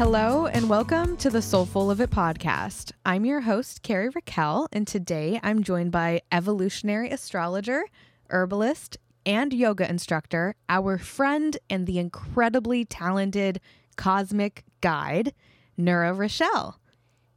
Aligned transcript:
Hello 0.00 0.46
and 0.46 0.70
welcome 0.70 1.14
to 1.18 1.28
the 1.28 1.42
Soulful 1.42 1.90
of 1.90 2.00
It 2.00 2.08
podcast. 2.08 2.92
I'm 3.04 3.26
your 3.26 3.42
host, 3.42 3.82
Carrie 3.82 4.08
Raquel, 4.08 4.66
and 4.72 4.86
today 4.86 5.38
I'm 5.42 5.62
joined 5.62 5.92
by 5.92 6.22
evolutionary 6.32 7.10
astrologer, 7.10 7.84
herbalist, 8.30 8.96
and 9.26 9.52
yoga 9.52 9.86
instructor, 9.86 10.54
our 10.70 10.96
friend 10.96 11.58
and 11.68 11.86
the 11.86 11.98
incredibly 11.98 12.86
talented 12.86 13.60
cosmic 13.96 14.64
guide, 14.80 15.34
Nura 15.78 16.16
Rochelle. 16.16 16.80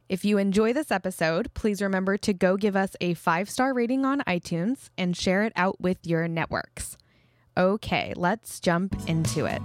If 0.08 0.24
you 0.24 0.38
enjoy 0.38 0.72
this 0.72 0.90
episode, 0.90 1.52
please 1.52 1.82
remember 1.82 2.16
to 2.16 2.32
go 2.32 2.56
give 2.56 2.76
us 2.76 2.96
a 2.98 3.12
five 3.12 3.50
star 3.50 3.74
rating 3.74 4.06
on 4.06 4.22
iTunes 4.22 4.88
and 4.96 5.14
share 5.14 5.42
it 5.42 5.52
out 5.54 5.82
with 5.82 5.98
your 6.06 6.26
networks. 6.28 6.96
Okay, 7.58 8.14
let's 8.16 8.58
jump 8.58 8.96
into 9.06 9.44
it. 9.44 9.60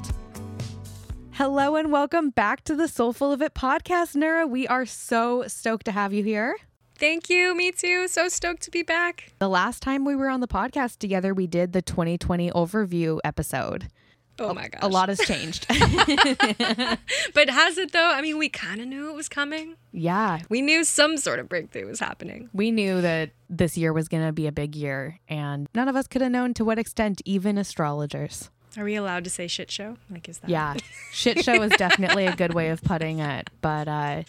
Hello 1.39 1.77
and 1.77 1.89
welcome 1.89 2.31
back 2.31 2.65
to 2.65 2.75
the 2.75 2.89
Soulful 2.89 3.31
of 3.31 3.41
It 3.41 3.53
podcast, 3.53 4.13
Nura. 4.13 4.45
We 4.45 4.67
are 4.67 4.85
so 4.85 5.45
stoked 5.47 5.85
to 5.85 5.93
have 5.93 6.11
you 6.11 6.21
here. 6.21 6.57
Thank 6.97 7.29
you. 7.29 7.55
Me 7.55 7.71
too. 7.71 8.09
So 8.09 8.27
stoked 8.27 8.61
to 8.63 8.71
be 8.71 8.83
back. 8.83 9.31
The 9.39 9.47
last 9.47 9.81
time 9.81 10.03
we 10.03 10.17
were 10.17 10.27
on 10.27 10.41
the 10.41 10.49
podcast 10.49 10.97
together, 10.97 11.33
we 11.33 11.47
did 11.47 11.71
the 11.71 11.81
2020 11.81 12.51
overview 12.51 13.21
episode. 13.23 13.87
Oh 14.37 14.53
my 14.53 14.67
gosh. 14.67 14.81
A 14.81 14.89
lot 14.89 15.07
has 15.07 15.19
changed. 15.19 15.65
but 17.33 17.49
has 17.49 17.77
it 17.77 17.93
though? 17.93 18.11
I 18.11 18.21
mean, 18.21 18.37
we 18.37 18.49
kind 18.49 18.81
of 18.81 18.87
knew 18.89 19.09
it 19.09 19.15
was 19.15 19.29
coming. 19.29 19.77
yeah. 19.93 20.39
We 20.49 20.61
knew 20.61 20.83
some 20.83 21.15
sort 21.15 21.39
of 21.39 21.47
breakthrough 21.47 21.87
was 21.87 22.01
happening. 22.01 22.49
We 22.51 22.69
knew 22.69 22.99
that 22.99 23.29
this 23.49 23.77
year 23.77 23.93
was 23.93 24.09
going 24.09 24.25
to 24.25 24.33
be 24.33 24.47
a 24.47 24.51
big 24.51 24.75
year, 24.75 25.21
and 25.29 25.69
none 25.73 25.87
of 25.87 25.95
us 25.95 26.05
could 26.05 26.21
have 26.21 26.33
known 26.33 26.53
to 26.55 26.65
what 26.65 26.77
extent, 26.77 27.21
even 27.23 27.57
astrologers. 27.57 28.49
Are 28.77 28.83
we 28.83 28.95
allowed 28.95 29.23
to 29.23 29.29
say 29.29 29.47
shit 29.47 29.71
show? 29.71 29.97
Like, 30.09 30.29
is 30.29 30.39
that? 30.39 30.49
Yeah. 30.49 30.75
Shit 31.11 31.43
show 31.43 31.61
is 31.63 31.71
definitely 31.71 32.27
a 32.27 32.35
good 32.35 32.53
way 32.53 32.69
of 32.69 32.83
putting 32.83 33.19
it, 33.19 33.49
but 33.61 33.87
uh, 33.87 34.23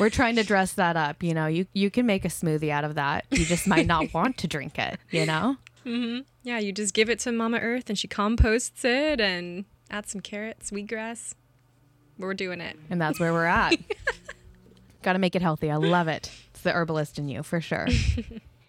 we're 0.00 0.10
trying 0.10 0.34
to 0.36 0.42
dress 0.42 0.72
that 0.72 0.96
up. 0.96 1.22
You 1.22 1.34
know, 1.34 1.46
you, 1.46 1.66
you 1.72 1.88
can 1.90 2.04
make 2.04 2.24
a 2.24 2.28
smoothie 2.28 2.70
out 2.70 2.82
of 2.84 2.96
that. 2.96 3.26
You 3.30 3.44
just 3.44 3.68
might 3.68 3.86
not 3.86 4.12
want 4.14 4.38
to 4.38 4.48
drink 4.48 4.78
it, 4.78 4.98
you 5.10 5.24
know? 5.24 5.56
Yeah, 6.42 6.58
you 6.58 6.72
just 6.72 6.94
give 6.94 7.08
it 7.08 7.20
to 7.20 7.32
Mama 7.32 7.58
Earth 7.58 7.88
and 7.88 7.96
she 7.96 8.08
composts 8.08 8.84
it 8.84 9.20
and 9.20 9.64
add 9.88 10.08
some 10.08 10.20
carrots, 10.20 10.72
wheatgrass. 10.72 11.34
We're 12.18 12.34
doing 12.34 12.60
it. 12.60 12.76
And 12.90 13.00
that's 13.00 13.20
where 13.20 13.32
we're 13.32 13.44
at. 13.44 13.76
Got 15.02 15.12
to 15.12 15.18
make 15.20 15.36
it 15.36 15.42
healthy. 15.42 15.70
I 15.70 15.76
love 15.76 16.08
it. 16.08 16.30
It's 16.50 16.62
the 16.62 16.72
herbalist 16.72 17.18
in 17.18 17.28
you 17.28 17.44
for 17.44 17.60
sure. 17.60 17.86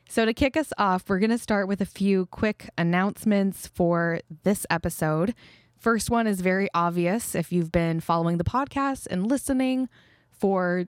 So, 0.10 0.26
to 0.26 0.34
kick 0.34 0.56
us 0.56 0.72
off, 0.78 1.10
we're 1.10 1.20
going 1.20 1.30
to 1.32 1.38
start 1.38 1.68
with 1.68 1.82
a 1.82 1.86
few 1.86 2.28
quick 2.28 2.70
announcements 2.78 3.68
for 3.68 4.20
this 4.44 4.66
episode. 4.70 5.34
First 5.78 6.10
one 6.10 6.28
is 6.28 6.42
very 6.42 6.70
obvious 6.74 7.36
if 7.36 7.52
you've 7.52 7.72
been 7.72 8.00
following 8.00 8.38
the 8.38 8.44
podcast 8.44 9.08
and 9.12 9.28
listening 9.28 9.90
for 10.32 10.86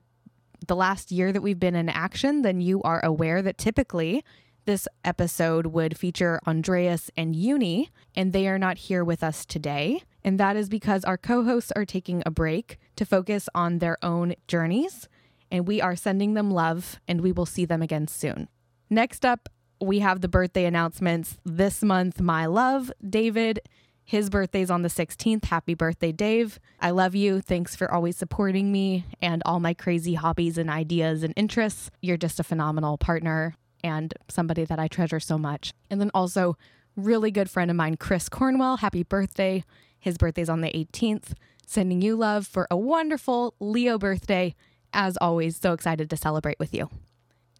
the 0.66 0.76
last 0.76 1.12
year 1.12 1.32
that 1.32 1.42
we've 1.42 1.60
been 1.60 1.76
in 1.76 1.88
action, 1.88 2.42
then 2.42 2.60
you 2.60 2.82
are 2.82 3.04
aware 3.04 3.42
that 3.42 3.58
typically 3.58 4.24
this 4.64 4.86
episode 5.04 5.66
would 5.66 5.96
feature 5.96 6.40
Andreas 6.46 7.10
and 7.16 7.34
Uni, 7.34 7.90
and 8.14 8.32
they 8.32 8.46
are 8.46 8.58
not 8.58 8.78
here 8.78 9.04
with 9.04 9.22
us 9.22 9.44
today. 9.46 10.02
And 10.22 10.38
that 10.38 10.56
is 10.56 10.68
because 10.68 11.04
our 11.04 11.16
co 11.16 11.44
hosts 11.44 11.72
are 11.74 11.84
taking 11.84 12.22
a 12.26 12.30
break 12.30 12.78
to 12.96 13.06
focus 13.06 13.48
on 13.54 13.78
their 13.78 13.96
own 14.02 14.34
journeys, 14.48 15.08
and 15.50 15.66
we 15.66 15.80
are 15.80 15.96
sending 15.96 16.34
them 16.34 16.50
love, 16.50 17.00
and 17.08 17.20
we 17.20 17.32
will 17.32 17.46
see 17.46 17.64
them 17.64 17.82
again 17.82 18.06
soon. 18.06 18.48
Next 18.92 19.24
up, 19.24 19.48
we 19.80 20.00
have 20.00 20.20
the 20.20 20.28
birthday 20.28 20.64
announcements. 20.64 21.38
This 21.44 21.80
month, 21.82 22.20
my 22.20 22.46
love, 22.46 22.90
David. 23.08 23.60
His 24.02 24.28
birthday's 24.28 24.68
on 24.68 24.82
the 24.82 24.88
16th. 24.88 25.44
Happy 25.44 25.74
birthday, 25.74 26.10
Dave. 26.10 26.58
I 26.80 26.90
love 26.90 27.14
you. 27.14 27.40
Thanks 27.40 27.76
for 27.76 27.88
always 27.88 28.16
supporting 28.16 28.72
me 28.72 29.04
and 29.22 29.42
all 29.46 29.60
my 29.60 29.74
crazy 29.74 30.14
hobbies 30.14 30.58
and 30.58 30.68
ideas 30.68 31.22
and 31.22 31.32
interests. 31.36 31.92
You're 32.02 32.16
just 32.16 32.40
a 32.40 32.44
phenomenal 32.44 32.98
partner 32.98 33.54
and 33.84 34.12
somebody 34.28 34.64
that 34.64 34.80
I 34.80 34.88
treasure 34.88 35.20
so 35.20 35.38
much. 35.38 35.72
And 35.88 36.00
then 36.00 36.10
also, 36.12 36.56
really 36.96 37.30
good 37.30 37.48
friend 37.48 37.70
of 37.70 37.76
mine, 37.76 37.96
Chris 37.96 38.28
Cornwell. 38.28 38.78
Happy 38.78 39.04
birthday. 39.04 39.62
His 40.00 40.18
birthday's 40.18 40.48
on 40.48 40.62
the 40.62 40.72
18th. 40.72 41.34
Sending 41.64 42.02
you 42.02 42.16
love 42.16 42.44
for 42.44 42.66
a 42.72 42.76
wonderful 42.76 43.54
Leo 43.60 43.98
birthday. 43.98 44.56
As 44.92 45.16
always, 45.18 45.56
so 45.56 45.72
excited 45.72 46.10
to 46.10 46.16
celebrate 46.16 46.58
with 46.58 46.74
you. 46.74 46.90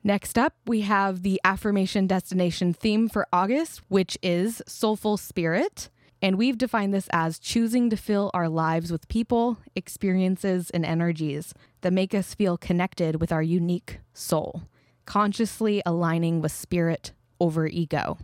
Next 0.03 0.39
up, 0.39 0.55
we 0.67 0.81
have 0.83 1.23
the 1.23 1.41
affirmation 1.45 2.07
destination 2.07 2.73
theme 2.73 3.09
for 3.09 3.27
August, 3.33 3.83
which 3.89 4.17
is 4.23 4.63
soulful 4.67 5.19
spirit. 5.19 5.91
And 6.23 6.37
we've 6.37 6.59
defined 6.59 6.93
this 6.93 7.09
as 7.13 7.39
choosing 7.39 7.91
to 7.91 7.97
fill 7.97 8.31
our 8.33 8.49
lives 8.49 8.91
with 8.91 9.09
people, 9.09 9.59
experiences, 9.75 10.71
and 10.71 10.85
energies 10.85 11.55
that 11.83 11.93
make 11.93 12.15
us 12.15 12.35
feel 12.35 12.57
connected 12.59 13.21
with 13.21 13.33
our 13.33 13.43
unique 13.43 14.01
soul, 14.13 14.63
consciously 15.07 15.83
aligning 15.85 16.41
with 16.41 16.53
spirit 16.53 17.13
over 17.39 17.67
ego. 17.67 18.19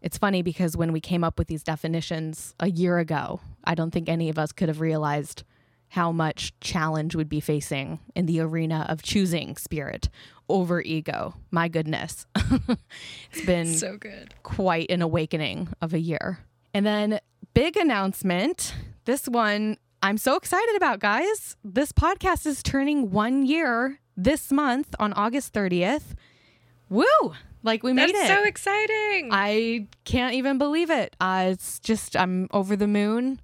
It's 0.00 0.18
funny 0.18 0.42
because 0.42 0.76
when 0.76 0.92
we 0.92 1.00
came 1.00 1.24
up 1.24 1.38
with 1.38 1.48
these 1.48 1.62
definitions 1.62 2.54
a 2.60 2.70
year 2.70 2.98
ago, 2.98 3.40
I 3.64 3.74
don't 3.74 3.90
think 3.90 4.08
any 4.08 4.28
of 4.28 4.38
us 4.38 4.52
could 4.52 4.68
have 4.68 4.80
realized 4.80 5.42
how 5.90 6.12
much 6.12 6.52
challenge 6.60 7.14
we'd 7.14 7.28
be 7.28 7.40
facing 7.40 7.98
in 8.14 8.26
the 8.26 8.40
arena 8.40 8.86
of 8.88 9.02
choosing 9.02 9.56
spirit 9.56 10.08
over 10.48 10.80
ego. 10.82 11.34
My 11.50 11.68
goodness. 11.68 12.26
it's 12.36 13.44
been 13.46 13.74
So 13.74 13.96
good. 13.96 14.34
quite 14.42 14.90
an 14.90 15.02
awakening 15.02 15.68
of 15.80 15.94
a 15.94 15.98
year. 15.98 16.38
And 16.74 16.84
then, 16.86 17.20
big 17.54 17.76
announcement 17.76 18.74
this 19.04 19.26
one 19.26 19.78
I'm 20.02 20.18
so 20.18 20.36
excited 20.36 20.76
about, 20.76 21.00
guys. 21.00 21.56
This 21.64 21.90
podcast 21.92 22.46
is 22.46 22.62
turning 22.62 23.10
one 23.10 23.44
year 23.46 23.98
this 24.16 24.52
month 24.52 24.94
on 25.00 25.12
August 25.14 25.52
30th. 25.52 26.14
Woo! 26.88 27.04
Like, 27.64 27.82
we 27.82 27.92
made 27.92 28.14
That's 28.14 28.30
it. 28.30 28.34
so 28.36 28.44
exciting. 28.44 29.30
I 29.32 29.88
can't 30.04 30.34
even 30.34 30.56
believe 30.58 30.90
it. 30.90 31.16
Uh, 31.20 31.48
it's 31.50 31.80
just, 31.80 32.16
I'm 32.16 32.46
over 32.52 32.76
the 32.76 32.86
moon 32.86 33.40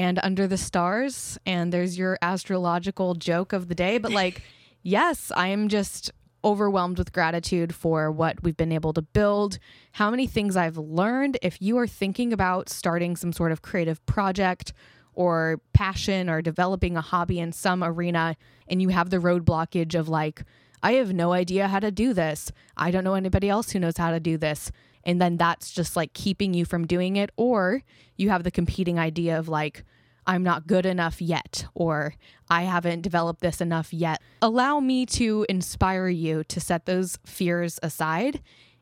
and 0.00 0.18
under 0.22 0.46
the 0.46 0.56
stars. 0.56 1.38
And 1.44 1.70
there's 1.70 1.98
your 1.98 2.18
astrological 2.22 3.14
joke 3.14 3.52
of 3.52 3.68
the 3.68 3.74
day. 3.74 3.98
But, 3.98 4.12
like, 4.12 4.40
yes, 4.82 5.30
I 5.36 5.48
am 5.48 5.68
just 5.68 6.10
overwhelmed 6.42 6.96
with 6.96 7.12
gratitude 7.12 7.74
for 7.74 8.10
what 8.10 8.42
we've 8.42 8.56
been 8.56 8.72
able 8.72 8.94
to 8.94 9.02
build, 9.02 9.58
how 9.92 10.10
many 10.10 10.26
things 10.26 10.56
I've 10.56 10.78
learned. 10.78 11.36
If 11.42 11.60
you 11.60 11.76
are 11.76 11.86
thinking 11.86 12.32
about 12.32 12.70
starting 12.70 13.14
some 13.14 13.34
sort 13.34 13.52
of 13.52 13.60
creative 13.60 14.04
project, 14.06 14.72
or 15.12 15.60
passion 15.74 16.30
or 16.30 16.40
developing 16.40 16.96
a 16.96 17.00
hobby 17.00 17.40
in 17.40 17.52
some 17.52 17.82
arena 17.82 18.36
and 18.68 18.80
you 18.80 18.88
have 18.90 19.10
the 19.10 19.18
road 19.18 19.44
blockage 19.44 19.98
of 19.98 20.08
like 20.08 20.44
I 20.82 20.92
have 20.92 21.12
no 21.12 21.32
idea 21.32 21.68
how 21.68 21.80
to 21.80 21.90
do 21.90 22.14
this. 22.14 22.52
I 22.76 22.90
don't 22.90 23.04
know 23.04 23.14
anybody 23.14 23.48
else 23.48 23.72
who 23.72 23.80
knows 23.80 23.98
how 23.98 24.12
to 24.12 24.20
do 24.20 24.38
this. 24.38 24.70
And 25.04 25.20
then 25.20 25.36
that's 25.36 25.70
just 25.70 25.96
like 25.96 26.12
keeping 26.12 26.54
you 26.54 26.64
from 26.64 26.86
doing 26.86 27.16
it. 27.16 27.30
Or 27.36 27.82
you 28.16 28.30
have 28.30 28.44
the 28.44 28.50
competing 28.50 28.98
idea 28.98 29.38
of 29.38 29.48
like, 29.48 29.84
I'm 30.26 30.42
not 30.42 30.66
good 30.66 30.86
enough 30.86 31.20
yet, 31.20 31.66
or 31.74 32.14
I 32.48 32.62
haven't 32.62 33.00
developed 33.02 33.40
this 33.40 33.60
enough 33.60 33.92
yet. 33.92 34.20
Allow 34.42 34.80
me 34.80 35.06
to 35.06 35.46
inspire 35.48 36.08
you 36.08 36.44
to 36.44 36.60
set 36.60 36.86
those 36.86 37.18
fears 37.24 37.80
aside 37.82 38.40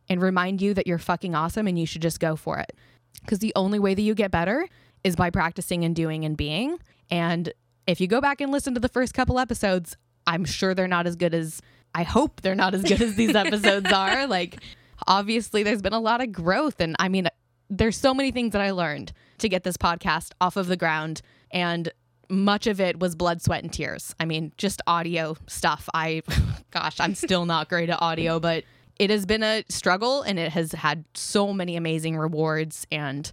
and 0.08 0.20
remind 0.20 0.60
you 0.60 0.74
that 0.74 0.86
you're 0.86 0.98
fucking 0.98 1.34
awesome 1.34 1.66
and 1.66 1.78
you 1.78 1.86
should 1.86 2.02
just 2.02 2.20
go 2.20 2.36
for 2.36 2.58
it. 2.58 2.72
Because 3.20 3.38
the 3.38 3.52
only 3.56 3.78
way 3.78 3.94
that 3.94 4.02
you 4.02 4.14
get 4.14 4.30
better 4.30 4.68
is 5.04 5.16
by 5.16 5.30
practicing 5.30 5.84
and 5.84 5.94
doing 5.94 6.24
and 6.24 6.36
being. 6.36 6.78
And 7.10 7.52
if 7.86 8.00
you 8.00 8.06
go 8.06 8.20
back 8.20 8.40
and 8.40 8.52
listen 8.52 8.74
to 8.74 8.80
the 8.80 8.88
first 8.88 9.14
couple 9.14 9.38
episodes, 9.38 9.96
I'm 10.26 10.44
sure 10.44 10.74
they're 10.74 10.88
not 10.88 11.06
as 11.06 11.16
good 11.16 11.34
as 11.34 11.62
I 11.94 12.02
hope 12.02 12.42
they're 12.42 12.54
not 12.54 12.74
as 12.74 12.82
good 12.82 13.00
as 13.00 13.14
these 13.14 13.34
episodes 13.34 13.90
are. 13.92 14.26
Like, 14.26 14.58
obviously, 15.08 15.64
there's 15.64 15.82
been 15.82 15.92
a 15.92 16.00
lot 16.00 16.20
of 16.20 16.30
growth. 16.30 16.80
And 16.80 16.94
I 17.00 17.08
mean, 17.08 17.28
there's 17.68 17.96
so 17.96 18.14
many 18.14 18.30
things 18.30 18.52
that 18.52 18.62
I 18.62 18.70
learned 18.70 19.12
to 19.38 19.48
get 19.48 19.64
this 19.64 19.76
podcast 19.76 20.30
off 20.40 20.56
of 20.56 20.68
the 20.68 20.76
ground. 20.76 21.22
And 21.50 21.90
much 22.28 22.66
of 22.66 22.80
it 22.80 23.00
was 23.00 23.16
blood, 23.16 23.42
sweat, 23.42 23.64
and 23.64 23.72
tears. 23.72 24.14
I 24.20 24.26
mean, 24.26 24.52
just 24.56 24.82
audio 24.86 25.36
stuff. 25.46 25.88
I, 25.94 26.22
gosh, 26.70 27.00
I'm 27.00 27.14
still 27.14 27.46
not 27.46 27.68
great 27.68 27.90
at 27.90 28.00
audio, 28.00 28.38
but 28.38 28.64
it 28.98 29.10
has 29.10 29.26
been 29.26 29.42
a 29.42 29.64
struggle 29.68 30.22
and 30.22 30.38
it 30.38 30.52
has 30.52 30.72
had 30.72 31.04
so 31.14 31.52
many 31.52 31.76
amazing 31.76 32.16
rewards. 32.16 32.86
And 32.92 33.30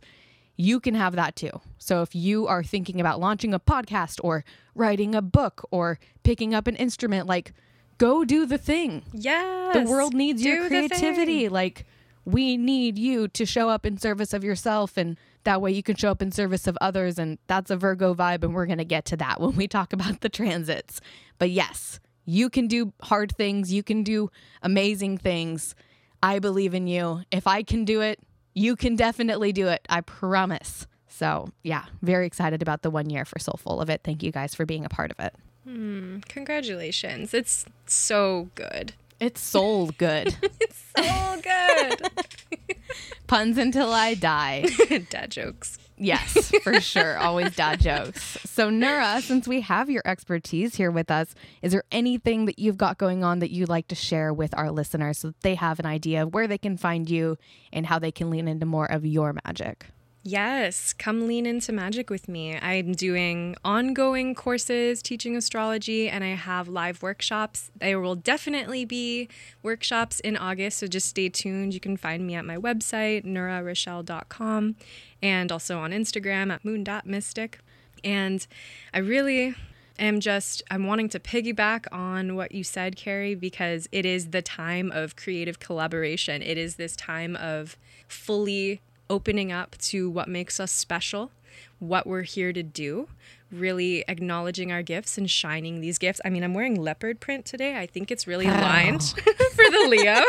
you 0.58 0.80
can 0.80 0.96
have 0.96 1.16
that 1.16 1.36
too. 1.36 1.52
So 1.78 2.02
if 2.02 2.16
you 2.16 2.48
are 2.48 2.64
thinking 2.64 3.02
about 3.02 3.20
launching 3.20 3.54
a 3.54 3.60
podcast 3.60 4.20
or 4.24 4.46
writing 4.74 5.14
a 5.14 5.22
book 5.22 5.68
or 5.72 6.00
picking 6.24 6.54
up 6.54 6.68
an 6.68 6.76
instrument, 6.76 7.28
like 7.28 7.54
go 7.98 8.26
do 8.26 8.46
the 8.46 8.58
thing. 8.58 9.04
yes. 9.14 9.74
The 9.74 9.90
world 9.90 10.14
needs 10.14 10.44
your 10.44 10.68
creativity. 10.68 11.50
Like 11.50 11.86
we 12.24 12.58
need 12.58 12.98
you 12.98 13.28
to 13.30 13.46
show 13.46 13.70
up 13.70 13.86
in 13.86 13.98
service 13.98 14.34
of 14.34 14.44
yourself 14.44 14.98
and 14.98 15.18
that 15.44 15.62
way 15.62 15.72
you 15.72 15.84
can 15.84 15.96
show 15.96 16.10
up 16.10 16.22
in 16.22 16.32
service 16.32 16.66
of 16.66 16.78
others 16.82 17.20
and 17.20 17.38
that's 17.48 17.70
a 17.70 17.78
Virgo 17.78 18.16
vibe 18.16 18.44
and 18.44 18.56
we're 18.56 18.66
going 18.66 18.80
to 18.80 18.86
get 18.86 19.06
to 19.06 19.18
that 19.18 19.40
when 19.42 19.56
we 19.56 19.68
talk 19.68 19.94
about 19.94 20.22
the 20.22 20.30
transits. 20.30 21.00
But 21.38 21.52
yes, 21.52 22.00
you 22.26 22.50
can 22.50 22.68
do 22.68 22.94
hard 23.02 23.36
things, 23.36 23.72
you 23.72 23.84
can 23.84 24.04
do 24.04 24.32
amazing 24.62 25.18
things. 25.20 25.76
I 26.24 26.40
believe 26.40 26.74
in 26.74 26.88
you. 26.88 27.22
If 27.32 27.46
I 27.46 27.62
can 27.62 27.86
do 27.86 28.02
it, 28.02 28.20
you 28.56 28.76
can 28.76 28.96
definitely 28.96 29.52
do 29.52 29.68
it. 29.68 29.86
I 29.90 30.02
promise. 30.02 30.88
So, 31.08 31.50
yeah, 31.64 31.86
very 32.02 32.26
excited 32.26 32.62
about 32.64 32.82
the 32.82 32.90
one 32.90 33.10
year 33.10 33.26
for 33.26 33.38
Soulful 33.38 33.80
of 33.80 33.90
it. 33.90 34.02
Thank 34.04 34.24
you 34.24 34.32
guys 34.32 34.56
for 34.56 34.66
being 34.66 34.86
a 34.86 34.90
part 34.90 35.12
of 35.12 35.20
it. 35.20 35.36
Hmm, 35.66 36.20
congratulations. 36.28 37.34
It's 37.34 37.66
so 37.88 38.50
good. 38.56 38.94
It's 39.20 39.42
soul 39.42 39.88
good. 39.98 40.36
it's 40.62 40.84
so 40.96 41.42
good. 41.42 42.78
Puns 43.28 43.58
until 43.58 43.92
I 43.92 44.14
die. 44.14 44.66
Dad 45.10 45.32
jokes. 45.32 45.80
Yes, 45.98 46.52
for 46.62 46.80
sure. 46.82 47.18
Always 47.18 47.56
dad 47.56 47.80
jokes. 47.80 48.38
So, 48.44 48.70
Nura, 48.70 49.22
since 49.22 49.48
we 49.48 49.62
have 49.62 49.90
your 49.90 50.02
expertise 50.06 50.76
here 50.76 50.92
with 50.92 51.10
us, 51.10 51.34
is 51.62 51.72
there 51.72 51.86
anything 51.90 52.46
that 52.46 52.60
you've 52.60 52.78
got 52.78 52.98
going 52.98 53.24
on 53.24 53.40
that 53.40 53.50
you'd 53.50 53.70
like 53.70 53.88
to 53.88 53.96
share 53.96 54.34
with 54.34 54.54
our 54.58 54.72
listeners 54.72 55.20
so 55.20 55.30
that 55.30 55.40
they 55.42 55.56
have 55.56 55.80
an 55.80 55.86
idea 55.86 56.24
of 56.24 56.34
where 56.34 56.48
they 56.48 56.58
can 56.58 56.76
find 56.76 57.10
you 57.10 57.38
and 57.72 57.86
how 57.86 57.98
they 57.98 58.12
can 58.12 58.30
lean 58.30 58.50
into 58.50 58.66
more 58.66 58.86
of 58.92 59.06
your 59.06 59.34
magic? 59.46 59.86
Yes, 60.28 60.92
come 60.92 61.28
lean 61.28 61.46
into 61.46 61.72
magic 61.72 62.10
with 62.10 62.28
me. 62.28 62.58
I'm 62.58 62.94
doing 62.94 63.56
ongoing 63.64 64.34
courses 64.34 65.04
teaching 65.04 65.36
astrology 65.36 66.10
and 66.10 66.24
I 66.24 66.30
have 66.30 66.68
live 66.68 67.04
workshops. 67.04 67.70
There 67.76 68.00
will 68.00 68.16
definitely 68.16 68.86
be 68.86 69.30
workshops 69.62 70.20
in 70.20 70.36
August, 70.36 70.80
so 70.80 70.88
just 70.88 71.10
stay 71.10 71.30
tuned. 71.30 71.76
You 71.76 71.80
can 71.80 71.96
find 71.96 72.26
me 72.26 72.34
at 72.34 72.44
my 72.44 72.58
website, 72.58 73.24
nurarochelle.com, 73.24 74.76
and 75.22 75.52
also 75.52 75.78
on 75.78 75.92
Instagram 75.92 76.52
at 76.52 76.66
moon.mystic. 76.66 77.60
And 78.04 78.48
I 78.96 78.98
really 78.98 79.54
am 80.00 80.20
just 80.22 80.64
I'm 80.72 80.88
wanting 80.88 81.10
to 81.10 81.20
piggyback 81.20 81.86
on 81.92 82.36
what 82.36 82.52
you 82.52 82.64
said, 82.64 82.96
Carrie, 82.96 83.36
because 83.36 83.88
it 83.92 84.08
is 84.08 84.32
the 84.32 84.42
time 84.42 84.92
of 84.92 85.16
creative 85.16 85.60
collaboration. 85.60 86.42
It 86.42 86.58
is 86.58 86.78
this 86.78 86.96
time 86.96 87.36
of 87.36 87.78
fully 88.08 88.82
opening 89.10 89.52
up 89.52 89.78
to 89.78 90.10
what 90.10 90.28
makes 90.28 90.60
us 90.60 90.72
special, 90.72 91.32
what 91.80 92.08
we're 92.08 92.24
here 92.24 92.54
to 92.54 92.64
do, 92.64 93.08
really 93.52 94.04
acknowledging 94.08 94.72
our 94.72 94.82
gifts 94.82 95.18
and 95.18 95.30
shining 95.30 95.82
these 95.82 95.98
gifts. 95.98 96.20
I 96.26 96.30
mean, 96.30 96.44
I'm 96.44 96.54
wearing 96.54 96.82
leopard 96.82 97.20
print 97.20 97.46
today. 97.46 97.78
I 97.78 97.86
think 97.86 98.12
it's 98.12 98.28
really 98.28 98.48
aligned 98.48 99.04
for 99.14 99.24
the 99.72 99.88
Leo. 99.90 100.22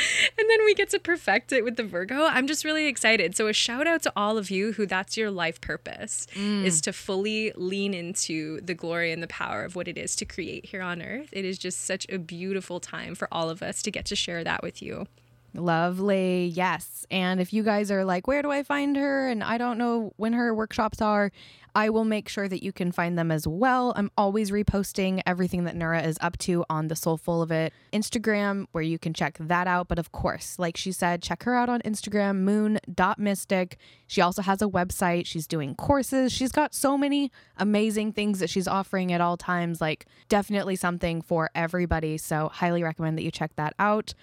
and 0.38 0.48
then 0.48 0.64
we 0.64 0.74
get 0.74 0.90
to 0.90 0.98
perfect 0.98 1.52
it 1.52 1.64
with 1.64 1.76
the 1.76 1.84
Virgo. 1.84 2.24
I'm 2.24 2.46
just 2.46 2.64
really 2.64 2.86
excited. 2.86 3.36
So 3.36 3.48
a 3.48 3.52
shout 3.52 3.86
out 3.86 4.02
to 4.02 4.12
all 4.16 4.38
of 4.38 4.50
you 4.50 4.72
who 4.72 4.86
that's 4.86 5.16
your 5.16 5.30
life 5.30 5.60
purpose 5.60 6.26
mm. 6.34 6.64
is 6.64 6.80
to 6.82 6.92
fully 6.92 7.52
lean 7.56 7.94
into 7.94 8.60
the 8.60 8.74
glory 8.74 9.12
and 9.12 9.22
the 9.22 9.28
power 9.28 9.64
of 9.64 9.76
what 9.76 9.88
it 9.88 9.98
is 9.98 10.16
to 10.16 10.24
create 10.24 10.66
here 10.66 10.82
on 10.82 11.02
earth. 11.02 11.28
It 11.32 11.44
is 11.44 11.58
just 11.58 11.84
such 11.84 12.06
a 12.08 12.18
beautiful 12.18 12.80
time 12.80 13.14
for 13.14 13.28
all 13.32 13.50
of 13.50 13.62
us 13.62 13.82
to 13.82 13.90
get 13.90 14.04
to 14.06 14.16
share 14.16 14.44
that 14.44 14.62
with 14.62 14.80
you. 14.80 15.06
Lovely. 15.54 16.46
Yes. 16.46 17.06
And 17.10 17.40
if 17.40 17.52
you 17.52 17.62
guys 17.62 17.90
are 17.90 18.04
like, 18.04 18.26
where 18.26 18.42
do 18.42 18.50
I 18.50 18.62
find 18.62 18.96
her? 18.96 19.28
And 19.28 19.42
I 19.42 19.58
don't 19.58 19.78
know 19.78 20.12
when 20.16 20.32
her 20.32 20.54
workshops 20.54 21.02
are, 21.02 21.32
I 21.74 21.90
will 21.90 22.04
make 22.04 22.28
sure 22.28 22.48
that 22.48 22.62
you 22.62 22.72
can 22.72 22.92
find 22.92 23.16
them 23.18 23.30
as 23.30 23.46
well. 23.46 23.92
I'm 23.96 24.10
always 24.16 24.50
reposting 24.50 25.22
everything 25.26 25.64
that 25.64 25.76
Nura 25.76 26.04
is 26.04 26.18
up 26.20 26.36
to 26.38 26.64
on 26.68 26.88
the 26.88 26.96
Soulful 26.96 27.42
of 27.42 27.50
It 27.50 27.72
Instagram, 27.92 28.66
where 28.72 28.82
you 28.82 28.98
can 28.98 29.14
check 29.14 29.36
that 29.40 29.66
out. 29.66 29.88
But 29.88 29.98
of 29.98 30.12
course, 30.12 30.58
like 30.58 30.76
she 30.76 30.92
said, 30.92 31.22
check 31.22 31.44
her 31.44 31.54
out 31.54 31.68
on 31.68 31.80
Instagram, 31.82 32.38
moon.mystic. 32.38 33.76
She 34.06 34.20
also 34.20 34.42
has 34.42 34.62
a 34.62 34.66
website. 34.66 35.26
She's 35.26 35.46
doing 35.46 35.74
courses. 35.74 36.32
She's 36.32 36.52
got 36.52 36.74
so 36.74 36.98
many 36.98 37.30
amazing 37.56 38.12
things 38.12 38.40
that 38.40 38.50
she's 38.50 38.66
offering 38.66 39.12
at 39.12 39.20
all 39.20 39.36
times. 39.36 39.80
Like, 39.80 40.06
definitely 40.28 40.76
something 40.76 41.22
for 41.22 41.50
everybody. 41.54 42.18
So, 42.18 42.48
highly 42.52 42.82
recommend 42.82 43.16
that 43.18 43.22
you 43.22 43.30
check 43.30 43.54
that 43.56 43.74
out. 43.78 44.14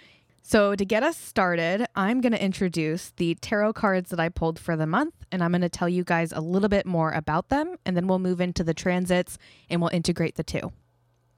So, 0.49 0.77
to 0.77 0.85
get 0.85 1.03
us 1.03 1.17
started, 1.17 1.87
I'm 1.93 2.21
going 2.21 2.31
to 2.31 2.41
introduce 2.41 3.09
the 3.17 3.35
tarot 3.35 3.73
cards 3.73 4.11
that 4.11 4.19
I 4.21 4.29
pulled 4.29 4.57
for 4.57 4.77
the 4.77 4.87
month, 4.87 5.13
and 5.29 5.43
I'm 5.43 5.51
going 5.51 5.59
to 5.59 5.67
tell 5.67 5.89
you 5.89 6.05
guys 6.05 6.31
a 6.31 6.39
little 6.39 6.69
bit 6.69 6.85
more 6.85 7.11
about 7.11 7.49
them, 7.49 7.75
and 7.85 7.97
then 7.97 8.07
we'll 8.07 8.17
move 8.17 8.39
into 8.39 8.63
the 8.63 8.73
transits 8.73 9.37
and 9.69 9.81
we'll 9.81 9.89
integrate 9.89 10.35
the 10.35 10.45
two. 10.45 10.71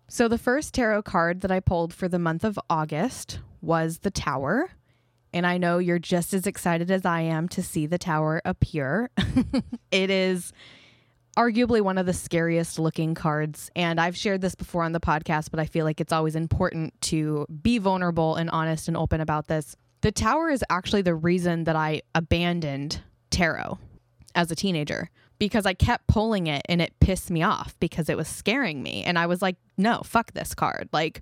So, 0.09 0.27
the 0.27 0.38
first 0.38 0.75
tarot 0.75 1.01
card 1.01 1.41
that 1.41 1.50
I 1.50 1.59
pulled 1.59 1.91
for 1.91 2.07
the 2.07 2.19
month 2.19 2.44
of 2.44 2.59
August 2.69 3.39
was 3.61 3.97
the 3.97 4.11
Tower. 4.11 4.69
And 5.33 5.47
I 5.47 5.57
know 5.57 5.79
you're 5.79 5.97
just 5.97 6.31
as 6.35 6.45
excited 6.45 6.91
as 6.91 7.03
I 7.03 7.21
am 7.21 7.50
to 7.50 7.63
see 7.63 7.88
the 7.88 7.97
tower 7.97 8.44
appear. 8.45 9.09
it 9.91 10.12
is 10.12 10.53
arguably 11.39 11.80
one 11.80 11.97
of 11.97 12.06
the 12.06 12.13
scariest 12.13 12.77
looking 12.77 13.15
cards. 13.15 13.71
And 13.74 14.00
I've 14.00 14.18
shared 14.18 14.41
this 14.41 14.56
before 14.56 14.83
on 14.83 14.91
the 14.91 15.00
podcast, 15.00 15.51
but 15.51 15.59
I 15.59 15.65
feel 15.65 15.86
like 15.86 16.01
it's 16.01 16.12
always 16.12 16.36
important 16.36 17.00
to 17.03 17.45
be 17.62 17.77
vulnerable 17.77 18.36
and 18.36 18.50
honest 18.50 18.89
and 18.89 18.97
open 18.97 19.21
about 19.21 19.47
this. 19.47 19.77
The 20.01 20.12
tower 20.12 20.50
is 20.50 20.65
actually 20.69 21.01
the 21.01 21.15
reason 21.15 21.63
that 21.63 21.77
I 21.77 22.01
abandoned 22.13 23.01
tarot 23.30 23.80
as 24.36 24.51
a 24.51 24.56
teenager 24.56 25.09
because 25.39 25.65
I 25.65 25.74
kept 25.74 26.07
pulling 26.07 26.47
it 26.47 26.62
and 26.68 26.81
it 26.81 27.00
pissed 27.00 27.31
me 27.31 27.41
off 27.41 27.74
because 27.80 28.09
it 28.09 28.18
was 28.18 28.27
scaring 28.27 28.83
me. 28.83 29.03
And 29.03 29.18
I 29.18 29.25
was 29.25 29.41
like, 29.41 29.56
no, 29.77 30.01
fuck 30.03 30.33
this 30.33 30.53
card. 30.53 30.89
Like, 30.91 31.21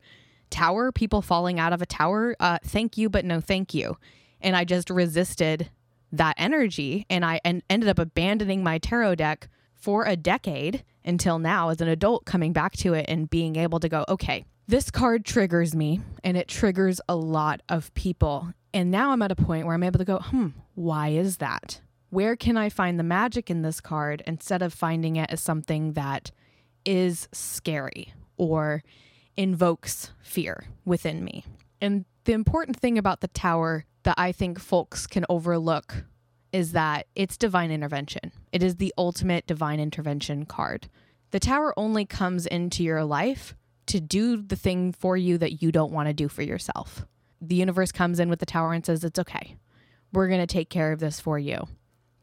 tower, 0.50 0.92
people 0.92 1.22
falling 1.22 1.60
out 1.60 1.74
of 1.74 1.82
a 1.84 1.86
tower, 1.86 2.36
uh, 2.40 2.58
thank 2.64 2.98
you, 2.98 3.08
but 3.08 3.24
no 3.24 3.40
thank 3.40 3.76
you. 3.76 3.98
And 4.42 4.56
I 4.56 4.64
just 4.64 4.90
resisted 4.90 5.70
that 6.12 6.34
energy 6.38 7.06
and 7.08 7.24
I 7.24 7.40
and 7.46 7.62
ended 7.70 7.90
up 7.90 8.00
abandoning 8.00 8.64
my 8.64 8.80
tarot 8.80 9.16
deck 9.16 9.50
for 9.78 10.06
a 10.06 10.16
decade 10.16 10.84
until 11.06 11.40
now 11.40 11.70
as 11.70 11.82
an 11.82 11.88
adult 11.88 12.26
coming 12.26 12.52
back 12.52 12.74
to 12.78 12.94
it 12.94 13.06
and 13.08 13.30
being 13.30 13.56
able 13.56 13.80
to 13.80 13.88
go, 13.88 14.04
okay, 14.10 14.44
this 14.68 14.92
card 14.92 15.24
triggers 15.24 15.74
me 15.74 16.02
and 16.24 16.36
it 16.36 16.48
triggers 16.48 17.00
a 17.08 17.16
lot 17.16 17.62
of 17.70 17.94
people. 17.94 18.54
And 18.74 18.92
now 18.92 19.12
I'm 19.12 19.22
at 19.22 19.32
a 19.32 19.36
point 19.36 19.66
where 19.66 19.76
I'm 19.76 19.84
able 19.84 20.00
to 20.00 20.06
go, 20.06 20.20
hmm, 20.20 20.50
why 20.76 21.10
is 21.10 21.38
that? 21.38 21.80
Where 22.10 22.36
can 22.36 22.58
I 22.58 22.70
find 22.70 23.00
the 23.00 23.04
magic 23.04 23.50
in 23.50 23.62
this 23.62 23.80
card 23.80 24.24
instead 24.28 24.62
of 24.62 24.74
finding 24.74 25.16
it 25.16 25.30
as 25.32 25.42
something 25.42 25.94
that 25.94 26.32
is 26.86 27.28
scary 27.32 28.14
or 28.38 28.84
invokes 29.38 30.12
fear 30.22 30.66
within 30.86 31.24
me? 31.24 31.46
And 31.80 32.06
the 32.26 32.34
important 32.34 32.78
thing 32.78 32.98
about 32.98 33.22
the 33.22 33.28
tower 33.30 33.86
that 34.04 34.16
I 34.18 34.32
think 34.32 34.60
folks 34.60 35.08
can 35.08 35.26
overlook 35.30 36.04
is 36.58 36.72
that 36.72 37.06
it's 37.14 37.38
divine 37.38 37.70
intervention. 37.70 38.32
It 38.52 38.64
is 38.64 38.78
the 38.78 38.92
ultimate 38.98 39.46
divine 39.46 39.80
intervention 39.80 40.48
card. 40.48 40.90
The 41.30 41.40
tower 41.40 41.72
only 41.78 42.04
comes 42.04 42.48
into 42.48 42.84
your 42.84 43.04
life 43.04 43.56
to 43.86 44.02
do 44.02 44.42
the 44.42 44.56
thing 44.56 44.92
for 44.92 45.16
you 45.16 45.38
that 45.38 45.62
you 45.62 45.72
don't 45.72 45.92
want 45.92 46.08
to 46.08 46.14
do 46.14 46.28
for 46.28 46.42
yourself. 46.42 47.06
The 47.40 47.54
universe 47.54 47.92
comes 47.92 48.20
in 48.20 48.28
with 48.28 48.40
the 48.40 48.48
tower 48.48 48.74
and 48.74 48.84
says, 48.84 49.04
It's 49.04 49.20
okay. 49.20 49.58
We're 50.12 50.28
going 50.28 50.40
to 50.40 50.48
take 50.48 50.72
care 50.72 50.92
of 50.92 51.00
this 51.00 51.20
for 51.20 51.38
you. 51.38 51.68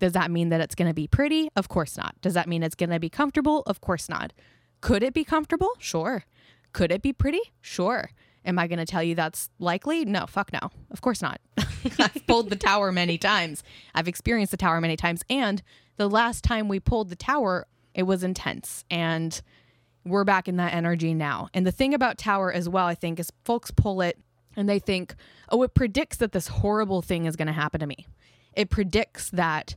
Does 0.00 0.14
that 0.14 0.32
mean 0.32 0.48
that 0.48 0.60
it's 0.60 0.74
going 0.74 0.90
to 0.90 0.94
be 0.94 1.06
pretty? 1.06 1.48
Of 1.54 1.68
course 1.68 1.96
not. 1.96 2.20
Does 2.20 2.34
that 2.34 2.48
mean 2.48 2.64
it's 2.64 2.74
going 2.74 2.90
to 2.90 2.98
be 2.98 3.08
comfortable? 3.08 3.62
Of 3.66 3.80
course 3.80 4.08
not. 4.08 4.32
Could 4.80 5.04
it 5.04 5.14
be 5.14 5.22
comfortable? 5.22 5.70
Sure. 5.78 6.24
Could 6.72 6.90
it 6.90 7.02
be 7.02 7.12
pretty? 7.12 7.52
Sure. 7.60 8.10
Am 8.44 8.58
I 8.58 8.66
going 8.66 8.78
to 8.78 8.84
tell 8.84 9.02
you 9.02 9.14
that's 9.14 9.48
likely? 9.58 10.04
No, 10.04 10.26
fuck 10.26 10.52
no. 10.52 10.70
Of 10.90 11.00
course 11.00 11.22
not. 11.22 11.40
I've 11.98 12.26
pulled 12.26 12.50
the 12.50 12.56
tower 12.56 12.92
many 12.92 13.18
times. 13.18 13.62
I've 13.94 14.08
experienced 14.08 14.50
the 14.50 14.56
tower 14.56 14.80
many 14.80 14.96
times. 14.96 15.22
And 15.30 15.62
the 15.96 16.08
last 16.08 16.44
time 16.44 16.68
we 16.68 16.80
pulled 16.80 17.08
the 17.08 17.16
tower, 17.16 17.66
it 17.94 18.02
was 18.04 18.22
intense. 18.22 18.84
And 18.90 19.40
we're 20.04 20.24
back 20.24 20.48
in 20.48 20.56
that 20.56 20.74
energy 20.74 21.14
now. 21.14 21.48
And 21.54 21.66
the 21.66 21.72
thing 21.72 21.94
about 21.94 22.18
tower 22.18 22.52
as 22.52 22.68
well, 22.68 22.86
I 22.86 22.94
think, 22.94 23.18
is 23.18 23.30
folks 23.44 23.70
pull 23.70 24.02
it 24.02 24.18
and 24.56 24.68
they 24.68 24.78
think, 24.78 25.14
oh, 25.48 25.62
it 25.62 25.74
predicts 25.74 26.18
that 26.18 26.32
this 26.32 26.48
horrible 26.48 27.02
thing 27.02 27.24
is 27.24 27.36
going 27.36 27.46
to 27.46 27.52
happen 27.52 27.80
to 27.80 27.86
me. 27.86 28.06
It 28.52 28.70
predicts 28.70 29.30
that 29.30 29.76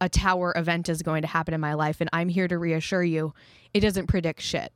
a 0.00 0.08
tower 0.08 0.52
event 0.56 0.88
is 0.88 1.02
going 1.02 1.22
to 1.22 1.28
happen 1.28 1.54
in 1.54 1.60
my 1.60 1.74
life. 1.74 2.00
And 2.00 2.10
I'm 2.12 2.28
here 2.28 2.48
to 2.48 2.58
reassure 2.58 3.02
you, 3.02 3.34
it 3.72 3.80
doesn't 3.80 4.06
predict 4.06 4.40
shit. 4.40 4.72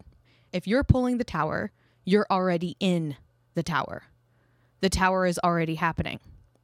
If 0.52 0.66
you're 0.66 0.85
pulling 0.85 1.18
the 1.18 1.25
tower, 1.25 1.71
you're 2.04 2.26
already 2.30 2.76
in 2.80 3.16
the 3.59 3.62
tower. 3.65 4.05
The 4.83 4.88
tower 4.88 5.27
is 5.27 5.41
already 5.43 5.75
happening. 5.75 6.21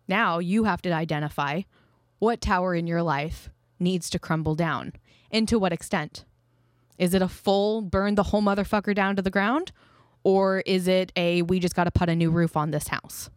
Now 0.07 0.39
you 0.39 0.63
have 0.63 0.81
to 0.83 0.93
identify 0.93 1.63
what 2.21 2.41
tower 2.41 2.73
in 2.77 2.87
your 2.87 3.03
life 3.03 3.51
needs 3.81 4.09
to 4.11 4.21
crumble 4.21 4.55
down 4.55 4.93
and 5.33 5.49
to 5.49 5.59
what 5.59 5.73
extent. 5.73 6.25
Is 6.97 7.13
it 7.13 7.21
a 7.21 7.27
full 7.27 7.83
burn 7.83 8.15
the 8.15 8.23
whole 8.23 8.43
motherfucker 8.43 8.95
down 8.95 9.17
to 9.17 9.23
the 9.23 9.31
ground? 9.31 9.73
Or 10.23 10.61
is 10.61 10.87
it 10.87 11.11
a 11.17 11.43
we 11.43 11.59
just 11.59 11.75
got 11.75 11.85
to 11.85 11.91
put 11.91 12.09
a 12.09 12.15
new 12.15 12.31
roof 12.31 12.57
on 12.57 12.71
this 12.71 12.87
house? 12.87 13.29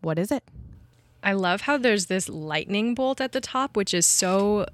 What 0.00 0.18
is 0.18 0.32
it? 0.32 0.42
I 1.22 1.34
love 1.34 1.60
how 1.60 1.78
there's 1.78 2.06
this 2.06 2.28
lightning 2.28 2.96
bolt 2.96 3.20
at 3.20 3.30
the 3.30 3.40
top, 3.40 3.76
which 3.76 3.94
is 3.94 4.06
so 4.06 4.66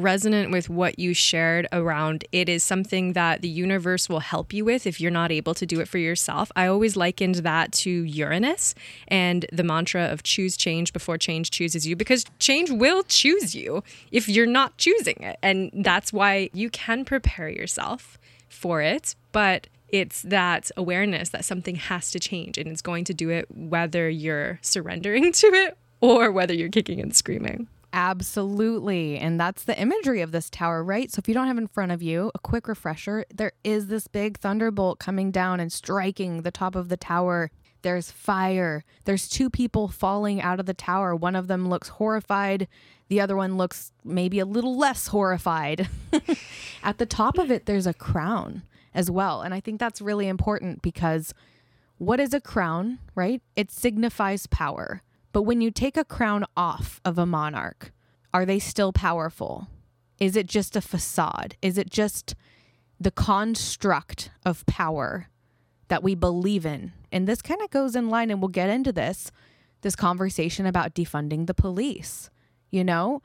resonant 0.00 0.50
with 0.50 0.68
what 0.68 0.98
you 0.98 1.14
shared 1.14 1.66
around 1.72 2.24
it 2.32 2.48
is 2.48 2.64
something 2.64 3.12
that 3.12 3.42
the 3.42 3.48
universe 3.48 4.08
will 4.08 4.20
help 4.20 4.52
you 4.52 4.64
with 4.64 4.86
if 4.86 5.00
you're 5.00 5.10
not 5.10 5.30
able 5.30 5.54
to 5.54 5.66
do 5.66 5.80
it 5.80 5.88
for 5.88 5.98
yourself. 5.98 6.50
I 6.56 6.66
always 6.66 6.96
likened 6.96 7.36
that 7.36 7.72
to 7.72 7.90
Uranus 7.90 8.74
and 9.08 9.46
the 9.52 9.62
mantra 9.62 10.04
of 10.04 10.22
choose 10.22 10.56
change 10.56 10.92
before 10.92 11.18
change 11.18 11.50
chooses 11.50 11.86
you 11.86 11.96
because 11.96 12.24
change 12.38 12.70
will 12.70 13.02
choose 13.04 13.54
you 13.54 13.82
if 14.10 14.28
you're 14.28 14.46
not 14.46 14.76
choosing 14.78 15.16
it. 15.20 15.38
And 15.42 15.70
that's 15.72 16.12
why 16.12 16.50
you 16.52 16.70
can 16.70 17.04
prepare 17.04 17.48
yourself 17.48 18.18
for 18.48 18.82
it, 18.82 19.14
but 19.32 19.68
it's 19.88 20.22
that 20.22 20.70
awareness 20.76 21.30
that 21.30 21.44
something 21.44 21.76
has 21.76 22.10
to 22.12 22.20
change 22.20 22.58
and 22.58 22.68
it's 22.68 22.82
going 22.82 23.04
to 23.04 23.14
do 23.14 23.30
it 23.30 23.46
whether 23.50 24.08
you're 24.08 24.58
surrendering 24.62 25.32
to 25.40 25.46
it 25.48 25.76
or 26.00 26.30
whether 26.30 26.54
you're 26.54 26.68
kicking 26.68 27.00
and 27.00 27.14
screaming. 27.14 27.68
Absolutely. 27.92 29.18
And 29.18 29.40
that's 29.40 29.64
the 29.64 29.78
imagery 29.80 30.20
of 30.20 30.32
this 30.32 30.48
tower, 30.48 30.84
right? 30.84 31.10
So 31.10 31.18
if 31.18 31.28
you 31.28 31.34
don't 31.34 31.48
have 31.48 31.58
in 31.58 31.66
front 31.66 31.92
of 31.92 32.02
you, 32.02 32.30
a 32.34 32.38
quick 32.38 32.68
refresher, 32.68 33.24
there 33.34 33.52
is 33.64 33.88
this 33.88 34.06
big 34.06 34.38
thunderbolt 34.38 34.98
coming 34.98 35.30
down 35.30 35.58
and 35.60 35.72
striking 35.72 36.42
the 36.42 36.52
top 36.52 36.76
of 36.76 36.88
the 36.88 36.96
tower. 36.96 37.50
There's 37.82 38.10
fire. 38.10 38.84
There's 39.04 39.28
two 39.28 39.50
people 39.50 39.88
falling 39.88 40.40
out 40.40 40.60
of 40.60 40.66
the 40.66 40.74
tower. 40.74 41.16
One 41.16 41.34
of 41.34 41.48
them 41.48 41.68
looks 41.68 41.88
horrified. 41.88 42.68
The 43.08 43.20
other 43.20 43.36
one 43.36 43.56
looks 43.56 43.92
maybe 44.04 44.38
a 44.38 44.44
little 44.44 44.76
less 44.76 45.08
horrified. 45.08 45.88
At 46.82 46.98
the 46.98 47.06
top 47.06 47.38
of 47.38 47.50
it, 47.50 47.66
there's 47.66 47.86
a 47.86 47.94
crown 47.94 48.62
as 48.94 49.10
well. 49.10 49.42
And 49.42 49.52
I 49.52 49.60
think 49.60 49.80
that's 49.80 50.00
really 50.00 50.28
important 50.28 50.82
because 50.82 51.34
what 51.98 52.20
is 52.20 52.32
a 52.32 52.40
crown, 52.40 52.98
right? 53.14 53.42
It 53.56 53.70
signifies 53.70 54.46
power. 54.46 55.02
But 55.32 55.42
when 55.42 55.60
you 55.60 55.70
take 55.70 55.96
a 55.96 56.04
crown 56.04 56.44
off 56.56 57.00
of 57.04 57.18
a 57.18 57.26
monarch, 57.26 57.92
are 58.32 58.44
they 58.44 58.58
still 58.58 58.92
powerful? 58.92 59.68
Is 60.18 60.36
it 60.36 60.46
just 60.46 60.76
a 60.76 60.80
facade? 60.80 61.56
Is 61.62 61.78
it 61.78 61.90
just 61.90 62.34
the 62.98 63.10
construct 63.10 64.30
of 64.44 64.66
power 64.66 65.28
that 65.88 66.02
we 66.02 66.14
believe 66.14 66.66
in? 66.66 66.92
And 67.10 67.26
this 67.26 67.42
kind 67.42 67.60
of 67.62 67.70
goes 67.70 67.96
in 67.96 68.08
line, 68.08 68.30
and 68.30 68.40
we'll 68.40 68.48
get 68.48 68.70
into 68.70 68.92
this 68.92 69.30
this 69.82 69.96
conversation 69.96 70.66
about 70.66 70.94
defunding 70.94 71.46
the 71.46 71.54
police. 71.54 72.28
You 72.70 72.84
know, 72.84 73.22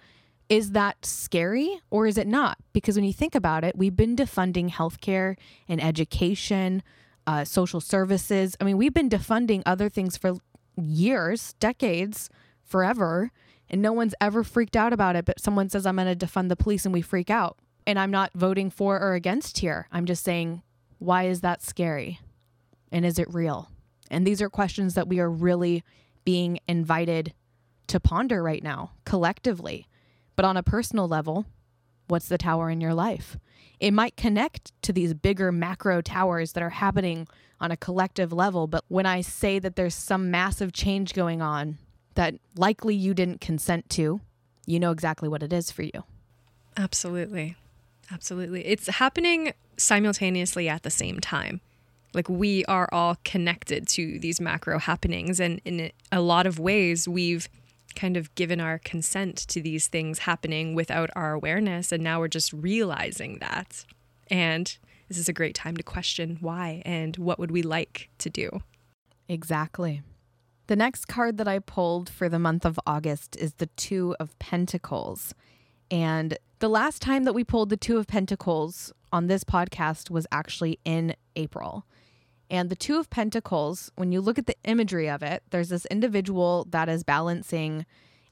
is 0.50 0.72
that 0.72 1.06
scary 1.06 1.82
or 1.90 2.08
is 2.08 2.18
it 2.18 2.28
not? 2.28 2.58
Because 2.74 2.96
when 2.96 3.06
you 3.06 3.14
think 3.14 3.36
about 3.36 3.64
it, 3.64 3.76
we've 3.76 3.96
been 3.96 4.16
defunding 4.16 4.72
healthcare 4.72 5.36
and 5.68 5.84
education, 5.84 6.84
uh, 7.28 7.44
social 7.44 7.82
services. 7.82 8.56
I 8.60 8.64
mean, 8.64 8.78
we've 8.78 8.94
been 8.94 9.10
defunding 9.10 9.64
other 9.66 9.90
things 9.90 10.18
for 10.18 10.36
years, 10.78 11.54
decades, 11.60 12.30
forever, 12.64 13.32
and 13.70 13.82
no 13.82 13.94
one's 13.94 14.16
ever 14.22 14.44
freaked 14.44 14.76
out 14.76 14.94
about 14.94 15.16
it. 15.16 15.26
But 15.26 15.40
someone 15.40 15.70
says, 15.70 15.86
I'm 15.86 15.96
going 15.96 16.18
to 16.18 16.26
defund 16.26 16.50
the 16.50 16.56
police, 16.56 16.86
and 16.86 16.94
we 16.94 17.02
freak 17.02 17.30
out. 17.30 17.58
And 17.88 18.00
I'm 18.00 18.12
not 18.12 18.32
voting 18.34 18.70
for 18.70 19.00
or 19.00 19.14
against 19.14 19.60
here. 19.60 19.88
I'm 19.92 20.06
just 20.06 20.24
saying, 20.24 20.62
why 21.00 21.24
is 21.24 21.42
that 21.42 21.62
scary? 21.62 22.20
And 22.92 23.06
is 23.06 23.20
it 23.20 23.34
real? 23.34 23.70
And 24.10 24.26
these 24.26 24.42
are 24.42 24.50
questions 24.50 24.94
that 24.96 25.08
we 25.08 25.20
are 25.20 25.30
really 25.30 25.84
being 26.24 26.60
invited 26.68 27.34
to 27.88 28.00
ponder 28.00 28.42
right 28.42 28.64
now, 28.64 28.92
collectively. 29.04 29.88
But 30.36 30.46
on 30.46 30.58
a 30.58 30.64
personal 30.64 31.08
level, 31.08 31.46
what's 32.08 32.28
the 32.28 32.38
tower 32.38 32.70
in 32.70 32.82
your 32.82 32.94
life? 32.94 33.38
It 33.80 33.92
might 33.92 34.18
connect 34.18 34.72
to 34.84 34.94
these 34.94 35.14
bigger 35.14 35.52
macro 35.52 36.02
towers 36.02 36.54
that 36.54 36.64
are 36.64 36.70
happening 36.72 37.28
on 37.60 37.72
a 37.72 37.78
collective 37.78 38.34
level. 38.34 38.68
But 38.68 38.84
when 38.88 39.06
I 39.06 39.22
say 39.22 39.60
that 39.60 39.76
there's 39.76 39.96
some 39.96 40.32
massive 40.32 40.74
change 40.74 41.14
going 41.14 41.42
on 41.42 41.78
that 42.16 42.36
likely 42.56 42.96
you 42.96 43.14
didn't 43.14 43.42
consent 43.42 43.90
to, 43.92 44.22
you 44.66 44.80
know 44.80 44.92
exactly 44.92 45.30
what 45.30 45.44
it 45.44 45.54
is 45.54 45.72
for 45.72 45.84
you. 45.84 46.04
Absolutely. 46.78 47.56
Absolutely. 48.12 48.66
It's 48.66 48.88
happening 48.88 49.54
simultaneously 49.78 50.70
at 50.70 50.84
the 50.84 50.90
same 50.90 51.20
time. 51.20 51.62
Like 52.14 52.30
we 52.30 52.64
are 52.66 52.88
all 52.92 53.18
connected 53.24 53.88
to 53.90 54.20
these 54.20 54.40
macro 54.40 54.80
happenings. 54.80 55.40
And 55.40 55.60
in 55.66 55.92
a 56.12 56.22
lot 56.22 56.48
of 56.48 56.60
ways, 56.60 57.08
we've 57.08 57.50
kind 57.96 58.18
of 58.18 58.34
given 58.36 58.60
our 58.60 58.80
consent 58.80 59.38
to 59.48 59.62
these 59.62 59.88
things 59.88 60.20
happening 60.20 60.76
without 60.76 61.10
our 61.16 61.34
awareness. 61.34 61.92
And 61.92 62.04
now 62.04 62.20
we're 62.20 62.28
just 62.28 62.54
realizing 62.54 63.40
that. 63.40 63.86
And 64.30 64.78
this 65.08 65.18
is 65.18 65.30
a 65.30 65.34
great 65.34 65.56
time 65.56 65.78
to 65.78 65.84
question 65.84 66.38
why 66.42 66.82
and 66.86 67.18
what 67.18 67.40
would 67.40 67.52
we 67.52 67.62
like 67.62 68.10
to 68.20 68.30
do. 68.30 68.62
Exactly. 69.28 70.02
The 70.68 70.76
next 70.76 71.06
card 71.06 71.38
that 71.38 71.48
I 71.48 71.60
pulled 71.60 72.10
for 72.10 72.28
the 72.28 72.40
month 72.40 72.66
of 72.66 72.80
August 72.88 73.36
is 73.36 73.54
the 73.56 73.68
Two 73.68 74.16
of 74.20 74.38
Pentacles. 74.40 75.36
And 75.92 76.38
the 76.60 76.70
last 76.70 77.02
time 77.02 77.24
that 77.26 77.34
we 77.34 77.44
pulled 77.44 77.70
the 77.70 77.78
Two 77.78 77.98
of 77.98 78.08
Pentacles 78.08 78.92
on 79.12 79.28
this 79.28 79.44
podcast 79.44 80.10
was 80.10 80.26
actually 80.32 80.80
in 80.84 81.16
April. 81.36 81.86
And 82.50 82.70
the 82.70 82.76
Two 82.76 82.98
of 82.98 83.10
Pentacles, 83.12 83.92
when 83.96 84.12
you 84.12 84.22
look 84.22 84.40
at 84.40 84.48
the 84.48 84.56
imagery 84.64 85.10
of 85.10 85.22
it, 85.22 85.44
there's 85.52 85.70
this 85.70 85.86
individual 85.88 86.66
that 86.72 86.90
is 86.90 87.04
balancing 87.04 87.86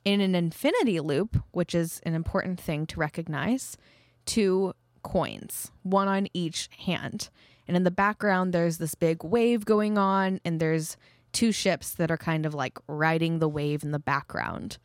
in 0.04 0.20
an 0.20 0.36
infinity 0.36 1.00
loop, 1.00 1.38
which 1.52 1.76
is 1.76 2.02
an 2.04 2.14
important 2.14 2.60
thing 2.60 2.86
to 2.88 3.00
recognize, 3.00 3.78
two 4.26 4.74
coins, 5.04 5.72
one 5.84 6.08
on 6.08 6.28
each 6.34 6.70
hand. 6.86 7.30
And 7.68 7.78
in 7.78 7.84
the 7.84 7.92
background, 7.92 8.54
there's 8.54 8.78
this 8.78 8.96
big 8.96 9.24
wave 9.24 9.66
going 9.66 9.98
on, 9.98 10.40
and 10.44 10.60
there's 10.60 10.98
two 11.32 11.52
ships 11.52 11.92
that 11.92 12.12
are 12.12 12.18
kind 12.18 12.46
of 12.46 12.54
like 12.54 12.78
riding 12.88 13.40
the 13.40 13.50
wave 13.50 13.84
in 13.84 13.92
the 13.92 14.00
background. 14.00 14.78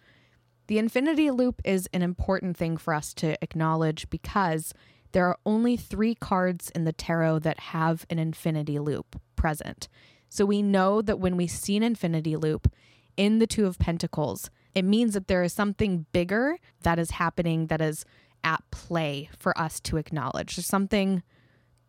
The 0.66 0.78
infinity 0.78 1.30
loop 1.30 1.62
is 1.64 1.88
an 1.92 2.02
important 2.02 2.56
thing 2.56 2.76
for 2.76 2.92
us 2.92 3.14
to 3.14 3.42
acknowledge 3.42 4.10
because 4.10 4.74
there 5.12 5.26
are 5.26 5.38
only 5.46 5.76
three 5.76 6.14
cards 6.14 6.70
in 6.74 6.84
the 6.84 6.92
tarot 6.92 7.40
that 7.40 7.60
have 7.60 8.04
an 8.10 8.18
infinity 8.18 8.78
loop 8.78 9.20
present. 9.36 9.88
So 10.28 10.44
we 10.44 10.60
know 10.62 11.00
that 11.00 11.18
when 11.18 11.36
we 11.36 11.46
see 11.46 11.76
an 11.76 11.82
infinity 11.82 12.36
loop 12.36 12.70
in 13.16 13.38
the 13.38 13.46
Two 13.46 13.66
of 13.66 13.78
Pentacles, 13.78 14.50
it 14.74 14.84
means 14.84 15.14
that 15.14 15.26
there 15.26 15.42
is 15.42 15.52
something 15.52 16.04
bigger 16.12 16.58
that 16.82 16.98
is 16.98 17.12
happening 17.12 17.68
that 17.68 17.80
is 17.80 18.04
at 18.44 18.62
play 18.70 19.30
for 19.38 19.56
us 19.58 19.80
to 19.80 19.96
acknowledge. 19.96 20.56
There's 20.56 20.66
something 20.66 21.22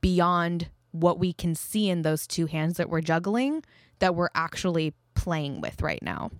beyond 0.01 0.69
what 0.91 1.19
we 1.19 1.33
can 1.33 1.55
see 1.55 1.89
in 1.89 2.01
those 2.01 2.25
two 2.25 2.47
hands 2.47 2.77
that 2.77 2.89
we're 2.89 3.01
juggling 3.01 3.63
that 3.99 4.15
we're 4.15 4.29
actually 4.33 4.93
playing 5.13 5.61
with 5.61 5.81
right 5.81 6.01
now. 6.01 6.31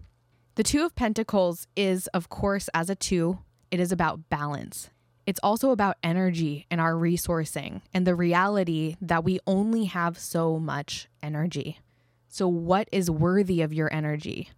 The 0.56 0.64
Two 0.64 0.86
of 0.86 0.96
Pentacles 0.96 1.68
is, 1.76 2.08
of 2.08 2.30
course, 2.30 2.70
as 2.74 2.90
a 2.90 2.96
two, 2.96 3.40
it 3.72 3.80
is 3.80 3.92
about 3.92 4.30
balance. 4.30 4.90
It's 5.26 5.40
also 5.44 5.72
about 5.72 5.98
energy 6.04 6.66
and 6.72 6.82
our 6.82 6.94
resourcing 6.94 7.82
and 7.94 8.08
the 8.08 8.16
reality 8.16 8.96
that 9.00 9.24
we 9.24 9.40
only 9.46 9.86
have 9.86 10.18
so 10.18 10.58
much 10.58 11.08
energy. 11.22 11.80
So, 12.28 12.48
what 12.48 12.90
is 12.92 13.12
worthy 13.12 13.62
of 13.62 13.74
your 13.74 13.94
energy? 13.94 14.50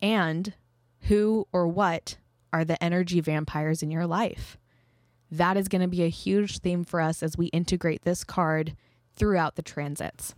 And 0.00 0.54
who 1.02 1.46
or 1.52 1.68
what 1.68 2.16
are 2.52 2.64
the 2.64 2.82
energy 2.82 3.20
vampires 3.20 3.82
in 3.82 3.90
your 3.90 4.06
life? 4.06 4.56
That 5.36 5.56
is 5.56 5.68
going 5.68 5.82
to 5.82 5.88
be 5.88 6.04
a 6.04 6.08
huge 6.08 6.58
theme 6.58 6.84
for 6.84 7.00
us 7.00 7.22
as 7.22 7.36
we 7.36 7.46
integrate 7.46 8.02
this 8.02 8.22
card 8.22 8.76
throughout 9.16 9.56
the 9.56 9.62
transits. 9.62 10.34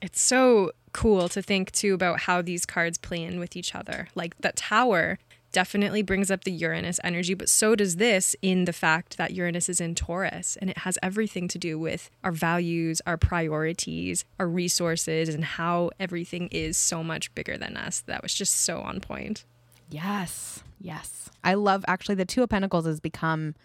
It's 0.00 0.20
so 0.20 0.70
cool 0.92 1.28
to 1.30 1.42
think 1.42 1.72
too 1.72 1.92
about 1.92 2.20
how 2.20 2.40
these 2.40 2.64
cards 2.64 2.98
play 2.98 3.22
in 3.22 3.40
with 3.40 3.56
each 3.56 3.74
other. 3.74 4.08
Like 4.14 4.38
the 4.40 4.52
tower 4.52 5.18
definitely 5.50 6.02
brings 6.02 6.30
up 6.30 6.44
the 6.44 6.52
Uranus 6.52 7.00
energy, 7.02 7.34
but 7.34 7.48
so 7.48 7.74
does 7.74 7.96
this 7.96 8.36
in 8.40 8.64
the 8.64 8.72
fact 8.72 9.16
that 9.16 9.32
Uranus 9.32 9.68
is 9.68 9.80
in 9.80 9.96
Taurus 9.96 10.56
and 10.60 10.70
it 10.70 10.78
has 10.78 10.98
everything 11.02 11.48
to 11.48 11.58
do 11.58 11.76
with 11.76 12.08
our 12.22 12.30
values, 12.30 13.02
our 13.06 13.16
priorities, 13.16 14.24
our 14.38 14.46
resources, 14.46 15.28
and 15.28 15.44
how 15.44 15.90
everything 15.98 16.46
is 16.52 16.76
so 16.76 17.02
much 17.02 17.34
bigger 17.34 17.56
than 17.56 17.76
us. 17.76 18.02
That 18.02 18.22
was 18.22 18.34
just 18.34 18.54
so 18.54 18.80
on 18.80 19.00
point. 19.00 19.44
Yes, 19.90 20.62
yes. 20.80 21.28
I 21.42 21.54
love 21.54 21.84
actually 21.88 22.14
the 22.14 22.24
Two 22.24 22.44
of 22.44 22.50
Pentacles 22.50 22.86
has 22.86 23.00
become 23.00 23.56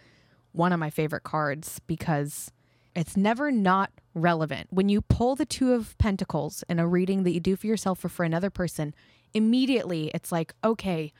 one 0.53 0.71
of 0.71 0.79
my 0.79 0.89
favorite 0.89 1.23
cards 1.23 1.79
because 1.85 2.51
it's 2.95 3.17
never 3.17 3.51
not 3.51 3.91
relevant. 4.13 4.67
When 4.69 4.87
you 4.87 5.01
pull 5.01 5.35
the 5.35 5.45
Two 5.45 5.73
of 5.73 5.97
Pentacles 5.97 6.63
in 6.69 6.79
a 6.79 6.87
reading 6.87 7.23
that 7.23 7.31
you 7.31 7.39
do 7.39 7.55
for 7.55 7.67
yourself 7.67 8.05
or 8.05 8.09
for 8.09 8.23
another 8.23 8.49
person, 8.49 8.93
immediately 9.33 10.11
it's 10.13 10.31
like, 10.31 10.53
okay, 10.63 11.11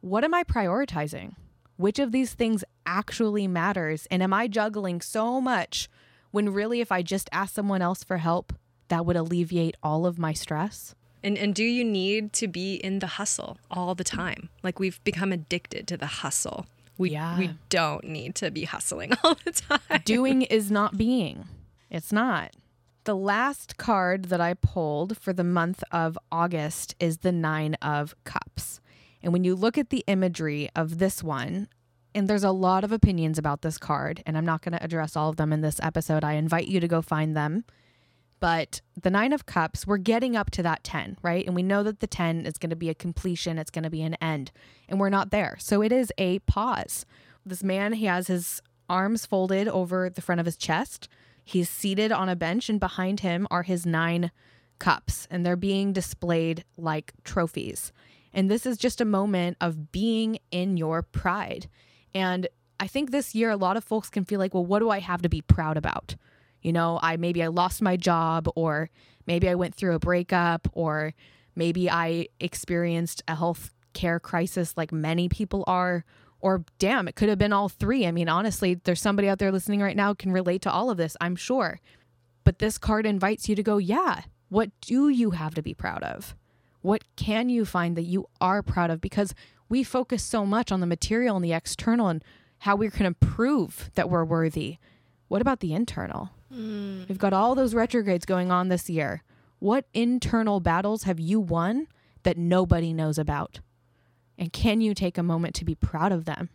what 0.00 0.24
am 0.24 0.34
I 0.34 0.44
prioritizing? 0.44 1.34
Which 1.76 1.98
of 1.98 2.12
these 2.12 2.32
things 2.32 2.64
actually 2.86 3.48
matters? 3.48 4.06
And 4.10 4.22
am 4.22 4.32
I 4.32 4.46
juggling 4.46 5.00
so 5.00 5.40
much 5.40 5.88
when 6.30 6.52
really, 6.52 6.80
if 6.80 6.92
I 6.92 7.02
just 7.02 7.28
ask 7.32 7.54
someone 7.54 7.82
else 7.82 8.04
for 8.04 8.18
help, 8.18 8.52
that 8.88 9.04
would 9.04 9.16
alleviate 9.16 9.76
all 9.82 10.06
of 10.06 10.18
my 10.18 10.32
stress? 10.32 10.94
And, 11.24 11.36
and 11.36 11.54
do 11.54 11.64
you 11.64 11.84
need 11.84 12.32
to 12.34 12.46
be 12.46 12.76
in 12.76 13.00
the 13.00 13.06
hustle 13.06 13.58
all 13.70 13.94
the 13.94 14.04
time? 14.04 14.48
Like 14.62 14.78
we've 14.78 15.02
become 15.02 15.32
addicted 15.32 15.88
to 15.88 15.96
the 15.96 16.06
hustle. 16.06 16.66
We, 16.98 17.10
yeah. 17.10 17.38
we 17.38 17.50
don't 17.68 18.04
need 18.04 18.34
to 18.36 18.50
be 18.50 18.64
hustling 18.64 19.12
all 19.24 19.36
the 19.44 19.52
time. 19.52 20.02
Doing 20.04 20.42
is 20.42 20.70
not 20.70 20.96
being. 20.96 21.46
It's 21.90 22.12
not. 22.12 22.54
The 23.04 23.16
last 23.16 23.76
card 23.76 24.26
that 24.26 24.40
I 24.40 24.54
pulled 24.54 25.16
for 25.18 25.32
the 25.32 25.44
month 25.44 25.84
of 25.92 26.18
August 26.32 26.96
is 26.98 27.18
the 27.18 27.32
Nine 27.32 27.74
of 27.74 28.14
Cups. 28.24 28.80
And 29.22 29.32
when 29.32 29.44
you 29.44 29.54
look 29.54 29.78
at 29.78 29.90
the 29.90 30.04
imagery 30.06 30.68
of 30.74 30.98
this 30.98 31.22
one, 31.22 31.68
and 32.14 32.28
there's 32.28 32.44
a 32.44 32.50
lot 32.50 32.82
of 32.82 32.92
opinions 32.92 33.38
about 33.38 33.62
this 33.62 33.78
card, 33.78 34.22
and 34.26 34.36
I'm 34.36 34.46
not 34.46 34.62
going 34.62 34.72
to 34.72 34.82
address 34.82 35.16
all 35.16 35.28
of 35.28 35.36
them 35.36 35.52
in 35.52 35.60
this 35.60 35.78
episode. 35.82 36.24
I 36.24 36.32
invite 36.32 36.66
you 36.66 36.80
to 36.80 36.88
go 36.88 37.02
find 37.02 37.36
them. 37.36 37.64
But 38.38 38.80
the 39.00 39.10
Nine 39.10 39.32
of 39.32 39.46
Cups, 39.46 39.86
we're 39.86 39.96
getting 39.96 40.36
up 40.36 40.50
to 40.52 40.62
that 40.62 40.84
10, 40.84 41.16
right? 41.22 41.46
And 41.46 41.54
we 41.54 41.62
know 41.62 41.82
that 41.82 42.00
the 42.00 42.06
10 42.06 42.44
is 42.44 42.58
going 42.58 42.70
to 42.70 42.76
be 42.76 42.90
a 42.90 42.94
completion, 42.94 43.58
it's 43.58 43.70
going 43.70 43.84
to 43.84 43.90
be 43.90 44.02
an 44.02 44.14
end, 44.14 44.52
and 44.88 45.00
we're 45.00 45.08
not 45.08 45.30
there. 45.30 45.56
So 45.58 45.82
it 45.82 45.92
is 45.92 46.12
a 46.18 46.40
pause. 46.40 47.06
This 47.44 47.62
man, 47.62 47.94
he 47.94 48.06
has 48.06 48.26
his 48.26 48.60
arms 48.88 49.24
folded 49.24 49.68
over 49.68 50.10
the 50.10 50.20
front 50.20 50.40
of 50.40 50.46
his 50.46 50.56
chest. 50.56 51.08
He's 51.44 51.70
seated 51.70 52.12
on 52.12 52.28
a 52.28 52.36
bench, 52.36 52.68
and 52.68 52.78
behind 52.78 53.20
him 53.20 53.46
are 53.50 53.62
his 53.62 53.86
nine 53.86 54.30
cups, 54.78 55.26
and 55.30 55.44
they're 55.44 55.56
being 55.56 55.92
displayed 55.92 56.64
like 56.76 57.12
trophies. 57.24 57.92
And 58.34 58.50
this 58.50 58.66
is 58.66 58.76
just 58.76 59.00
a 59.00 59.06
moment 59.06 59.56
of 59.60 59.92
being 59.92 60.38
in 60.50 60.76
your 60.76 61.02
pride. 61.02 61.68
And 62.14 62.48
I 62.78 62.86
think 62.86 63.10
this 63.10 63.34
year, 63.34 63.50
a 63.50 63.56
lot 63.56 63.76
of 63.76 63.84
folks 63.84 64.10
can 64.10 64.24
feel 64.24 64.38
like, 64.38 64.52
well, 64.52 64.66
what 64.66 64.80
do 64.80 64.90
I 64.90 65.00
have 65.00 65.22
to 65.22 65.28
be 65.28 65.40
proud 65.40 65.76
about? 65.78 66.16
You 66.66 66.72
know, 66.72 66.98
I 67.00 67.16
maybe 67.16 67.44
I 67.44 67.46
lost 67.46 67.80
my 67.80 67.96
job, 67.96 68.48
or 68.56 68.90
maybe 69.24 69.48
I 69.48 69.54
went 69.54 69.76
through 69.76 69.94
a 69.94 70.00
breakup, 70.00 70.66
or 70.72 71.14
maybe 71.54 71.88
I 71.88 72.26
experienced 72.40 73.22
a 73.28 73.36
health 73.36 73.72
care 73.92 74.18
crisis 74.18 74.76
like 74.76 74.90
many 74.90 75.28
people 75.28 75.62
are. 75.68 76.04
Or 76.40 76.64
damn, 76.80 77.06
it 77.06 77.14
could 77.14 77.28
have 77.28 77.38
been 77.38 77.52
all 77.52 77.68
three. 77.68 78.04
I 78.04 78.10
mean, 78.10 78.28
honestly, 78.28 78.74
there's 78.74 79.00
somebody 79.00 79.28
out 79.28 79.38
there 79.38 79.52
listening 79.52 79.80
right 79.80 79.94
now 79.94 80.12
can 80.12 80.32
relate 80.32 80.60
to 80.62 80.72
all 80.72 80.90
of 80.90 80.96
this, 80.96 81.16
I'm 81.20 81.36
sure. 81.36 81.78
But 82.42 82.58
this 82.58 82.78
card 82.78 83.06
invites 83.06 83.48
you 83.48 83.54
to 83.54 83.62
go, 83.62 83.78
yeah, 83.78 84.22
what 84.48 84.72
do 84.80 85.08
you 85.08 85.30
have 85.30 85.54
to 85.54 85.62
be 85.62 85.72
proud 85.72 86.02
of? 86.02 86.34
What 86.82 87.04
can 87.14 87.48
you 87.48 87.64
find 87.64 87.94
that 87.96 88.02
you 88.02 88.26
are 88.40 88.60
proud 88.60 88.90
of? 88.90 89.00
Because 89.00 89.34
we 89.68 89.84
focus 89.84 90.24
so 90.24 90.44
much 90.44 90.72
on 90.72 90.80
the 90.80 90.86
material 90.86 91.36
and 91.36 91.44
the 91.44 91.52
external 91.52 92.08
and 92.08 92.24
how 92.58 92.74
we 92.74 92.90
can 92.90 93.14
prove 93.14 93.92
that 93.94 94.10
we're 94.10 94.24
worthy. 94.24 94.78
What 95.28 95.40
about 95.40 95.60
the 95.60 95.74
internal? 95.74 96.30
Mm. 96.52 97.08
We've 97.08 97.18
got 97.18 97.32
all 97.32 97.54
those 97.54 97.74
retrogrades 97.74 98.26
going 98.26 98.50
on 98.50 98.68
this 98.68 98.88
year. 98.88 99.22
What 99.58 99.86
internal 99.94 100.60
battles 100.60 101.04
have 101.04 101.18
you 101.18 101.40
won 101.40 101.88
that 102.22 102.36
nobody 102.36 102.92
knows 102.92 103.18
about? 103.18 103.60
And 104.38 104.52
can 104.52 104.80
you 104.80 104.94
take 104.94 105.16
a 105.16 105.22
moment 105.22 105.54
to 105.56 105.64
be 105.64 105.74
proud 105.74 106.12
of 106.12 106.24
them? 106.26 106.50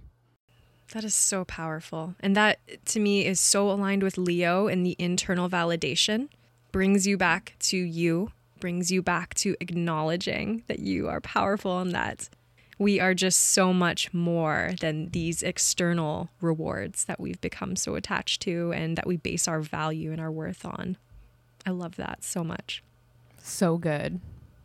That 0.94 1.04
is 1.04 1.16
so 1.16 1.46
powerful. 1.46 2.16
And 2.20 2.36
that 2.36 2.60
to 2.88 3.00
me 3.00 3.25
is 3.25 3.40
so 3.40 3.72
aligned 3.72 4.04
with 4.04 4.18
Leo 4.18 4.68
and 4.68 4.86
the 4.86 4.96
internal 5.00 5.50
validation 5.50 6.28
brings 6.72 7.08
you 7.08 7.18
back 7.18 7.56
to 7.60 7.78
you, 7.78 8.32
brings 8.60 8.92
you 8.92 9.01
back 9.01 9.34
to 9.36 9.56
acknowledging 9.60 10.63
that 10.68 10.80
you 10.80 11.08
are 11.08 11.22
powerful 11.22 11.80
and 11.80 11.92
that 11.94 12.30
we 12.81 13.00
are 13.00 13.13
just 13.13 13.39
so 13.39 13.71
much 13.71 14.11
more 14.11 14.71
than 14.79 15.07
these 15.09 15.43
external 15.43 16.31
rewards 16.41 17.05
that 17.05 17.19
we've 17.19 17.39
become 17.39 17.75
so 17.75 17.93
attached 17.93 18.41
to 18.41 18.73
and 18.73 18.97
that 18.97 19.05
we 19.05 19.17
base 19.17 19.47
our 19.47 19.61
value 19.61 20.11
and 20.11 20.19
our 20.19 20.31
worth 20.31 20.65
on. 20.65 20.97
I 21.63 21.69
love 21.69 21.95
that 21.97 22.23
so 22.23 22.43
much. 22.43 22.83
So 23.38 23.77
good. 23.77 24.19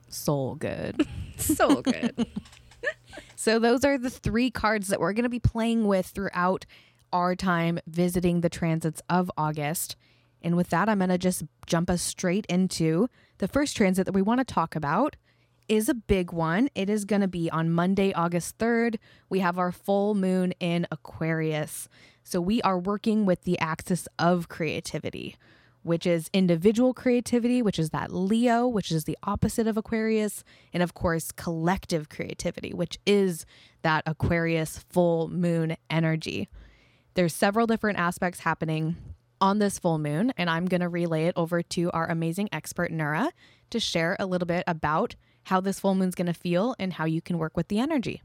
Soul 0.08 0.54
good. 0.54 1.06
so 1.37 1.82
good. 1.82 2.26
so, 3.37 3.58
those 3.58 3.85
are 3.85 3.99
the 3.99 4.08
three 4.08 4.50
cards 4.50 4.88
that 4.88 4.99
we're 4.99 5.12
going 5.12 5.25
to 5.25 5.28
be 5.28 5.38
playing 5.38 5.87
with 5.87 6.06
throughout 6.06 6.64
our 7.12 7.37
time 7.37 7.78
visiting 7.87 8.40
the 8.40 8.49
transits 8.49 9.02
of 9.11 9.30
August. 9.37 9.94
And 10.40 10.56
with 10.56 10.70
that, 10.70 10.88
I'm 10.88 11.00
going 11.00 11.11
to 11.11 11.18
just 11.18 11.42
jump 11.66 11.90
us 11.90 12.00
straight 12.00 12.46
into 12.46 13.11
the 13.38 13.49
first 13.49 13.76
transit 13.76 14.06
that 14.06 14.14
we 14.14 14.23
want 14.23 14.38
to 14.40 14.44
talk 14.44 14.75
about 14.75 15.16
is 15.68 15.88
a 15.88 15.94
big 15.94 16.32
one. 16.32 16.68
It 16.75 16.88
is 16.88 17.04
going 17.04 17.23
to 17.23 17.28
be 17.28 17.50
on 17.50 17.70
Monday, 17.70 18.12
August 18.12 18.58
3rd. 18.58 18.96
We 19.28 19.40
have 19.40 19.58
our 19.58 19.73
full 19.73 20.14
moon 20.14 20.52
in 20.61 20.87
Aquarius. 20.90 21.88
So 22.23 22.40
we 22.40 22.61
are 22.62 22.78
working 22.78 23.26
with 23.26 23.44
the 23.44 23.58
axis 23.58 24.08
of 24.18 24.49
creativity, 24.49 25.37
which 25.82 26.06
is 26.06 26.28
individual 26.32 26.92
creativity, 26.92 27.62
which 27.62 27.78
is 27.78 27.90
that 27.90 28.12
Leo, 28.12 28.66
which 28.66 28.90
is 28.90 29.04
the 29.04 29.16
opposite 29.23 29.66
of 29.66 29.76
Aquarius, 29.76 30.42
and 30.73 30.82
of 30.82 30.94
course, 30.94 31.30
collective 31.32 32.08
creativity, 32.08 32.73
which 32.73 32.99
is 33.06 33.46
that 33.82 34.02
Aquarius 34.06 34.85
full 34.88 35.28
moon 35.28 35.76
energy. 35.88 36.49
There's 37.14 37.35
several 37.35 37.66
different 37.66 37.99
aspects 37.99 38.40
happening 38.40 38.96
on 39.40 39.58
this 39.58 39.78
full 39.78 39.99
moon, 39.99 40.32
and 40.37 40.50
I'm 40.50 40.66
going 40.66 40.80
to 40.80 40.88
relay 40.88 41.26
it 41.26 41.35
over 41.37 41.62
to 41.62 41.90
our 41.92 42.11
amazing 42.11 42.49
expert, 42.52 42.90
Nura, 42.90 43.30
to 43.70 43.81
share 43.81 44.16
a 44.18 44.26
little 44.26 44.46
bit 44.46 44.64
about 44.66 45.14
how 45.46 45.61
this 45.61 45.78
full 45.78 45.94
moon's 45.94 46.16
going 46.16 46.26
to 46.26 46.35
feel 46.35 46.74
and 46.78 46.94
how 46.94 47.04
you 47.04 47.20
can 47.20 47.38
work 47.38 47.56
with 47.56 47.68
the 47.68 47.78
energy. 47.78 48.20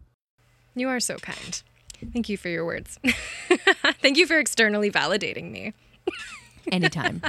You 0.75 0.89
are 0.89 0.99
so 0.99 1.17
kind. 1.17 1.61
Thank 2.11 2.29
you 2.29 2.37
for 2.37 2.49
your 2.49 2.65
words. 2.65 2.99
Thank 4.01 4.17
you 4.17 4.25
for 4.25 4.39
externally 4.39 4.89
validating 4.89 5.51
me. 5.51 5.73
Anytime. 6.71 7.21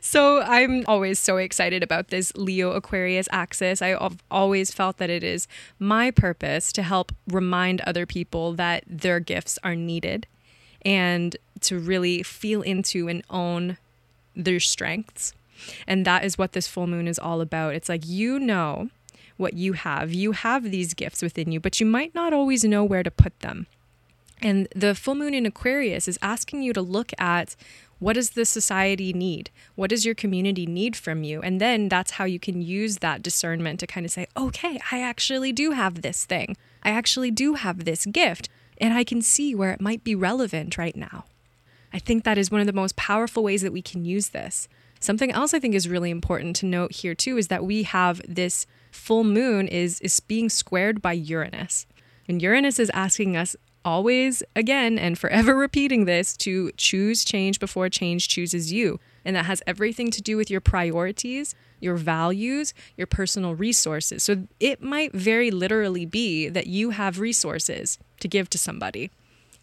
so 0.00 0.42
I'm 0.42 0.84
always 0.86 1.18
so 1.18 1.38
excited 1.38 1.82
about 1.82 2.08
this 2.08 2.32
Leo 2.36 2.70
Aquarius 2.70 3.28
axis. 3.32 3.82
I've 3.82 4.22
always 4.30 4.72
felt 4.72 4.98
that 4.98 5.10
it 5.10 5.24
is 5.24 5.48
my 5.80 6.12
purpose 6.12 6.72
to 6.74 6.84
help 6.84 7.10
remind 7.26 7.80
other 7.80 8.06
people 8.06 8.52
that 8.52 8.84
their 8.86 9.18
gifts 9.18 9.58
are 9.64 9.74
needed 9.74 10.28
and 10.82 11.36
to 11.62 11.80
really 11.80 12.22
feel 12.22 12.62
into 12.62 13.08
and 13.08 13.24
own 13.28 13.78
their 14.36 14.60
strengths. 14.60 15.34
And 15.86 16.04
that 16.04 16.24
is 16.24 16.38
what 16.38 16.52
this 16.52 16.68
full 16.68 16.86
moon 16.86 17.08
is 17.08 17.18
all 17.18 17.40
about. 17.40 17.74
It's 17.74 17.88
like 17.88 18.06
you 18.06 18.38
know 18.38 18.88
what 19.36 19.54
you 19.54 19.72
have. 19.72 20.12
You 20.12 20.32
have 20.32 20.70
these 20.70 20.94
gifts 20.94 21.22
within 21.22 21.52
you, 21.52 21.60
but 21.60 21.80
you 21.80 21.86
might 21.86 22.14
not 22.14 22.32
always 22.32 22.64
know 22.64 22.84
where 22.84 23.02
to 23.02 23.10
put 23.10 23.38
them. 23.40 23.66
And 24.40 24.68
the 24.74 24.94
full 24.94 25.14
moon 25.14 25.34
in 25.34 25.46
Aquarius 25.46 26.08
is 26.08 26.18
asking 26.20 26.62
you 26.62 26.72
to 26.72 26.82
look 26.82 27.12
at 27.18 27.54
what 28.00 28.14
does 28.14 28.30
the 28.30 28.44
society 28.44 29.12
need? 29.12 29.50
What 29.76 29.90
does 29.90 30.04
your 30.04 30.16
community 30.16 30.66
need 30.66 30.96
from 30.96 31.22
you? 31.22 31.40
And 31.40 31.60
then 31.60 31.88
that's 31.88 32.12
how 32.12 32.24
you 32.24 32.40
can 32.40 32.60
use 32.60 32.98
that 32.98 33.22
discernment 33.22 33.78
to 33.78 33.86
kind 33.86 34.04
of 34.04 34.10
say, 34.10 34.26
okay, 34.36 34.80
I 34.90 35.00
actually 35.00 35.52
do 35.52 35.70
have 35.70 36.02
this 36.02 36.24
thing. 36.24 36.56
I 36.82 36.90
actually 36.90 37.30
do 37.30 37.54
have 37.54 37.84
this 37.84 38.04
gift 38.06 38.48
and 38.78 38.92
I 38.92 39.04
can 39.04 39.22
see 39.22 39.54
where 39.54 39.70
it 39.70 39.80
might 39.80 40.02
be 40.02 40.16
relevant 40.16 40.76
right 40.76 40.96
now. 40.96 41.26
I 41.92 42.00
think 42.00 42.24
that 42.24 42.38
is 42.38 42.50
one 42.50 42.60
of 42.60 42.66
the 42.66 42.72
most 42.72 42.96
powerful 42.96 43.44
ways 43.44 43.62
that 43.62 43.72
we 43.72 43.82
can 43.82 44.04
use 44.04 44.30
this. 44.30 44.68
Something 45.02 45.32
else 45.32 45.52
I 45.52 45.58
think 45.58 45.74
is 45.74 45.88
really 45.88 46.10
important 46.10 46.54
to 46.56 46.66
note 46.66 46.92
here 46.92 47.14
too 47.14 47.36
is 47.36 47.48
that 47.48 47.64
we 47.64 47.82
have 47.82 48.22
this 48.28 48.66
full 48.92 49.24
moon 49.24 49.66
is 49.66 50.00
is 50.00 50.20
being 50.20 50.48
squared 50.48 51.02
by 51.02 51.12
Uranus. 51.12 51.86
And 52.28 52.40
Uranus 52.40 52.78
is 52.78 52.88
asking 52.94 53.36
us 53.36 53.56
always 53.84 54.44
again 54.54 55.00
and 55.00 55.18
forever 55.18 55.56
repeating 55.66 56.04
this 56.04 56.36
to 56.36 56.70
choose 56.76 57.24
change 57.24 57.58
before 57.58 57.88
change 57.88 58.28
chooses 58.28 58.72
you. 58.72 59.00
And 59.24 59.34
that 59.34 59.46
has 59.46 59.60
everything 59.66 60.12
to 60.12 60.22
do 60.22 60.36
with 60.36 60.50
your 60.50 60.60
priorities, 60.60 61.56
your 61.80 61.96
values, 61.96 62.72
your 62.96 63.08
personal 63.08 63.56
resources. 63.56 64.22
So 64.22 64.46
it 64.60 64.84
might 64.84 65.12
very 65.12 65.50
literally 65.50 66.06
be 66.06 66.48
that 66.48 66.68
you 66.68 66.90
have 66.90 67.18
resources 67.18 67.98
to 68.20 68.28
give 68.28 68.48
to 68.50 68.58
somebody. 68.58 69.10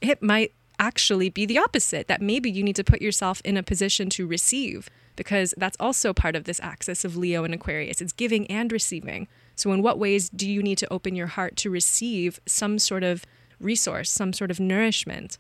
It 0.02 0.22
might 0.22 0.52
actually 0.80 1.30
be 1.30 1.46
the 1.46 1.58
opposite, 1.58 2.08
that 2.08 2.22
maybe 2.22 2.50
you 2.50 2.64
need 2.64 2.76
to 2.78 2.84
put 2.84 3.02
yourself 3.02 3.42
in 3.44 3.58
a 3.58 3.64
position 3.64 4.10
to 4.12 4.26
receive, 4.26 4.90
because 5.16 5.54
that's 5.58 5.78
also 5.80 6.14
part 6.14 6.36
of 6.36 6.46
this 6.46 6.60
axis 6.62 7.06
of 7.06 7.18
Leo 7.18 7.44
and 7.44 7.54
Aquarius. 7.54 8.02
It's 8.02 8.14
giving 8.14 8.48
and 8.48 8.72
receiving. 8.72 9.28
So, 9.56 9.72
in 9.72 9.82
what 9.82 10.00
ways 10.00 10.30
do 10.30 10.50
you 10.50 10.64
need 10.64 10.78
to 10.80 10.92
open 10.92 11.16
your 11.16 11.28
heart 11.28 11.56
to 11.58 11.70
receive 11.70 12.40
some 12.46 12.80
sort 12.80 13.04
of 13.04 13.26
resource, 13.60 14.10
some 14.10 14.34
sort 14.34 14.52
of 14.52 14.60
nourishment? 14.60 15.38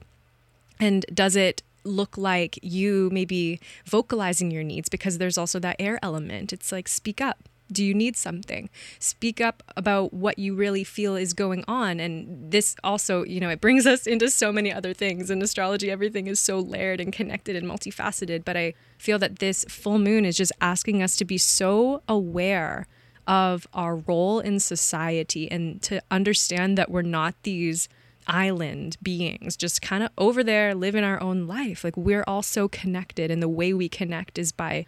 And 0.79 1.05
does 1.13 1.35
it 1.35 1.63
look 1.83 2.17
like 2.17 2.59
you 2.61 3.09
maybe 3.11 3.59
vocalizing 3.85 4.51
your 4.51 4.63
needs? 4.63 4.89
Because 4.89 5.17
there's 5.17 5.37
also 5.37 5.59
that 5.59 5.77
air 5.79 5.99
element. 6.03 6.53
It's 6.53 6.71
like, 6.71 6.87
speak 6.87 7.21
up 7.21 7.48
do 7.71 7.83
you 7.83 7.93
need 7.93 8.17
something? 8.17 8.69
Speak 8.99 9.39
up 9.41 9.63
about 9.77 10.13
what 10.13 10.39
you 10.39 10.55
really 10.55 10.83
feel 10.83 11.15
is 11.15 11.33
going 11.33 11.63
on. 11.67 11.99
And 11.99 12.51
this 12.51 12.75
also, 12.83 13.23
you 13.23 13.39
know, 13.39 13.49
it 13.49 13.61
brings 13.61 13.85
us 13.85 14.07
into 14.07 14.29
so 14.29 14.51
many 14.51 14.73
other 14.73 14.93
things. 14.93 15.29
In 15.29 15.41
astrology, 15.41 15.91
everything 15.91 16.27
is 16.27 16.39
so 16.39 16.59
layered 16.59 16.99
and 16.99 17.13
connected 17.13 17.55
and 17.55 17.67
multifaceted. 17.67 18.43
But 18.43 18.57
I 18.57 18.73
feel 18.97 19.19
that 19.19 19.39
this 19.39 19.65
full 19.65 19.99
moon 19.99 20.25
is 20.25 20.37
just 20.37 20.51
asking 20.61 21.03
us 21.03 21.15
to 21.17 21.25
be 21.25 21.37
so 21.37 22.01
aware 22.07 22.87
of 23.27 23.67
our 23.73 23.97
role 23.97 24.39
in 24.39 24.59
society 24.59 25.49
and 25.51 25.81
to 25.83 26.01
understand 26.09 26.77
that 26.77 26.89
we're 26.89 27.03
not 27.03 27.35
these 27.43 27.87
island 28.27 28.97
beings 29.01 29.57
just 29.57 29.81
kind 29.81 30.03
of 30.03 30.09
over 30.17 30.43
there 30.43 30.75
living 30.75 31.03
our 31.03 31.21
own 31.21 31.47
life. 31.47 31.83
Like 31.83 31.97
we're 31.97 32.23
all 32.27 32.43
so 32.43 32.67
connected, 32.67 33.31
and 33.31 33.41
the 33.41 33.49
way 33.49 33.73
we 33.73 33.89
connect 33.89 34.37
is 34.37 34.51
by 34.51 34.85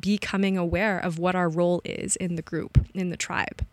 becoming 0.00 0.56
aware 0.56 0.98
of 0.98 1.18
what 1.18 1.34
our 1.34 1.48
role 1.48 1.82
is 1.84 2.16
in 2.16 2.36
the 2.36 2.42
group, 2.42 2.78
in 2.94 3.10
the 3.10 3.16
tribe. 3.16 3.66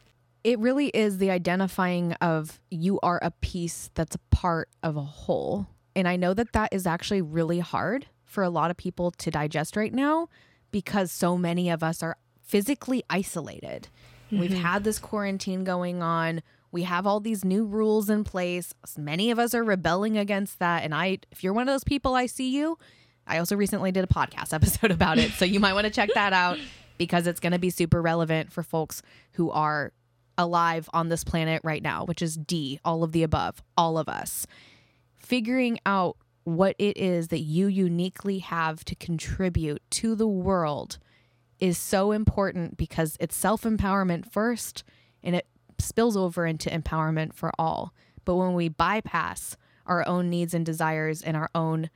It 0.44 0.60
really 0.60 0.88
is 0.90 1.18
the 1.18 1.32
identifying 1.32 2.14
of 2.14 2.60
you 2.70 3.00
are 3.02 3.20
a 3.22 3.32
piece 3.32 3.90
that's 3.96 4.16
a 4.16 4.20
part 4.32 4.70
of 4.82 4.96
a 4.96 5.02
whole. 5.02 5.68
And 5.96 6.08
I 6.08 6.16
know 6.16 6.34
that 6.34 6.54
that 6.54 6.72
is 6.72 6.88
actually 6.88 7.22
really 7.22 7.60
hard 7.60 8.08
for 8.24 8.44
a 8.44 8.50
lot 8.50 8.72
of 8.72 8.78
people 8.78 9.12
to 9.12 9.32
digest 9.32 9.76
right 9.76 9.94
now 9.94 10.30
because 10.72 11.12
so 11.12 11.38
many 11.38 11.70
of 11.70 11.84
us 11.84 12.04
are 12.04 12.18
physically 12.42 13.04
isolated. 13.10 13.90
Mm-hmm. 14.28 14.40
We've 14.40 14.54
had 14.54 14.84
this 14.84 15.00
quarantine 15.00 15.64
going 15.64 16.02
on. 16.02 16.42
We 16.72 16.84
have 16.84 17.08
all 17.08 17.20
these 17.20 17.44
new 17.44 17.66
rules 17.66 18.10
in 18.10 18.24
place. 18.24 18.74
Many 18.98 19.32
of 19.32 19.40
us 19.40 19.54
are 19.54 19.64
rebelling 19.64 20.18
against 20.18 20.60
that. 20.60 20.84
And 20.84 20.94
I, 20.94 21.20
if 21.32 21.44
you're 21.44 21.54
one 21.54 21.68
of 21.68 21.74
those 21.74 21.84
people, 21.84 22.14
I 22.14 22.26
see 22.26 22.50
you. 22.50 22.78
I 23.28 23.40
also 23.40 23.56
recently 23.56 23.92
did 23.92 24.04
a 24.04 24.08
podcast 24.08 24.54
episode 24.54 24.92
about 24.92 25.18
it. 25.18 25.32
So 25.32 25.46
you 25.46 25.60
might 25.60 25.74
want 25.74 25.86
to 25.86 25.92
check 25.92 26.10
that 26.14 26.34
out 26.34 26.58
because 26.98 27.28
it's 27.28 27.40
going 27.40 27.54
to 27.54 27.60
be 27.60 27.70
super 27.70 28.02
relevant 28.02 28.52
for 28.52 28.64
folks 28.64 29.02
who 29.34 29.52
are 29.52 29.92
alive 30.38 30.90
on 30.94 31.10
this 31.10 31.24
planet 31.24 31.62
right 31.64 31.82
now, 31.82 32.06
which 32.06 32.22
is 32.22 32.36
D, 32.36 32.80
all 32.86 33.04
of 33.04 33.12
the 33.12 33.24
above, 33.24 33.62
all 33.76 33.98
of 33.98 34.08
us. 34.08 34.46
Figuring 35.16 35.80
out 35.86 36.18
what 36.44 36.76
it 36.80 36.96
is 36.98 37.28
that 37.28 37.40
you 37.40 37.68
uniquely 37.68 38.40
have 38.40 38.86
to 38.86 38.96
contribute 38.96 39.82
to 39.90 40.16
the 40.16 40.28
world 40.28 40.98
is 41.60 41.78
so 41.78 42.12
important 42.12 42.78
because 42.78 43.18
it's 43.20 43.36
self 43.36 43.64
empowerment 43.64 44.32
first 44.32 44.84
and 45.24 45.36
it 45.36 45.48
spills 45.80 46.16
over 46.16 46.46
into 46.46 46.70
empowerment 46.70 47.34
for 47.34 47.52
all. 47.60 47.94
But 48.24 48.36
when 48.36 48.54
we 48.54 48.70
bypass 48.70 49.58
our 49.86 50.08
own 50.08 50.30
needs 50.30 50.54
and 50.54 50.66
desires 50.66 51.22
and 51.22 51.36
our 51.36 51.50
own 51.56 51.90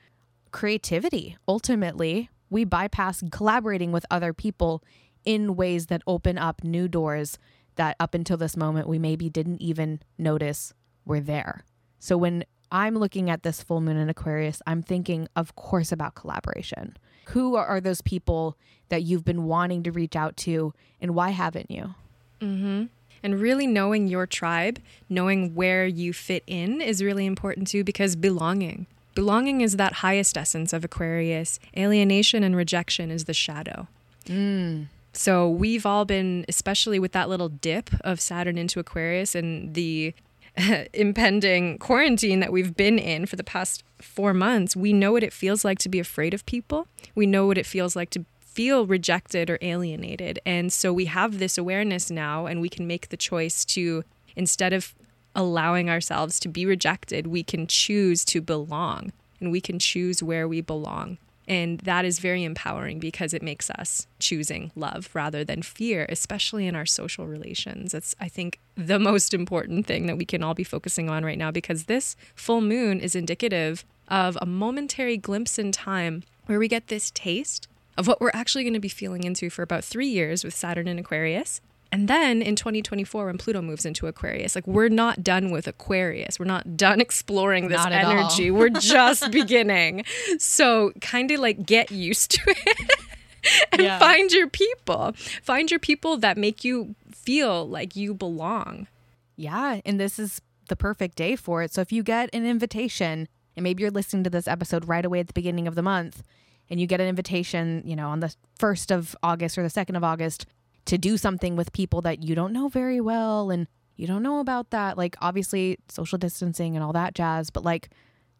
creativity, 0.51 1.37
ultimately, 1.47 2.29
we 2.49 2.65
bypass 2.65 3.23
collaborating 3.31 3.91
with 3.91 4.05
other 4.11 4.33
people 4.33 4.83
in 5.23 5.55
ways 5.55 5.87
that 5.87 6.01
open 6.05 6.37
up 6.37 6.63
new 6.63 6.87
doors 6.87 7.37
that 7.75 7.95
up 7.99 8.13
until 8.13 8.37
this 8.37 8.57
moment 8.57 8.87
we 8.87 8.99
maybe 8.99 9.29
didn't 9.29 9.61
even 9.61 10.01
notice 10.17 10.73
were 11.05 11.19
there. 11.19 11.63
So 11.99 12.17
when 12.17 12.43
I'm 12.71 12.95
looking 12.95 13.29
at 13.29 13.43
this 13.43 13.61
full 13.61 13.81
moon 13.81 13.97
in 13.97 14.09
Aquarius, 14.09 14.61
I'm 14.65 14.81
thinking, 14.81 15.27
of 15.35 15.55
course, 15.55 15.91
about 15.91 16.15
collaboration. 16.15 16.97
Who 17.29 17.55
are 17.55 17.79
those 17.79 18.01
people 18.01 18.57
that 18.89 19.03
you've 19.03 19.25
been 19.25 19.43
wanting 19.43 19.83
to 19.83 19.91
reach 19.91 20.15
out 20.15 20.35
to, 20.37 20.73
and 20.99 21.15
why 21.15 21.29
haven't 21.29 21.69
you? 21.69 21.95
Mm-hmm. 22.41 22.85
And 23.23 23.39
really 23.39 23.67
knowing 23.67 24.07
your 24.07 24.25
tribe, 24.25 24.79
knowing 25.07 25.53
where 25.53 25.85
you 25.85 26.11
fit 26.11 26.43
in 26.47 26.81
is 26.81 27.03
really 27.03 27.25
important 27.25 27.67
too, 27.67 27.83
because 27.83 28.15
belonging. 28.15 28.87
Belonging 29.13 29.61
is 29.61 29.77
that 29.77 29.93
highest 29.93 30.37
essence 30.37 30.73
of 30.73 30.83
Aquarius. 30.83 31.59
Alienation 31.77 32.43
and 32.43 32.55
rejection 32.55 33.11
is 33.11 33.25
the 33.25 33.33
shadow. 33.33 33.87
Mm. 34.25 34.87
So 35.13 35.49
we've 35.49 35.85
all 35.85 36.05
been, 36.05 36.45
especially 36.47 36.99
with 36.99 37.11
that 37.11 37.27
little 37.27 37.49
dip 37.49 37.89
of 38.01 38.21
Saturn 38.21 38.57
into 38.57 38.79
Aquarius 38.79 39.35
and 39.35 39.73
the 39.73 40.13
impending 40.93 41.77
quarantine 41.77 42.39
that 42.39 42.51
we've 42.51 42.75
been 42.75 42.99
in 42.99 43.25
for 43.25 43.35
the 43.35 43.43
past 43.43 43.83
four 43.99 44.33
months, 44.33 44.75
we 44.75 44.93
know 44.93 45.11
what 45.11 45.23
it 45.23 45.33
feels 45.33 45.63
like 45.63 45.79
to 45.79 45.89
be 45.89 45.99
afraid 45.99 46.33
of 46.33 46.45
people. 46.45 46.87
We 47.15 47.25
know 47.25 47.45
what 47.45 47.57
it 47.57 47.65
feels 47.65 47.95
like 47.95 48.09
to 48.11 48.25
feel 48.39 48.85
rejected 48.85 49.49
or 49.49 49.57
alienated. 49.61 50.39
And 50.45 50.73
so 50.73 50.91
we 50.91 51.05
have 51.05 51.39
this 51.39 51.57
awareness 51.57 52.11
now, 52.11 52.45
and 52.45 52.59
we 52.59 52.69
can 52.69 52.85
make 52.85 53.09
the 53.09 53.17
choice 53.17 53.63
to, 53.65 54.03
instead 54.35 54.73
of 54.73 54.93
allowing 55.35 55.89
ourselves 55.89 56.39
to 56.41 56.47
be 56.47 56.65
rejected, 56.65 57.27
we 57.27 57.43
can 57.43 57.67
choose 57.67 58.25
to 58.25 58.41
belong 58.41 59.11
and 59.39 59.51
we 59.51 59.61
can 59.61 59.79
choose 59.79 60.21
where 60.21 60.47
we 60.47 60.61
belong. 60.61 61.17
And 61.47 61.79
that 61.81 62.05
is 62.05 62.19
very 62.19 62.43
empowering 62.43 62.99
because 62.99 63.33
it 63.33 63.41
makes 63.41 63.69
us 63.71 64.07
choosing 64.19 64.71
love 64.75 65.09
rather 65.13 65.43
than 65.43 65.63
fear, 65.63 66.05
especially 66.07 66.67
in 66.67 66.75
our 66.75 66.85
social 66.85 67.27
relations. 67.27 67.93
It's, 67.93 68.15
I 68.19 68.29
think, 68.29 68.59
the 68.75 68.99
most 69.11 69.33
important 69.33 69.85
thing 69.85 70.05
that 70.05 70.17
we 70.17 70.25
can 70.25 70.43
all 70.43 70.53
be 70.53 70.63
focusing 70.63 71.09
on 71.09 71.25
right 71.25 71.37
now 71.37 71.51
because 71.51 71.85
this 71.85 72.15
full 72.35 72.61
moon 72.61 72.99
is 72.99 73.15
indicative 73.15 73.83
of 74.07 74.37
a 74.41 74.45
momentary 74.45 75.17
glimpse 75.17 75.57
in 75.57 75.71
time 75.71 76.23
where 76.45 76.59
we 76.59 76.67
get 76.67 76.87
this 76.87 77.11
taste 77.11 77.67
of 77.97 78.07
what 78.07 78.21
we're 78.21 78.31
actually 78.33 78.63
going 78.63 78.73
to 78.73 78.79
be 78.79 78.87
feeling 78.87 79.23
into 79.23 79.49
for 79.49 79.63
about 79.63 79.83
three 79.83 80.07
years 80.07 80.43
with 80.43 80.53
Saturn 80.53 80.87
in 80.87 80.99
Aquarius. 80.99 81.59
And 81.91 82.07
then 82.07 82.41
in 82.41 82.55
2024, 82.55 83.25
when 83.25 83.37
Pluto 83.37 83.61
moves 83.61 83.85
into 83.85 84.07
Aquarius, 84.07 84.55
like 84.55 84.65
we're 84.65 84.87
not 84.87 85.23
done 85.23 85.51
with 85.51 85.67
Aquarius. 85.67 86.39
We're 86.39 86.45
not 86.45 86.77
done 86.77 87.01
exploring 87.01 87.67
this 87.67 87.85
energy. 87.85 88.49
we're 88.49 88.69
just 88.69 89.29
beginning. 89.31 90.05
So 90.37 90.93
kind 91.01 91.29
of 91.31 91.41
like 91.41 91.65
get 91.65 91.91
used 91.91 92.31
to 92.31 92.41
it 92.47 92.91
and 93.73 93.81
yeah. 93.81 93.99
find 93.99 94.31
your 94.31 94.47
people. 94.47 95.13
Find 95.43 95.69
your 95.69 95.81
people 95.81 96.17
that 96.17 96.37
make 96.37 96.63
you 96.63 96.95
feel 97.11 97.67
like 97.67 97.95
you 97.95 98.13
belong. 98.13 98.87
Yeah. 99.35 99.81
And 99.85 99.99
this 99.99 100.17
is 100.17 100.41
the 100.69 100.77
perfect 100.77 101.17
day 101.17 101.35
for 101.35 101.61
it. 101.61 101.73
So 101.73 101.81
if 101.81 101.91
you 101.91 102.03
get 102.03 102.29
an 102.31 102.45
invitation, 102.45 103.27
and 103.57 103.63
maybe 103.65 103.81
you're 103.81 103.91
listening 103.91 104.23
to 104.23 104.29
this 104.29 104.47
episode 104.47 104.87
right 104.87 105.03
away 105.03 105.19
at 105.19 105.27
the 105.27 105.33
beginning 105.33 105.67
of 105.67 105.75
the 105.75 105.81
month, 105.81 106.23
and 106.69 106.79
you 106.79 106.87
get 106.87 107.01
an 107.01 107.07
invitation, 107.07 107.83
you 107.85 107.97
know, 107.97 108.07
on 108.07 108.21
the 108.21 108.33
1st 108.57 108.95
of 108.95 109.15
August 109.21 109.57
or 109.57 109.63
the 109.63 109.67
2nd 109.67 109.97
of 109.97 110.05
August 110.05 110.45
to 110.85 110.97
do 110.97 111.17
something 111.17 111.55
with 111.55 111.73
people 111.73 112.01
that 112.01 112.23
you 112.23 112.35
don't 112.35 112.53
know 112.53 112.67
very 112.67 113.01
well 113.01 113.51
and 113.51 113.67
you 113.95 114.07
don't 114.07 114.23
know 114.23 114.39
about 114.39 114.71
that, 114.71 114.97
like 114.97 115.15
obviously 115.21 115.77
social 115.87 116.17
distancing 116.17 116.75
and 116.75 116.83
all 116.83 116.93
that 116.93 117.13
jazz, 117.13 117.49
but 117.49 117.63
like 117.63 117.89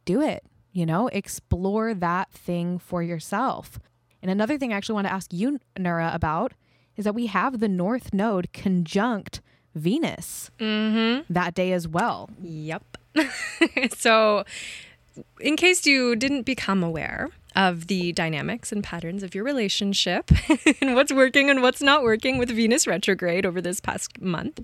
do 0.05 0.21
it, 0.21 0.43
you 0.71 0.85
know, 0.85 1.07
explore 1.07 1.93
that 1.93 2.31
thing 2.31 2.79
for 2.79 3.03
yourself. 3.03 3.79
And 4.21 4.31
another 4.31 4.57
thing 4.57 4.73
I 4.73 4.77
actually 4.77 4.95
want 4.95 5.07
to 5.07 5.13
ask 5.13 5.31
you, 5.33 5.59
Nura, 5.77 6.13
about 6.13 6.53
is 6.95 7.05
that 7.05 7.15
we 7.15 7.27
have 7.27 7.59
the 7.59 7.69
North 7.69 8.13
Node 8.13 8.51
conjunct 8.53 9.41
Venus 9.75 10.51
mm-hmm. 10.59 11.31
that 11.31 11.53
day 11.53 11.71
as 11.71 11.87
well. 11.87 12.29
Yep. 12.41 12.97
so, 13.95 14.43
in 15.39 15.55
case 15.55 15.85
you 15.85 16.15
didn't 16.15 16.43
become 16.43 16.83
aware, 16.83 17.29
of 17.55 17.87
the 17.87 18.11
dynamics 18.13 18.71
and 18.71 18.83
patterns 18.83 19.23
of 19.23 19.35
your 19.35 19.43
relationship 19.43 20.31
and 20.81 20.95
what's 20.95 21.11
working 21.11 21.49
and 21.49 21.61
what's 21.61 21.81
not 21.81 22.03
working 22.03 22.37
with 22.37 22.49
Venus 22.49 22.87
retrograde 22.87 23.45
over 23.45 23.61
this 23.61 23.79
past 23.79 24.21
month. 24.21 24.61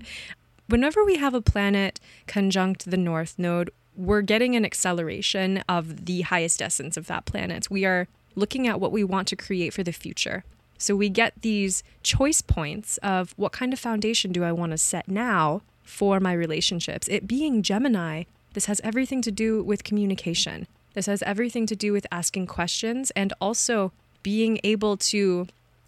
Whenever 0.68 1.04
we 1.04 1.16
have 1.16 1.34
a 1.34 1.40
planet 1.40 2.00
conjunct 2.26 2.90
the 2.90 2.96
North 2.96 3.38
Node, 3.38 3.70
we're 3.96 4.22
getting 4.22 4.54
an 4.54 4.64
acceleration 4.64 5.62
of 5.68 6.06
the 6.06 6.22
highest 6.22 6.62
essence 6.62 6.96
of 6.96 7.06
that 7.08 7.24
planet. 7.24 7.70
We 7.70 7.84
are 7.84 8.06
looking 8.36 8.68
at 8.68 8.80
what 8.80 8.92
we 8.92 9.02
want 9.02 9.28
to 9.28 9.36
create 9.36 9.74
for 9.74 9.82
the 9.82 9.92
future. 9.92 10.44
So 10.78 10.94
we 10.94 11.08
get 11.08 11.42
these 11.42 11.82
choice 12.02 12.40
points 12.40 12.98
of 12.98 13.34
what 13.36 13.52
kind 13.52 13.72
of 13.72 13.80
foundation 13.80 14.30
do 14.30 14.44
I 14.44 14.52
want 14.52 14.72
to 14.72 14.78
set 14.78 15.08
now 15.08 15.62
for 15.82 16.20
my 16.20 16.32
relationships. 16.32 17.08
It 17.08 17.26
being 17.26 17.62
Gemini, 17.62 18.24
this 18.52 18.66
has 18.66 18.80
everything 18.84 19.20
to 19.22 19.32
do 19.32 19.62
with 19.62 19.82
communication. 19.82 20.68
This 20.98 21.06
has 21.06 21.22
everything 21.22 21.64
to 21.66 21.76
do 21.76 21.92
with 21.92 22.08
asking 22.10 22.48
questions 22.48 23.12
and 23.12 23.32
also 23.40 23.92
being 24.24 24.58
able 24.64 24.96
to 24.96 25.46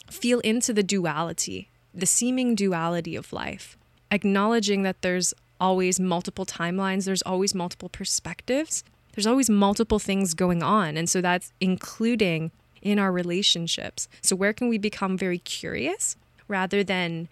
feel 0.09 0.38
into 0.38 0.73
the 0.73 0.85
duality, 0.85 1.68
the 1.92 2.07
seeming 2.07 2.55
duality 2.55 3.16
of 3.16 3.33
life, 3.33 3.77
acknowledging 4.12 4.85
that 4.85 5.03
there's 5.03 5.35
always 5.59 5.99
multiple 5.99 6.46
timelines, 6.46 7.07
there's 7.07 7.23
always 7.23 7.57
multiple 7.57 7.88
perspectives, 7.88 8.85
there's 9.16 9.27
always 9.27 9.51
multiple 9.51 9.99
things 9.99 10.33
going 10.33 10.62
on. 10.62 10.96
And 10.96 11.11
so 11.11 11.20
that's 11.20 11.53
including 11.61 12.53
in 12.81 13.01
our 13.01 13.11
relationships. 13.11 14.07
So, 14.23 14.37
where 14.37 14.53
can 14.53 14.68
we 14.68 14.79
become 14.79 15.18
very 15.18 15.38
curious 15.38 16.16
rather 16.46 16.85
than 16.85 17.27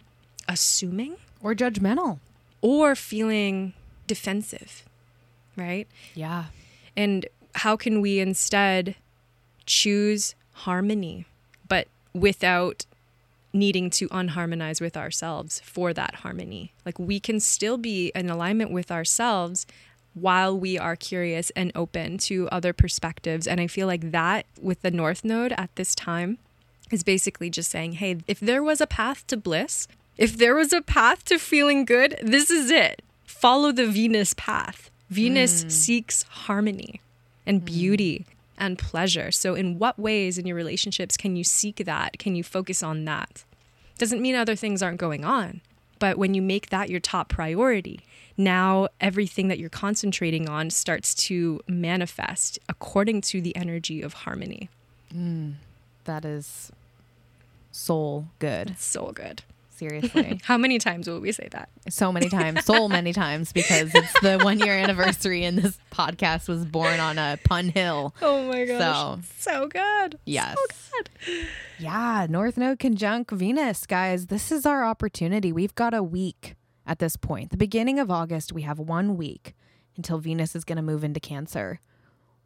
assuming 0.48 1.14
or 1.40 1.54
judgmental 1.54 2.18
or 2.60 2.96
feeling 2.96 3.72
defensive? 4.08 4.82
Right? 5.56 5.86
Yeah. 6.16 6.46
And 6.96 7.28
how 7.58 7.76
can 7.76 8.00
we 8.00 8.20
instead 8.20 8.94
choose 9.66 10.34
harmony, 10.52 11.26
but 11.66 11.88
without 12.14 12.86
needing 13.52 13.90
to 13.90 14.08
unharmonize 14.10 14.80
with 14.80 14.96
ourselves 14.96 15.60
for 15.64 15.92
that 15.92 16.16
harmony? 16.16 16.72
Like 16.86 16.98
we 16.98 17.18
can 17.18 17.40
still 17.40 17.76
be 17.76 18.12
in 18.14 18.30
alignment 18.30 18.70
with 18.70 18.90
ourselves 18.92 19.66
while 20.14 20.58
we 20.58 20.78
are 20.78 20.96
curious 20.96 21.50
and 21.50 21.72
open 21.74 22.18
to 22.18 22.48
other 22.50 22.72
perspectives. 22.72 23.46
And 23.46 23.60
I 23.60 23.66
feel 23.66 23.86
like 23.86 24.12
that 24.12 24.46
with 24.60 24.82
the 24.82 24.90
North 24.90 25.24
Node 25.24 25.52
at 25.52 25.74
this 25.74 25.94
time 25.94 26.38
is 26.90 27.02
basically 27.02 27.50
just 27.50 27.70
saying, 27.70 27.94
hey, 27.94 28.18
if 28.26 28.40
there 28.40 28.62
was 28.62 28.80
a 28.80 28.86
path 28.86 29.26
to 29.26 29.36
bliss, 29.36 29.88
if 30.16 30.36
there 30.36 30.54
was 30.54 30.72
a 30.72 30.82
path 30.82 31.24
to 31.26 31.38
feeling 31.38 31.84
good, 31.84 32.18
this 32.22 32.50
is 32.50 32.70
it. 32.70 33.02
Follow 33.24 33.72
the 33.72 33.86
Venus 33.86 34.34
path. 34.34 34.90
Venus 35.10 35.64
mm. 35.64 35.70
seeks 35.70 36.22
harmony 36.24 37.00
and 37.48 37.62
mm. 37.62 37.64
beauty 37.64 38.26
and 38.58 38.78
pleasure. 38.78 39.32
So, 39.32 39.54
in 39.54 39.78
what 39.78 39.98
ways 39.98 40.38
in 40.38 40.46
your 40.46 40.56
relationships 40.56 41.16
can 41.16 41.34
you 41.34 41.42
seek 41.42 41.84
that? 41.84 42.18
Can 42.18 42.36
you 42.36 42.44
focus 42.44 42.82
on 42.82 43.04
that? 43.06 43.44
Doesn't 43.96 44.22
mean 44.22 44.36
other 44.36 44.54
things 44.54 44.82
aren't 44.82 44.98
going 44.98 45.24
on, 45.24 45.60
but 45.98 46.18
when 46.18 46.34
you 46.34 46.42
make 46.42 46.68
that 46.68 46.90
your 46.90 47.00
top 47.00 47.28
priority, 47.28 48.00
now 48.36 48.88
everything 49.00 49.48
that 49.48 49.58
you're 49.58 49.68
concentrating 49.68 50.48
on 50.48 50.70
starts 50.70 51.14
to 51.14 51.60
manifest 51.66 52.58
according 52.68 53.22
to 53.22 53.40
the 53.40 53.56
energy 53.56 54.02
of 54.02 54.12
harmony. 54.12 54.68
Mm, 55.12 55.54
that 56.04 56.24
is 56.24 56.70
soul 57.72 58.28
good. 58.38 58.78
Soul 58.78 59.10
good. 59.12 59.42
Seriously. 59.78 60.40
How 60.44 60.58
many 60.58 60.78
times 60.78 61.08
will 61.08 61.20
we 61.20 61.30
say 61.30 61.48
that? 61.52 61.68
So 61.88 62.10
many 62.10 62.28
times. 62.28 62.64
So 62.64 62.88
many 62.88 63.12
times 63.12 63.52
because 63.52 63.94
it's 63.94 64.20
the 64.20 64.40
one 64.42 64.58
year 64.58 64.74
anniversary 64.74 65.44
and 65.44 65.56
this 65.56 65.78
podcast 65.92 66.48
was 66.48 66.64
born 66.64 66.98
on 66.98 67.16
a 67.16 67.38
pun 67.44 67.68
hill. 67.68 68.14
Oh 68.28 68.46
my 68.48 68.64
gosh. 68.64 68.80
So, 68.80 69.20
so 69.38 69.68
good. 69.68 70.18
Yes. 70.24 70.56
So 70.58 70.96
good. 70.96 71.46
Yeah. 71.78 72.26
North 72.28 72.56
Node 72.56 72.78
conjunct 72.78 73.30
Venus, 73.30 73.86
guys. 73.86 74.26
This 74.26 74.50
is 74.50 74.66
our 74.66 74.84
opportunity. 74.84 75.52
We've 75.52 75.74
got 75.74 75.94
a 75.94 76.02
week 76.02 76.56
at 76.86 76.98
this 76.98 77.16
point. 77.16 77.50
The 77.50 77.56
beginning 77.56 77.98
of 77.98 78.10
August, 78.10 78.52
we 78.52 78.62
have 78.62 78.78
one 78.78 79.16
week 79.16 79.54
until 79.96 80.18
Venus 80.18 80.56
is 80.56 80.64
going 80.64 80.76
to 80.76 80.82
move 80.82 81.04
into 81.04 81.20
Cancer. 81.20 81.80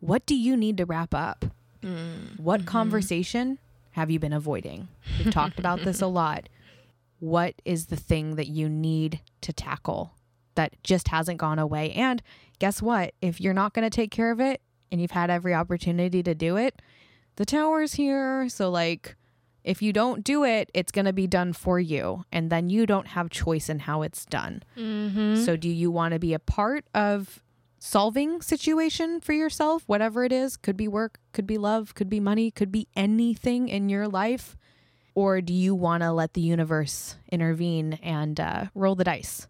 What 0.00 0.26
do 0.26 0.34
you 0.34 0.56
need 0.56 0.76
to 0.76 0.84
wrap 0.84 1.14
up? 1.14 1.46
Mm. 1.82 2.38
What 2.38 2.60
mm-hmm. 2.60 2.68
conversation 2.68 3.58
have 3.92 4.10
you 4.10 4.18
been 4.18 4.32
avoiding? 4.32 4.88
We've 5.18 5.32
talked 5.32 5.58
about 5.58 5.80
this 5.80 6.00
a 6.00 6.06
lot 6.06 6.48
what 7.22 7.54
is 7.64 7.86
the 7.86 7.94
thing 7.94 8.34
that 8.34 8.48
you 8.48 8.68
need 8.68 9.20
to 9.42 9.52
tackle 9.52 10.12
that 10.56 10.74
just 10.82 11.06
hasn't 11.06 11.38
gone 11.38 11.60
away. 11.60 11.92
And 11.92 12.20
guess 12.58 12.82
what? 12.82 13.14
If 13.22 13.40
you're 13.40 13.54
not 13.54 13.74
going 13.74 13.88
to 13.88 13.94
take 13.94 14.10
care 14.10 14.32
of 14.32 14.40
it 14.40 14.60
and 14.90 15.00
you've 15.00 15.12
had 15.12 15.30
every 15.30 15.54
opportunity 15.54 16.20
to 16.24 16.34
do 16.34 16.56
it, 16.56 16.82
the 17.36 17.44
tower's 17.46 17.94
here. 17.94 18.48
So, 18.48 18.70
like, 18.70 19.14
If 19.64 19.80
you 19.80 19.92
don't 19.92 20.24
do 20.24 20.44
it, 20.44 20.70
it's 20.74 20.90
going 20.90 21.04
to 21.04 21.12
be 21.12 21.26
done 21.26 21.52
for 21.52 21.78
you. 21.78 22.24
And 22.32 22.50
then 22.50 22.68
you 22.68 22.86
don't 22.86 23.08
have 23.08 23.30
choice 23.30 23.68
in 23.68 23.80
how 23.80 24.02
it's 24.02 24.24
done. 24.26 24.62
Mm-hmm. 24.76 25.36
So, 25.44 25.56
do 25.56 25.68
you 25.68 25.90
want 25.90 26.14
to 26.14 26.18
be 26.18 26.34
a 26.34 26.38
part 26.38 26.84
of 26.94 27.42
solving 27.78 28.42
situation 28.42 29.20
for 29.20 29.32
yourself, 29.32 29.84
whatever 29.86 30.24
it 30.24 30.32
is? 30.32 30.56
Could 30.56 30.76
be 30.76 30.88
work, 30.88 31.18
could 31.32 31.46
be 31.46 31.58
love, 31.58 31.94
could 31.94 32.10
be 32.10 32.20
money, 32.20 32.50
could 32.50 32.72
be 32.72 32.88
anything 32.96 33.68
in 33.68 33.88
your 33.88 34.08
life. 34.08 34.56
Or 35.14 35.40
do 35.40 35.52
you 35.52 35.74
want 35.74 36.02
to 36.02 36.10
let 36.12 36.34
the 36.34 36.40
universe 36.40 37.16
intervene 37.30 37.94
and 38.02 38.38
uh, 38.40 38.66
roll 38.74 38.94
the 38.94 39.04
dice? 39.04 39.46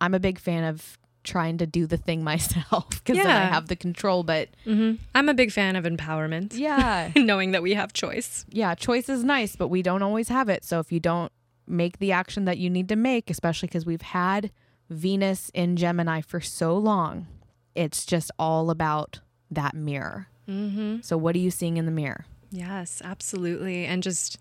I'm 0.00 0.14
a 0.14 0.20
big 0.20 0.38
fan 0.38 0.64
of 0.64 0.96
trying 1.24 1.58
to 1.58 1.66
do 1.66 1.86
the 1.86 1.96
thing 1.96 2.22
myself 2.32 2.88
because 2.88 3.16
then 3.16 3.26
I 3.26 3.46
have 3.46 3.66
the 3.68 3.76
control. 3.76 4.22
But 4.22 4.48
hmm 4.64 4.94
I'm 5.14 5.28
a 5.28 5.34
big 5.34 5.52
fan 5.52 5.76
of 5.76 5.84
empowerment. 5.84 6.54
yeah, 6.56 7.10
Knowing 7.16 7.50
that 7.52 7.62
we 7.62 7.74
have 7.74 7.92
choice. 7.92 8.44
yeah, 8.50 8.74
choice 8.74 9.08
is 9.08 9.24
nice, 9.24 9.56
but 9.56 9.68
we 9.68 9.82
don't 9.82 10.02
always 10.02 10.28
have 10.28 10.48
it. 10.48 10.64
So 10.64 10.78
if 10.78 10.90
you 10.92 11.00
don't 11.00 11.32
make 11.66 11.98
the 11.98 12.12
action 12.12 12.44
that 12.46 12.58
you 12.58 12.70
need 12.70 12.88
to 12.88 12.96
make, 12.96 13.28
especially 13.30 13.66
because 13.68 13.84
we've 13.86 14.00
had 14.02 14.50
Venus 14.88 15.50
in 15.54 15.76
Gemini 15.76 16.20
for 16.20 16.40
so 16.40 16.76
long, 16.76 17.26
it's 17.74 18.04
just 18.06 18.30
all 18.38 18.70
about 18.70 19.20
that 19.50 19.74
mirror. 19.74 20.28
Mm-hmm. 20.48 20.96
So 21.02 21.16
what 21.16 21.34
are 21.36 21.38
you 21.40 21.50
seeing 21.50 21.76
in 21.76 21.84
the 21.86 21.92
mirror? 21.92 22.24
Yes, 22.50 23.00
absolutely. 23.04 23.84
And 23.84 24.02
just 24.02 24.38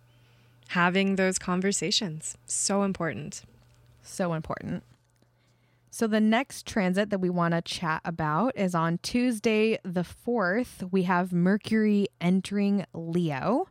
having 0.69 1.15
those 1.15 1.39
conversations. 1.39 2.37
So 2.45 2.83
important. 2.83 3.41
So 4.03 4.33
important. 4.33 4.83
So 5.89 6.05
the 6.05 6.21
next 6.21 6.67
transit 6.67 7.09
that 7.09 7.19
we 7.19 7.29
want 7.31 7.55
to 7.55 7.61
chat 7.63 8.01
about 8.05 8.55
is 8.55 8.75
on 8.75 8.99
Tuesday 8.99 9.79
the 9.83 10.03
4th. 10.03 10.91
We 10.91 11.03
have 11.03 11.33
Mercury 11.33 12.07
entering 12.21 12.85
Leo. 12.93 13.67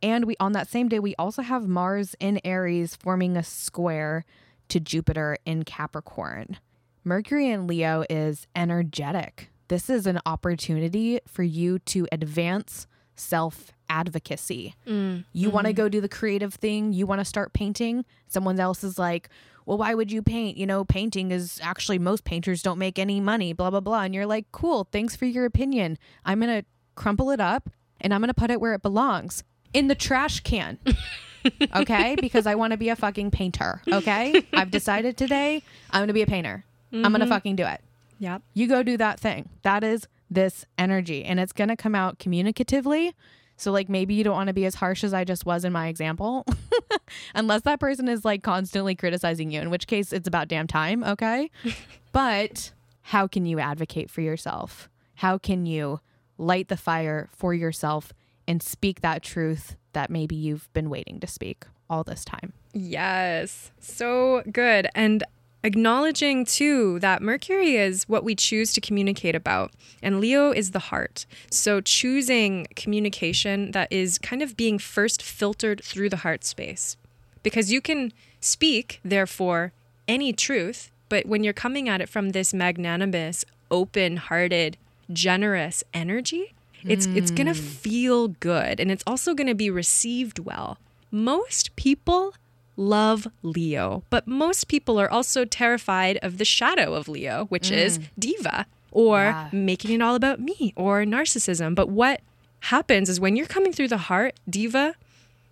And 0.00 0.26
we 0.26 0.36
on 0.38 0.52
that 0.52 0.68
same 0.68 0.88
day 0.88 1.00
we 1.00 1.16
also 1.18 1.42
have 1.42 1.66
Mars 1.66 2.14
in 2.20 2.40
Aries 2.44 2.94
forming 2.94 3.36
a 3.36 3.42
square 3.42 4.24
to 4.68 4.78
Jupiter 4.78 5.38
in 5.44 5.64
Capricorn. 5.64 6.58
Mercury 7.02 7.50
in 7.50 7.66
Leo 7.66 8.04
is 8.08 8.46
energetic. 8.54 9.50
This 9.66 9.90
is 9.90 10.06
an 10.06 10.20
opportunity 10.24 11.18
for 11.26 11.42
you 11.42 11.80
to 11.80 12.06
advance 12.12 12.86
self 13.18 13.72
advocacy. 13.88 14.74
Mm. 14.86 15.24
You 15.32 15.50
want 15.50 15.66
to 15.66 15.72
mm-hmm. 15.72 15.76
go 15.76 15.88
do 15.88 16.00
the 16.00 16.08
creative 16.08 16.54
thing, 16.54 16.92
you 16.92 17.06
want 17.06 17.20
to 17.20 17.24
start 17.24 17.52
painting. 17.52 18.04
Someone 18.28 18.60
else 18.60 18.84
is 18.84 18.98
like, 18.98 19.28
well, 19.68 19.78
why 19.78 19.94
would 19.94 20.10
you 20.10 20.22
paint? 20.22 20.56
You 20.56 20.66
know, 20.66 20.84
painting 20.84 21.30
is 21.30 21.60
actually 21.62 21.98
most 21.98 22.24
painters 22.24 22.62
don't 22.62 22.78
make 22.78 22.98
any 22.98 23.20
money, 23.20 23.52
blah, 23.52 23.70
blah, 23.70 23.80
blah. 23.80 24.00
And 24.00 24.14
you're 24.14 24.26
like, 24.26 24.46
cool, 24.50 24.88
thanks 24.90 25.14
for 25.14 25.26
your 25.26 25.44
opinion. 25.44 25.98
I'm 26.24 26.40
going 26.40 26.62
to 26.62 26.66
crumple 26.94 27.30
it 27.30 27.40
up 27.40 27.68
and 28.00 28.14
I'm 28.14 28.20
going 28.20 28.28
to 28.28 28.34
put 28.34 28.50
it 28.50 28.60
where 28.60 28.72
it 28.72 28.82
belongs 28.82 29.44
in 29.74 29.88
the 29.88 29.94
trash 29.94 30.40
can. 30.40 30.78
okay? 31.76 32.16
Because 32.18 32.46
I 32.46 32.54
want 32.54 32.70
to 32.70 32.76
be 32.78 32.88
a 32.88 32.96
fucking 32.96 33.30
painter. 33.30 33.82
Okay? 33.92 34.42
I've 34.54 34.70
decided 34.70 35.18
today 35.18 35.62
I'm 35.90 36.00
going 36.00 36.08
to 36.08 36.14
be 36.14 36.22
a 36.22 36.26
painter. 36.26 36.64
I'm 36.90 37.02
going 37.02 37.12
to 37.12 37.20
mm-hmm. 37.20 37.28
fucking 37.28 37.56
do 37.56 37.66
it. 37.66 37.82
Yep. 38.20 38.42
You 38.54 38.66
go 38.68 38.82
do 38.82 38.96
that 38.96 39.20
thing. 39.20 39.50
That 39.62 39.84
is 39.84 40.08
this 40.30 40.64
energy. 40.76 41.24
And 41.24 41.40
it's 41.40 41.52
going 41.52 41.68
to 41.68 41.76
come 41.76 41.94
out 41.94 42.18
communicatively. 42.18 43.12
So, 43.56 43.72
like, 43.72 43.88
maybe 43.88 44.14
you 44.14 44.22
don't 44.22 44.34
want 44.34 44.48
to 44.48 44.54
be 44.54 44.66
as 44.66 44.76
harsh 44.76 45.02
as 45.02 45.12
I 45.12 45.24
just 45.24 45.44
was 45.44 45.64
in 45.64 45.72
my 45.72 45.88
example, 45.88 46.46
unless 47.34 47.62
that 47.62 47.80
person 47.80 48.08
is 48.08 48.24
like 48.24 48.44
constantly 48.44 48.94
criticizing 48.94 49.50
you, 49.50 49.60
in 49.60 49.68
which 49.68 49.88
case 49.88 50.12
it's 50.12 50.28
about 50.28 50.46
damn 50.46 50.68
time. 50.68 51.02
Okay. 51.02 51.50
but 52.12 52.72
how 53.02 53.26
can 53.26 53.46
you 53.46 53.58
advocate 53.58 54.10
for 54.10 54.20
yourself? 54.20 54.88
How 55.16 55.38
can 55.38 55.66
you 55.66 56.00
light 56.36 56.68
the 56.68 56.76
fire 56.76 57.28
for 57.32 57.52
yourself 57.52 58.12
and 58.46 58.62
speak 58.62 59.00
that 59.00 59.22
truth 59.22 59.76
that 59.92 60.08
maybe 60.08 60.36
you've 60.36 60.72
been 60.72 60.88
waiting 60.88 61.18
to 61.18 61.26
speak 61.26 61.64
all 61.90 62.04
this 62.04 62.24
time? 62.24 62.52
Yes. 62.72 63.72
So 63.80 64.42
good. 64.52 64.88
And 64.94 65.24
acknowledging 65.62 66.44
too 66.44 66.98
that 67.00 67.22
Mercury 67.22 67.76
is 67.76 68.08
what 68.08 68.24
we 68.24 68.34
choose 68.34 68.72
to 68.72 68.80
communicate 68.80 69.34
about, 69.34 69.72
and 70.02 70.20
Leo 70.20 70.50
is 70.50 70.70
the 70.70 70.78
heart. 70.78 71.26
So 71.50 71.80
choosing 71.80 72.66
communication 72.76 73.72
that 73.72 73.92
is 73.92 74.18
kind 74.18 74.42
of 74.42 74.56
being 74.56 74.78
first 74.78 75.22
filtered 75.22 75.82
through 75.82 76.10
the 76.10 76.18
heart 76.18 76.44
space. 76.44 76.96
Because 77.42 77.72
you 77.72 77.80
can 77.80 78.12
speak, 78.40 79.00
therefore, 79.04 79.72
any 80.06 80.32
truth, 80.32 80.90
but 81.08 81.26
when 81.26 81.44
you're 81.44 81.52
coming 81.52 81.88
at 81.88 82.00
it 82.00 82.08
from 82.08 82.30
this 82.30 82.52
magnanimous, 82.52 83.44
open 83.70 84.16
hearted, 84.16 84.76
generous 85.12 85.82
energy, 85.94 86.54
it's 86.84 87.06
it's 87.06 87.30
gonna 87.30 87.54
hmm. 87.54 87.60
feel 87.60 88.28
good 88.28 88.78
and 88.78 88.90
it's 88.90 89.02
also 89.06 89.34
gonna 89.34 89.54
be 89.54 89.70
received 89.70 90.38
well. 90.38 90.78
Most 91.10 91.74
people 91.76 92.34
love 92.78 93.26
Leo, 93.42 94.02
but 94.08 94.26
most 94.26 94.68
people 94.68 94.98
are 94.98 95.10
also 95.10 95.44
terrified 95.44 96.18
of 96.22 96.38
the 96.38 96.44
shadow 96.44 96.94
of 96.94 97.08
Leo, 97.08 97.46
which 97.46 97.70
is 97.70 97.98
mm. 97.98 98.04
diva 98.18 98.66
or 98.90 99.18
Yeah. 99.24 99.48
making 99.52 99.90
it 99.92 100.00
all 100.00 100.14
about 100.14 100.40
me 100.40 100.72
or 100.76 101.02
narcissism. 101.04 101.74
But 101.74 101.88
what 101.90 102.20
happens 102.60 103.08
is 103.08 103.20
when 103.20 103.36
you're 103.36 103.46
coming 103.46 103.72
through 103.72 103.88
the 103.88 103.98
heart, 103.98 104.34
diva, 104.48 104.94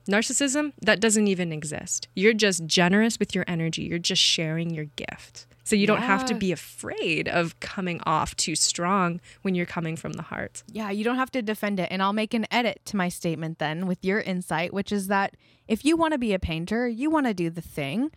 narcissism, 0.08 0.72
that 0.80 1.00
doesn't 1.00 1.26
even 1.28 1.52
exist. 1.52 2.08
You're 2.14 2.32
just 2.32 2.64
generous 2.66 3.18
with 3.18 3.34
your 3.34 3.44
energy, 3.46 3.82
you're 3.82 3.98
just 3.98 4.22
sharing 4.22 4.70
your 4.70 4.86
gift. 4.96 5.46
So 5.66 5.74
you 5.74 5.88
don't 5.88 6.02
have 6.02 6.24
to 6.26 6.34
be 6.34 6.52
afraid 6.52 7.26
of 7.26 7.58
coming 7.58 8.00
off 8.06 8.36
too 8.36 8.54
strong 8.54 9.20
when 9.42 9.56
you're 9.56 9.66
coming 9.66 9.96
from 9.96 10.12
the 10.12 10.22
heart. 10.22 10.62
Yeah, 10.70 10.90
you 10.90 11.02
don't 11.02 11.16
have 11.16 11.32
to 11.32 11.42
defend 11.42 11.80
it. 11.80 11.88
And 11.90 12.00
I'll 12.00 12.12
make 12.12 12.34
an 12.34 12.46
edit 12.52 12.82
to 12.84 12.96
my 12.96 13.08
statement 13.08 13.58
then 13.58 13.88
with 13.88 14.04
your 14.04 14.20
insight, 14.20 14.72
which 14.72 14.92
is 14.92 15.08
that 15.08 15.36
if 15.66 15.84
you 15.84 15.96
want 15.96 16.12
to 16.12 16.18
be 16.18 16.32
a 16.32 16.38
painter, 16.38 16.86
you 16.86 17.10
want 17.10 17.26
to 17.26 17.34
do 17.34 17.50
the 17.50 17.60
thing. 17.60 18.12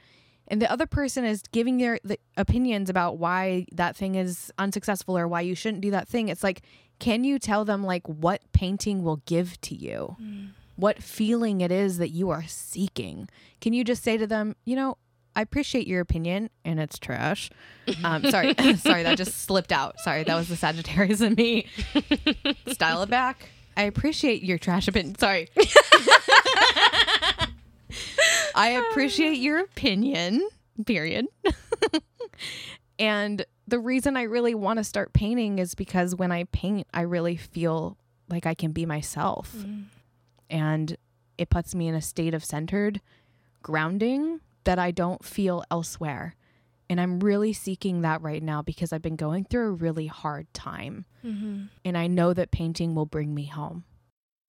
And 0.47 0.61
the 0.61 0.71
other 0.71 0.85
person 0.85 1.25
is 1.25 1.41
giving 1.51 1.79
their 1.79 1.99
the 2.03 2.19
opinions 2.37 2.87
about 2.87 3.17
why 3.17 3.65
that 3.71 3.95
thing 3.95 4.13
is 4.13 4.53
unsuccessful 4.59 5.17
or 5.17 5.27
why 5.27 5.41
you 5.41 5.55
shouldn't 5.55 5.81
do 5.81 5.89
that 5.89 6.07
thing. 6.07 6.29
It's 6.29 6.43
like, 6.43 6.61
can 6.99 7.23
you 7.23 7.39
tell 7.39 7.65
them 7.65 7.83
like 7.83 8.05
what 8.05 8.43
painting 8.51 9.01
will 9.01 9.23
give 9.25 9.59
to 9.61 9.73
you? 9.73 10.17
Mm. 10.21 10.49
What 10.75 11.01
feeling 11.01 11.61
it 11.61 11.71
is 11.71 11.97
that 11.97 12.09
you 12.09 12.29
are 12.29 12.43
seeking? 12.45 13.27
Can 13.59 13.73
you 13.73 13.83
just 13.83 14.03
say 14.03 14.17
to 14.17 14.27
them, 14.27 14.55
you 14.65 14.75
know, 14.75 14.97
I 15.35 15.41
appreciate 15.41 15.87
your 15.87 16.01
opinion 16.01 16.49
and 16.65 16.79
it's 16.79 16.99
trash. 16.99 17.49
Um, 18.03 18.23
sorry, 18.29 18.53
sorry, 18.75 19.01
that 19.01 19.17
just 19.17 19.35
slipped 19.45 19.71
out. 19.71 19.99
Sorry, 20.01 20.23
that 20.23 20.35
was 20.35 20.47
the 20.47 20.55
Sagittarius 20.55 21.21
in 21.21 21.33
me. 21.33 21.65
Style 22.67 23.01
it 23.01 23.09
back. 23.09 23.49
I 23.75 23.83
appreciate 23.83 24.43
your 24.43 24.59
trash 24.59 24.87
opinion. 24.87 25.17
Sorry. 25.17 25.49
I 28.53 28.85
appreciate 28.91 29.39
your 29.39 29.57
opinion, 29.57 30.47
period. 30.85 31.25
and 32.99 33.43
the 33.67 33.79
reason 33.79 34.15
I 34.15 34.23
really 34.23 34.53
want 34.53 34.77
to 34.77 34.83
start 34.83 35.13
painting 35.13 35.57
is 35.57 35.73
because 35.73 36.15
when 36.15 36.31
I 36.31 36.43
paint, 36.43 36.85
I 36.93 37.01
really 37.01 37.37
feel 37.37 37.97
like 38.29 38.45
I 38.45 38.53
can 38.53 38.71
be 38.71 38.85
myself. 38.85 39.55
And 40.49 40.95
it 41.39 41.49
puts 41.49 41.73
me 41.73 41.87
in 41.87 41.95
a 41.95 42.01
state 42.01 42.35
of 42.35 42.45
centered 42.45 43.01
grounding 43.63 44.41
that 44.69 44.77
I 44.77 44.91
don't 44.91 45.25
feel 45.25 45.63
elsewhere. 45.71 46.35
And 46.91 47.01
I'm 47.01 47.21
really 47.21 47.53
seeking 47.53 48.01
that 48.01 48.21
right 48.21 48.43
now 48.43 48.61
because 48.61 48.93
I've 48.93 49.01
been 49.01 49.15
going 49.15 49.45
through 49.45 49.67
a 49.67 49.71
really 49.71 50.05
hard 50.05 50.45
time. 50.53 51.05
Mm-hmm. 51.25 51.63
And 51.83 51.97
I 51.97 52.05
know 52.05 52.35
that 52.35 52.51
painting 52.51 52.93
will 52.93 53.07
bring 53.07 53.33
me 53.33 53.45
home. 53.45 53.83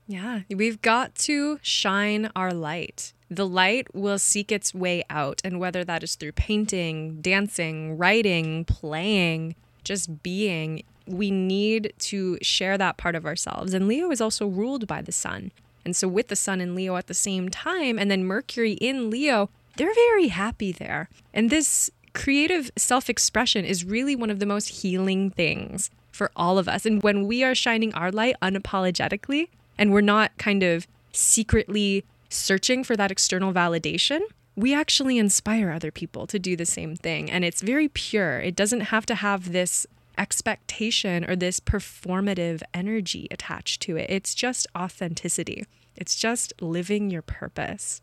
Yeah, 0.06 0.40
we've 0.54 0.82
got 0.82 1.14
to 1.26 1.58
shine 1.62 2.30
our 2.36 2.52
light. 2.52 3.14
The 3.30 3.46
light 3.46 3.94
will 3.94 4.18
seek 4.18 4.52
its 4.52 4.74
way 4.74 5.04
out, 5.08 5.40
and 5.42 5.58
whether 5.58 5.84
that 5.84 6.02
is 6.02 6.16
through 6.16 6.32
painting, 6.32 7.22
dancing, 7.22 7.96
writing, 7.96 8.66
playing, 8.66 9.54
just 9.84 10.22
being, 10.22 10.82
we 11.06 11.30
need 11.30 11.94
to 12.10 12.36
share 12.42 12.76
that 12.76 12.98
part 12.98 13.14
of 13.14 13.24
ourselves. 13.24 13.72
And 13.72 13.88
Leo 13.88 14.10
is 14.10 14.20
also 14.20 14.46
ruled 14.46 14.86
by 14.86 15.00
the 15.00 15.12
sun. 15.12 15.50
And 15.82 15.96
so, 15.96 16.08
with 16.08 16.28
the 16.28 16.36
sun 16.36 16.60
in 16.60 16.74
Leo 16.74 16.96
at 16.96 17.06
the 17.06 17.14
same 17.14 17.48
time, 17.48 17.98
and 17.98 18.10
then 18.10 18.24
Mercury 18.24 18.72
in 18.72 19.08
Leo, 19.08 19.48
they're 19.80 19.94
very 19.94 20.28
happy 20.28 20.72
there. 20.72 21.08
And 21.32 21.48
this 21.48 21.90
creative 22.12 22.70
self 22.76 23.08
expression 23.08 23.64
is 23.64 23.82
really 23.82 24.14
one 24.14 24.28
of 24.28 24.38
the 24.38 24.44
most 24.44 24.68
healing 24.68 25.30
things 25.30 25.90
for 26.12 26.30
all 26.36 26.58
of 26.58 26.68
us. 26.68 26.84
And 26.84 27.02
when 27.02 27.26
we 27.26 27.42
are 27.42 27.54
shining 27.54 27.94
our 27.94 28.12
light 28.12 28.36
unapologetically, 28.42 29.48
and 29.78 29.90
we're 29.90 30.02
not 30.02 30.36
kind 30.36 30.62
of 30.62 30.86
secretly 31.12 32.04
searching 32.28 32.84
for 32.84 32.94
that 32.94 33.10
external 33.10 33.54
validation, 33.54 34.20
we 34.54 34.74
actually 34.74 35.16
inspire 35.16 35.70
other 35.70 35.90
people 35.90 36.26
to 36.26 36.38
do 36.38 36.56
the 36.56 36.66
same 36.66 36.94
thing. 36.94 37.30
And 37.30 37.42
it's 37.42 37.62
very 37.62 37.88
pure. 37.88 38.38
It 38.38 38.54
doesn't 38.54 38.80
have 38.80 39.06
to 39.06 39.14
have 39.14 39.52
this 39.52 39.86
expectation 40.18 41.24
or 41.24 41.36
this 41.36 41.58
performative 41.58 42.60
energy 42.74 43.28
attached 43.30 43.80
to 43.82 43.96
it. 43.96 44.10
It's 44.10 44.34
just 44.34 44.66
authenticity, 44.76 45.64
it's 45.96 46.16
just 46.16 46.52
living 46.60 47.08
your 47.10 47.22
purpose. 47.22 48.02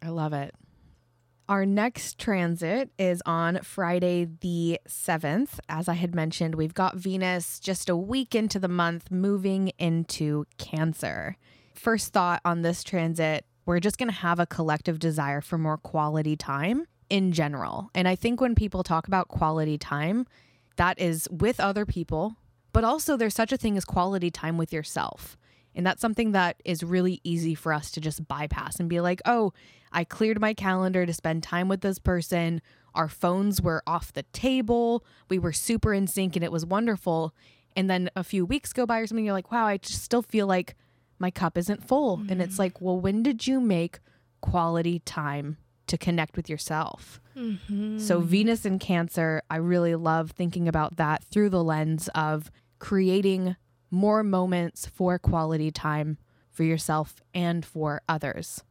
I 0.00 0.08
love 0.08 0.32
it. 0.32 0.54
Our 1.48 1.64
next 1.64 2.18
transit 2.18 2.90
is 2.98 3.22
on 3.24 3.60
Friday, 3.62 4.24
the 4.24 4.80
7th. 4.88 5.60
As 5.68 5.88
I 5.88 5.94
had 5.94 6.12
mentioned, 6.12 6.56
we've 6.56 6.74
got 6.74 6.96
Venus 6.96 7.60
just 7.60 7.88
a 7.88 7.94
week 7.94 8.34
into 8.34 8.58
the 8.58 8.66
month 8.66 9.12
moving 9.12 9.70
into 9.78 10.46
Cancer. 10.58 11.36
first 11.72 12.12
thought 12.12 12.40
on 12.44 12.62
this 12.62 12.82
transit, 12.82 13.44
we're 13.64 13.78
just 13.78 13.96
going 13.96 14.08
to 14.08 14.14
have 14.14 14.40
a 14.40 14.46
collective 14.46 14.98
desire 14.98 15.40
for 15.40 15.56
more 15.56 15.76
quality 15.76 16.34
time 16.34 16.86
in 17.10 17.30
general. 17.30 17.90
And 17.94 18.08
I 18.08 18.16
think 18.16 18.40
when 18.40 18.56
people 18.56 18.82
talk 18.82 19.06
about 19.06 19.28
quality 19.28 19.78
time, 19.78 20.26
that 20.74 21.00
is 21.00 21.28
with 21.30 21.60
other 21.60 21.86
people, 21.86 22.36
but 22.72 22.82
also 22.82 23.16
there's 23.16 23.34
such 23.34 23.52
a 23.52 23.56
thing 23.56 23.76
as 23.76 23.84
quality 23.84 24.32
time 24.32 24.58
with 24.58 24.72
yourself. 24.72 25.36
And 25.76 25.86
that's 25.86 26.00
something 26.00 26.32
that 26.32 26.60
is 26.64 26.82
really 26.82 27.20
easy 27.22 27.54
for 27.54 27.72
us 27.72 27.90
to 27.92 28.00
just 28.00 28.26
bypass 28.26 28.80
and 28.80 28.88
be 28.88 29.00
like, 29.00 29.20
oh, 29.26 29.52
I 29.92 30.04
cleared 30.04 30.40
my 30.40 30.54
calendar 30.54 31.06
to 31.06 31.12
spend 31.12 31.42
time 31.42 31.68
with 31.68 31.82
this 31.82 31.98
person. 31.98 32.62
Our 32.94 33.08
phones 33.08 33.60
were 33.60 33.82
off 33.86 34.12
the 34.12 34.24
table. 34.24 35.04
We 35.28 35.38
were 35.38 35.52
super 35.52 35.92
in 35.92 36.06
sync 36.06 36.34
and 36.34 36.44
it 36.44 36.50
was 36.50 36.64
wonderful. 36.64 37.34
And 37.76 37.90
then 37.90 38.10
a 38.16 38.24
few 38.24 38.46
weeks 38.46 38.72
go 38.72 38.86
by 38.86 39.00
or 39.00 39.06
something, 39.06 39.24
you're 39.24 39.34
like, 39.34 39.52
wow, 39.52 39.66
I 39.66 39.76
just 39.76 40.02
still 40.02 40.22
feel 40.22 40.46
like 40.46 40.74
my 41.18 41.30
cup 41.30 41.58
isn't 41.58 41.86
full. 41.86 42.16
Mm-hmm. 42.16 42.32
And 42.32 42.42
it's 42.42 42.58
like, 42.58 42.80
well, 42.80 42.98
when 42.98 43.22
did 43.22 43.46
you 43.46 43.60
make 43.60 44.00
quality 44.40 45.00
time 45.00 45.58
to 45.88 45.98
connect 45.98 46.36
with 46.36 46.48
yourself? 46.48 47.20
Mm-hmm. 47.36 47.98
So, 47.98 48.20
Venus 48.20 48.64
in 48.64 48.78
Cancer, 48.78 49.42
I 49.50 49.56
really 49.56 49.94
love 49.94 50.30
thinking 50.30 50.68
about 50.68 50.96
that 50.96 51.22
through 51.22 51.50
the 51.50 51.62
lens 51.62 52.08
of 52.14 52.50
creating 52.78 53.56
more 53.90 54.22
moments 54.22 54.86
for 54.86 55.18
quality 55.18 55.70
time 55.70 56.18
for 56.50 56.64
yourself 56.64 57.22
and 57.34 57.64
for 57.64 58.00
others. 58.08 58.62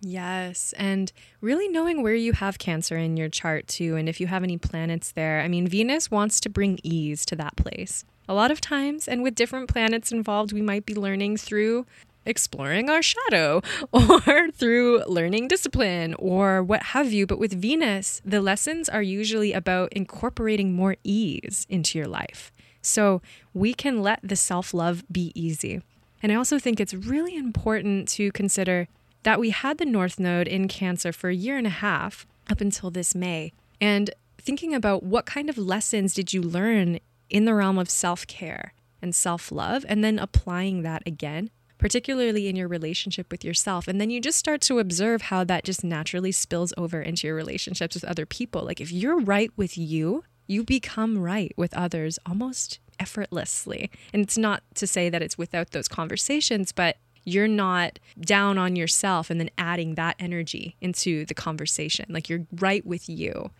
Yes. 0.00 0.72
And 0.76 1.12
really 1.40 1.68
knowing 1.68 2.02
where 2.02 2.14
you 2.14 2.32
have 2.32 2.58
Cancer 2.58 2.96
in 2.96 3.16
your 3.16 3.28
chart, 3.28 3.66
too, 3.66 3.96
and 3.96 4.08
if 4.08 4.20
you 4.20 4.28
have 4.28 4.44
any 4.44 4.56
planets 4.56 5.12
there. 5.12 5.40
I 5.40 5.48
mean, 5.48 5.66
Venus 5.66 6.10
wants 6.10 6.40
to 6.40 6.48
bring 6.48 6.78
ease 6.82 7.26
to 7.26 7.36
that 7.36 7.56
place. 7.56 8.04
A 8.28 8.34
lot 8.34 8.50
of 8.50 8.60
times, 8.60 9.08
and 9.08 9.22
with 9.22 9.34
different 9.34 9.68
planets 9.68 10.12
involved, 10.12 10.52
we 10.52 10.62
might 10.62 10.86
be 10.86 10.94
learning 10.94 11.38
through 11.38 11.86
exploring 12.26 12.90
our 12.90 13.02
shadow 13.02 13.62
or 13.92 14.50
through 14.52 15.02
learning 15.06 15.48
discipline 15.48 16.14
or 16.18 16.62
what 16.62 16.82
have 16.82 17.12
you. 17.12 17.26
But 17.26 17.38
with 17.38 17.60
Venus, 17.60 18.20
the 18.24 18.40
lessons 18.40 18.88
are 18.88 19.02
usually 19.02 19.52
about 19.52 19.92
incorporating 19.92 20.74
more 20.74 20.96
ease 21.02 21.66
into 21.68 21.98
your 21.98 22.06
life. 22.06 22.52
So 22.88 23.22
we 23.54 23.74
can 23.74 24.02
let 24.02 24.20
the 24.22 24.36
self 24.36 24.74
love 24.74 25.04
be 25.10 25.32
easy. 25.34 25.82
And 26.22 26.32
I 26.32 26.34
also 26.34 26.58
think 26.58 26.80
it's 26.80 26.94
really 26.94 27.36
important 27.36 28.08
to 28.10 28.32
consider 28.32 28.88
that 29.22 29.38
we 29.38 29.50
had 29.50 29.78
the 29.78 29.84
North 29.84 30.18
Node 30.18 30.48
in 30.48 30.68
Cancer 30.68 31.12
for 31.12 31.28
a 31.28 31.34
year 31.34 31.56
and 31.56 31.66
a 31.66 31.70
half 31.70 32.26
up 32.50 32.60
until 32.60 32.90
this 32.90 33.14
May. 33.14 33.52
And 33.80 34.10
thinking 34.38 34.74
about 34.74 35.02
what 35.02 35.26
kind 35.26 35.48
of 35.50 35.58
lessons 35.58 36.14
did 36.14 36.32
you 36.32 36.42
learn 36.42 36.98
in 37.30 37.44
the 37.44 37.54
realm 37.54 37.78
of 37.78 37.90
self 37.90 38.26
care 38.26 38.72
and 39.00 39.14
self 39.14 39.52
love, 39.52 39.84
and 39.88 40.02
then 40.02 40.18
applying 40.18 40.82
that 40.82 41.02
again, 41.06 41.50
particularly 41.78 42.48
in 42.48 42.56
your 42.56 42.68
relationship 42.68 43.30
with 43.30 43.44
yourself. 43.44 43.86
And 43.86 44.00
then 44.00 44.10
you 44.10 44.20
just 44.20 44.38
start 44.38 44.60
to 44.62 44.78
observe 44.78 45.22
how 45.22 45.44
that 45.44 45.64
just 45.64 45.84
naturally 45.84 46.32
spills 46.32 46.72
over 46.76 47.00
into 47.00 47.26
your 47.26 47.36
relationships 47.36 47.94
with 47.94 48.04
other 48.04 48.26
people. 48.26 48.62
Like 48.62 48.80
if 48.80 48.90
you're 48.90 49.20
right 49.20 49.52
with 49.56 49.78
you, 49.78 50.24
you 50.48 50.64
become 50.64 51.18
right 51.18 51.52
with 51.56 51.72
others 51.74 52.18
almost 52.26 52.80
effortlessly. 52.98 53.90
And 54.12 54.22
it's 54.22 54.38
not 54.38 54.62
to 54.74 54.86
say 54.86 55.08
that 55.08 55.22
it's 55.22 55.38
without 55.38 55.70
those 55.70 55.86
conversations, 55.86 56.72
but 56.72 56.96
you're 57.24 57.46
not 57.46 57.98
down 58.20 58.58
on 58.58 58.74
yourself 58.74 59.30
and 59.30 59.38
then 59.38 59.50
adding 59.58 59.94
that 59.94 60.16
energy 60.18 60.74
into 60.80 61.26
the 61.26 61.34
conversation. 61.34 62.06
Like 62.08 62.28
you're 62.28 62.46
right 62.58 62.84
with 62.84 63.08
you. 63.08 63.50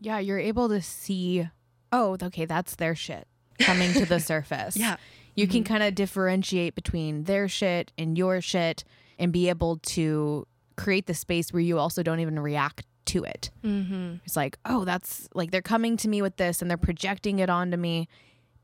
Yeah, 0.00 0.20
you're 0.20 0.38
able 0.38 0.68
to 0.68 0.80
see, 0.80 1.48
oh, 1.90 2.16
okay, 2.22 2.44
that's 2.44 2.76
their 2.76 2.94
shit 2.94 3.26
coming 3.58 3.92
to 3.94 4.06
the 4.06 4.20
surface. 4.20 4.76
Yeah. 4.76 4.96
You 5.34 5.46
mm-hmm. 5.46 5.52
can 5.52 5.64
kind 5.64 5.82
of 5.82 5.94
differentiate 5.94 6.74
between 6.74 7.24
their 7.24 7.48
shit 7.48 7.92
and 7.98 8.16
your 8.16 8.40
shit 8.40 8.84
and 9.18 9.32
be 9.32 9.48
able 9.48 9.78
to 9.78 10.46
create 10.76 11.06
the 11.06 11.14
space 11.14 11.52
where 11.52 11.60
you 11.60 11.78
also 11.78 12.02
don't 12.02 12.20
even 12.20 12.38
react 12.38 12.86
to 13.06 13.24
it. 13.24 13.50
Mm-hmm. 13.64 14.16
It's 14.24 14.36
like, 14.36 14.58
oh, 14.64 14.84
that's 14.84 15.28
like 15.34 15.50
they're 15.50 15.62
coming 15.62 15.96
to 15.98 16.08
me 16.08 16.22
with 16.22 16.36
this 16.36 16.62
and 16.62 16.70
they're 16.70 16.76
projecting 16.78 17.38
it 17.38 17.50
onto 17.50 17.76
me. 17.76 18.08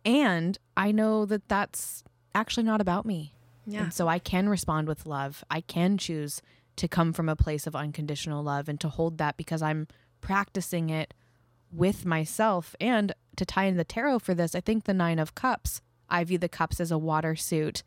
And 0.04 0.58
I 0.76 0.92
know 0.92 1.24
that 1.26 1.48
that's 1.48 2.04
actually 2.34 2.64
not 2.64 2.80
about 2.80 3.04
me. 3.04 3.34
Yeah. 3.66 3.84
And 3.84 3.92
so 3.92 4.08
I 4.08 4.18
can 4.18 4.48
respond 4.48 4.88
with 4.88 5.06
love. 5.06 5.44
I 5.50 5.60
can 5.60 5.98
choose 5.98 6.40
to 6.76 6.88
come 6.88 7.12
from 7.12 7.28
a 7.28 7.36
place 7.36 7.66
of 7.66 7.76
unconditional 7.76 8.42
love 8.42 8.68
and 8.68 8.80
to 8.80 8.88
hold 8.88 9.18
that 9.18 9.36
because 9.36 9.62
I'm 9.62 9.88
practicing 10.20 10.90
it 10.90 11.12
with 11.70 12.06
myself. 12.06 12.74
And 12.80 13.12
to 13.36 13.44
tie 13.44 13.64
in 13.64 13.76
the 13.76 13.84
tarot 13.84 14.20
for 14.20 14.34
this, 14.34 14.54
I 14.54 14.60
think 14.60 14.84
the 14.84 14.94
Nine 14.94 15.18
of 15.18 15.34
Cups, 15.34 15.82
I 16.08 16.24
view 16.24 16.38
the 16.38 16.48
cups 16.48 16.80
as 16.80 16.90
a 16.90 16.98
water 16.98 17.36
suit. 17.36 17.82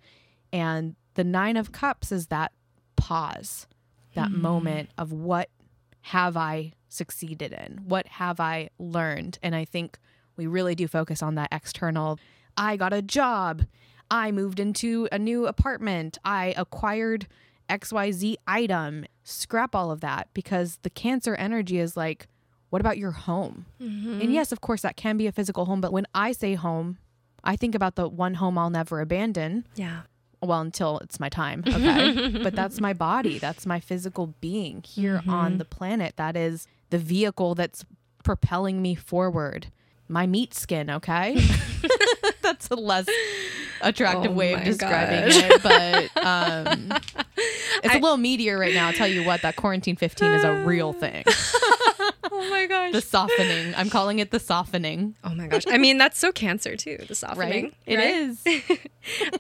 And 0.53 0.95
the 1.15 1.23
Nine 1.23 1.57
of 1.57 1.71
Cups 1.71 2.11
is 2.11 2.27
that 2.27 2.51
pause, 2.95 3.67
that 4.13 4.29
mm. 4.29 4.41
moment 4.41 4.89
of 4.97 5.11
what 5.11 5.49
have 6.01 6.35
I 6.35 6.73
succeeded 6.89 7.53
in? 7.53 7.81
What 7.85 8.07
have 8.07 8.39
I 8.39 8.69
learned? 8.79 9.39
And 9.41 9.55
I 9.55 9.65
think 9.65 9.97
we 10.35 10.47
really 10.47 10.75
do 10.75 10.87
focus 10.87 11.21
on 11.21 11.35
that 11.35 11.49
external. 11.51 12.19
I 12.57 12.77
got 12.77 12.93
a 12.93 13.01
job. 13.01 13.63
I 14.09 14.31
moved 14.31 14.59
into 14.59 15.07
a 15.11 15.19
new 15.19 15.47
apartment. 15.47 16.17
I 16.25 16.53
acquired 16.57 17.27
XYZ 17.69 18.35
item. 18.47 19.05
Scrap 19.23 19.75
all 19.75 19.91
of 19.91 20.01
that 20.01 20.27
because 20.33 20.79
the 20.81 20.89
cancer 20.89 21.35
energy 21.35 21.79
is 21.79 21.95
like, 21.95 22.27
what 22.69 22.81
about 22.81 22.97
your 22.97 23.11
home? 23.11 23.65
Mm-hmm. 23.81 24.21
And 24.21 24.33
yes, 24.33 24.51
of 24.51 24.61
course, 24.61 24.81
that 24.81 24.97
can 24.97 25.17
be 25.17 25.27
a 25.27 25.31
physical 25.31 25.65
home. 25.65 25.81
But 25.81 25.93
when 25.93 26.07
I 26.13 26.31
say 26.31 26.55
home, 26.55 26.97
I 27.43 27.55
think 27.55 27.75
about 27.75 27.95
the 27.95 28.07
one 28.07 28.35
home 28.35 28.57
I'll 28.57 28.69
never 28.69 29.01
abandon. 29.01 29.65
Yeah 29.75 30.01
well 30.41 30.61
until 30.61 30.99
it's 30.99 31.19
my 31.19 31.29
time. 31.29 31.63
Okay. 31.71 32.37
But 32.43 32.53
that's 32.53 32.79
my 32.79 32.93
body. 32.93 33.39
That's 33.39 33.65
my 33.65 33.79
physical 33.79 34.35
being 34.39 34.83
here 34.83 35.17
mm-hmm. 35.19 35.29
on 35.29 35.57
the 35.57 35.65
planet. 35.65 36.15
That 36.17 36.35
is 36.35 36.67
the 36.89 36.97
vehicle 36.97 37.55
that's 37.55 37.85
propelling 38.23 38.81
me 38.81 38.93
forward. 38.93 39.67
My 40.07 40.27
meat 40.27 40.53
skin 40.53 40.89
okay? 40.89 41.41
That's 42.41 42.69
a 42.69 42.75
less 42.75 43.07
attractive 43.81 44.31
oh 44.31 44.35
way 44.35 44.53
of 44.53 44.63
describing 44.63 45.29
gosh. 45.29 45.43
it 45.43 45.63
but 45.63 46.23
um 46.23 46.91
it's 47.83 47.95
I, 47.95 47.97
a 47.97 47.99
little 47.99 48.17
meatier 48.17 48.59
right 48.59 48.73
now. 48.75 48.87
I'll 48.87 48.93
tell 48.93 49.07
you 49.07 49.23
what 49.23 49.41
that 49.41 49.55
quarantine 49.55 49.95
15 49.95 50.31
is 50.33 50.43
a 50.43 50.53
real 50.65 50.93
thing. 50.93 51.23
Oh 52.33 52.47
my 52.49 52.67
gosh. 52.67 52.91
The 52.93 53.01
softening. 53.01 53.73
I'm 53.75 53.89
calling 53.89 54.19
it 54.19 54.31
the 54.31 54.39
softening. 54.39 55.15
Oh 55.23 55.33
my 55.33 55.47
gosh. 55.47 55.63
I 55.67 55.77
mean 55.77 55.97
that's 55.97 56.19
so 56.19 56.31
cancer 56.31 56.75
too 56.75 56.97
the 57.07 57.15
softening 57.15 57.63
right? 57.65 57.73
It 57.85 57.95
right? 57.97 58.15
is. 58.15 58.43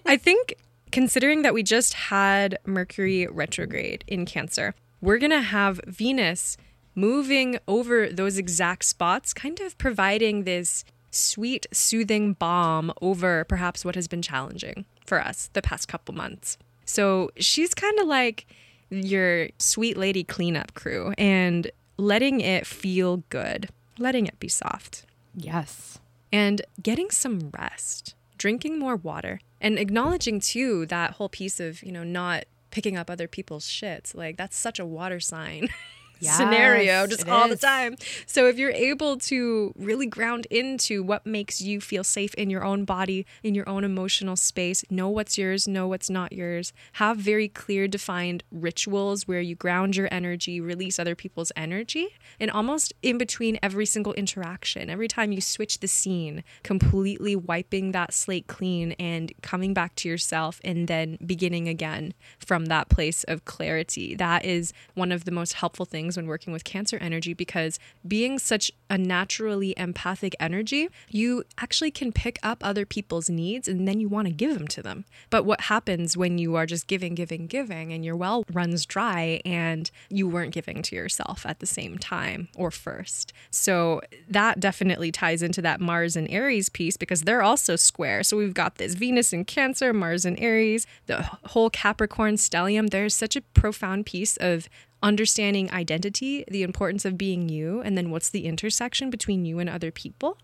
i 0.05 0.17
think 0.17 0.55
considering 0.91 1.41
that 1.41 1.53
we 1.53 1.63
just 1.63 1.93
had 1.93 2.57
Mercury 2.65 3.27
retrograde 3.27 4.03
in 4.07 4.25
Cancer, 4.25 4.75
we're 4.99 5.17
going 5.17 5.31
to 5.31 5.41
have 5.41 5.79
Venus 5.87 6.57
moving 6.93 7.57
over 7.67 8.09
those 8.09 8.37
exact 8.37 8.85
spots, 8.85 9.33
kind 9.33 9.59
of 9.61 9.77
providing 9.77 10.43
this 10.43 10.83
sweet, 11.09 11.65
soothing 11.71 12.33
balm 12.33 12.91
over 13.01 13.43
perhaps 13.45 13.83
what 13.83 13.95
has 13.95 14.07
been 14.07 14.21
challenging 14.21 14.85
for 15.05 15.19
us 15.19 15.49
the 15.53 15.61
past 15.61 15.87
couple 15.87 16.13
months. 16.13 16.57
So 16.85 17.31
she's 17.37 17.73
kind 17.73 17.99
of 17.99 18.07
like 18.07 18.45
your 18.89 19.49
sweet 19.57 19.97
lady 19.97 20.23
cleanup 20.23 20.73
crew 20.73 21.13
and 21.17 21.71
letting 21.97 22.41
it 22.41 22.67
feel 22.67 23.17
good, 23.29 23.69
letting 23.97 24.27
it 24.27 24.39
be 24.39 24.47
soft. 24.47 25.05
Yes. 25.35 25.99
And 26.31 26.61
getting 26.81 27.09
some 27.09 27.51
rest 27.57 28.15
drinking 28.37 28.79
more 28.79 28.95
water 28.95 29.39
and 29.61 29.79
acknowledging 29.79 30.41
too 30.41 30.85
that 30.87 31.11
whole 31.13 31.29
piece 31.29 31.59
of, 31.59 31.81
you 31.83 31.91
know, 31.91 32.03
not 32.03 32.45
picking 32.71 32.97
up 32.97 33.09
other 33.09 33.27
people's 33.27 33.67
shit. 33.67 34.11
Like 34.13 34.35
that's 34.35 34.57
such 34.57 34.79
a 34.79 34.85
water 34.85 35.19
sign. 35.19 35.69
yes, 36.21 36.37
scenario 36.37 37.07
just 37.07 37.27
all 37.27 37.51
is. 37.51 37.59
the 37.59 37.65
time. 37.65 37.95
So 38.25 38.47
if 38.47 38.57
you're 38.57 38.71
able 38.71 39.17
to 39.17 39.73
really 39.77 40.05
ground 40.05 40.47
into 40.49 41.03
what 41.03 41.25
makes 41.25 41.61
you 41.61 41.81
feel 41.81 42.03
safe 42.03 42.33
in 42.35 42.49
your 42.49 42.63
own 42.63 42.85
body, 42.85 43.25
in 43.43 43.55
your 43.55 43.67
own 43.67 43.83
emotional 43.83 44.35
space, 44.35 44.83
know 44.89 45.09
what's 45.09 45.37
yours, 45.37 45.67
know 45.67 45.87
what's 45.87 46.09
not 46.09 46.31
yours, 46.31 46.73
have 46.93 47.17
very 47.17 47.47
clear 47.47 47.87
defined 47.87 48.43
rituals 48.51 49.27
where 49.27 49.41
you 49.41 49.55
ground 49.55 49.95
your 49.95 50.07
energy, 50.11 50.61
release 50.61 50.99
other 50.99 51.15
people's 51.15 51.51
energy, 51.55 52.07
and 52.39 52.51
almost 52.51 52.93
in 53.01 53.17
between 53.17 53.59
every 53.61 53.85
single 53.85 54.13
interaction, 54.13 54.89
every 54.89 55.07
time 55.07 55.31
you 55.31 55.41
switch 55.41 55.79
the 55.79 55.87
scene, 55.87 56.43
completely 56.63 57.35
wiping 57.35 57.91
that 57.91 58.13
slate 58.13 58.47
clean 58.47 58.93
and 58.93 59.33
coming 59.41 59.73
back 59.73 59.95
to 59.95 60.07
yourself 60.07 60.59
and 60.63 60.87
then 60.87 61.17
beginning 61.25 61.67
again 61.67 62.13
from 62.39 62.65
that 62.65 62.89
place 62.89 63.23
of 63.25 63.45
clarity. 63.45 64.15
That 64.15 64.45
is 64.45 64.73
one 64.93 65.11
of 65.11 65.25
the 65.25 65.31
most 65.31 65.53
helpful 65.53 65.85
things 65.85 66.10
things 66.11 66.17
when 66.17 66.27
working 66.27 66.53
with 66.53 66.63
Cancer 66.63 66.97
energy 66.97 67.33
because 67.33 67.79
being 68.07 68.39
such 68.39 68.71
a 68.89 68.97
naturally 68.97 69.73
empathic 69.77 70.35
energy, 70.39 70.89
you 71.09 71.43
actually 71.57 71.91
can 71.91 72.11
pick 72.11 72.37
up 72.43 72.59
other 72.61 72.85
people's 72.85 73.29
needs 73.29 73.67
and 73.67 73.87
then 73.87 73.99
you 73.99 74.09
want 74.09 74.27
to 74.27 74.33
give 74.33 74.53
them 74.53 74.67
to 74.67 74.81
them. 74.81 75.05
But 75.29 75.45
what 75.45 75.61
happens 75.61 76.17
when 76.17 76.37
you 76.37 76.55
are 76.55 76.65
just 76.65 76.87
giving, 76.87 77.15
giving, 77.15 77.47
giving 77.47 77.93
and 77.93 78.03
your 78.03 78.15
well 78.15 78.43
runs 78.51 78.85
dry 78.85 79.41
and 79.45 79.89
you 80.09 80.27
weren't 80.27 80.53
giving 80.53 80.81
to 80.83 80.95
yourself 80.95 81.45
at 81.45 81.59
the 81.59 81.65
same 81.65 81.97
time 81.97 82.49
or 82.55 82.71
first? 82.71 83.33
So 83.49 84.01
that 84.29 84.59
definitely 84.59 85.11
ties 85.11 85.41
into 85.41 85.61
that 85.61 85.79
Mars 85.79 86.15
and 86.15 86.29
Aries 86.29 86.69
piece 86.69 86.97
because 86.97 87.21
they're 87.21 87.43
also 87.43 87.75
square. 87.75 88.23
So 88.23 88.37
we've 88.37 88.53
got 88.53 88.75
this 88.75 88.95
Venus 88.95 89.33
and 89.33 89.47
Cancer, 89.47 89.93
Mars 89.93 90.25
and 90.25 90.37
Aries, 90.39 90.85
the 91.05 91.21
whole 91.45 91.69
Capricorn 91.69 92.35
stellium. 92.35 92.89
There's 92.89 93.15
such 93.15 93.35
a 93.35 93.41
profound 93.41 94.05
piece 94.05 94.37
of 94.37 94.67
understanding 95.03 95.71
identity, 95.71 96.43
the 96.49 96.63
importance 96.63 97.05
of 97.05 97.17
being 97.17 97.49
you, 97.49 97.81
and 97.81 97.97
then 97.97 98.11
what's 98.11 98.29
the 98.29 98.45
intersection 98.45 99.09
between 99.09 99.45
you 99.45 99.59
and 99.59 99.69
other 99.69 99.91
people. 99.91 100.37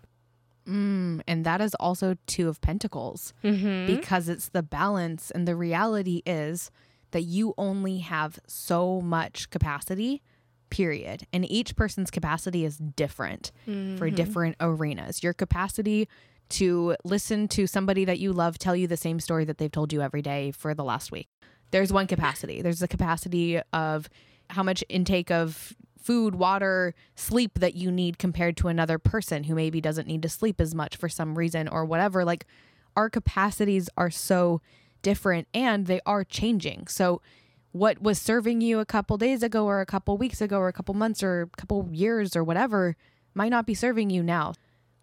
Mm, 0.66 1.22
and 1.26 1.46
that 1.46 1.60
is 1.60 1.74
also 1.76 2.16
Two 2.26 2.48
of 2.48 2.60
Pentacles 2.60 3.32
Mm-hmm. 3.42 3.86
because 3.94 4.28
it's 4.28 4.48
the 4.50 4.62
balance. 4.62 5.30
And 5.30 5.48
the 5.48 5.56
reality 5.56 6.22
is 6.26 6.70
that 7.12 7.22
you 7.22 7.54
only 7.56 7.98
have 7.98 8.38
so 8.46 9.00
much 9.00 9.48
capacity, 9.48 10.22
period. 10.68 11.26
And 11.32 11.50
each 11.50 11.74
person's 11.74 12.10
capacity 12.10 12.64
is 12.66 12.76
different 12.76 13.50
for 13.96 14.10
different 14.10 14.56
arenas. 14.60 15.22
Your 15.22 15.32
capacity 15.32 16.06
to 16.50 16.96
listen 17.04 17.48
to 17.48 17.66
somebody 17.66 18.04
that 18.04 18.18
you 18.18 18.32
love 18.32 18.58
tell 18.58 18.76
you 18.76 18.86
the 18.86 18.96
same 18.96 19.20
story 19.20 19.44
that 19.46 19.56
they've 19.58 19.72
told 19.72 19.92
you 19.92 20.02
every 20.02 20.20
day 20.22 20.50
for 20.50 20.74
the 20.74 20.84
last 20.84 21.10
week. 21.12 21.28
There's 21.70 21.92
one 21.92 22.06
capacity. 22.06 22.60
There's 22.62 22.80
the 22.80 22.88
capacity 22.88 23.60
of 23.72 24.08
how 24.50 24.62
much 24.62 24.84
intake 24.88 25.30
of 25.30 25.74
food, 26.00 26.34
water, 26.34 26.94
sleep 27.16 27.58
that 27.58 27.74
you 27.74 27.90
need 27.90 28.18
compared 28.18 28.56
to 28.56 28.68
another 28.68 28.98
person 28.98 29.44
who 29.44 29.54
maybe 29.54 29.80
doesn't 29.80 30.08
need 30.08 30.22
to 30.22 30.28
sleep 30.28 30.60
as 30.60 30.74
much 30.74 30.96
for 30.96 31.08
some 31.08 31.36
reason 31.36 31.68
or 31.68 31.84
whatever. 31.84 32.24
Like 32.24 32.46
our 32.96 33.10
capacities 33.10 33.90
are 33.96 34.10
so 34.10 34.60
different 35.02 35.48
and 35.52 35.86
they 35.86 36.00
are 36.06 36.24
changing. 36.24 36.86
So 36.86 37.20
what 37.72 38.00
was 38.00 38.18
serving 38.18 38.60
you 38.60 38.78
a 38.78 38.86
couple 38.86 39.18
days 39.18 39.42
ago 39.42 39.66
or 39.66 39.80
a 39.80 39.86
couple 39.86 40.16
weeks 40.16 40.40
ago 40.40 40.58
or 40.58 40.68
a 40.68 40.72
couple 40.72 40.94
months 40.94 41.22
or 41.22 41.42
a 41.42 41.56
couple 41.56 41.88
years 41.92 42.34
or 42.34 42.42
whatever 42.42 42.96
might 43.34 43.50
not 43.50 43.66
be 43.66 43.74
serving 43.74 44.10
you 44.10 44.22
now. 44.22 44.54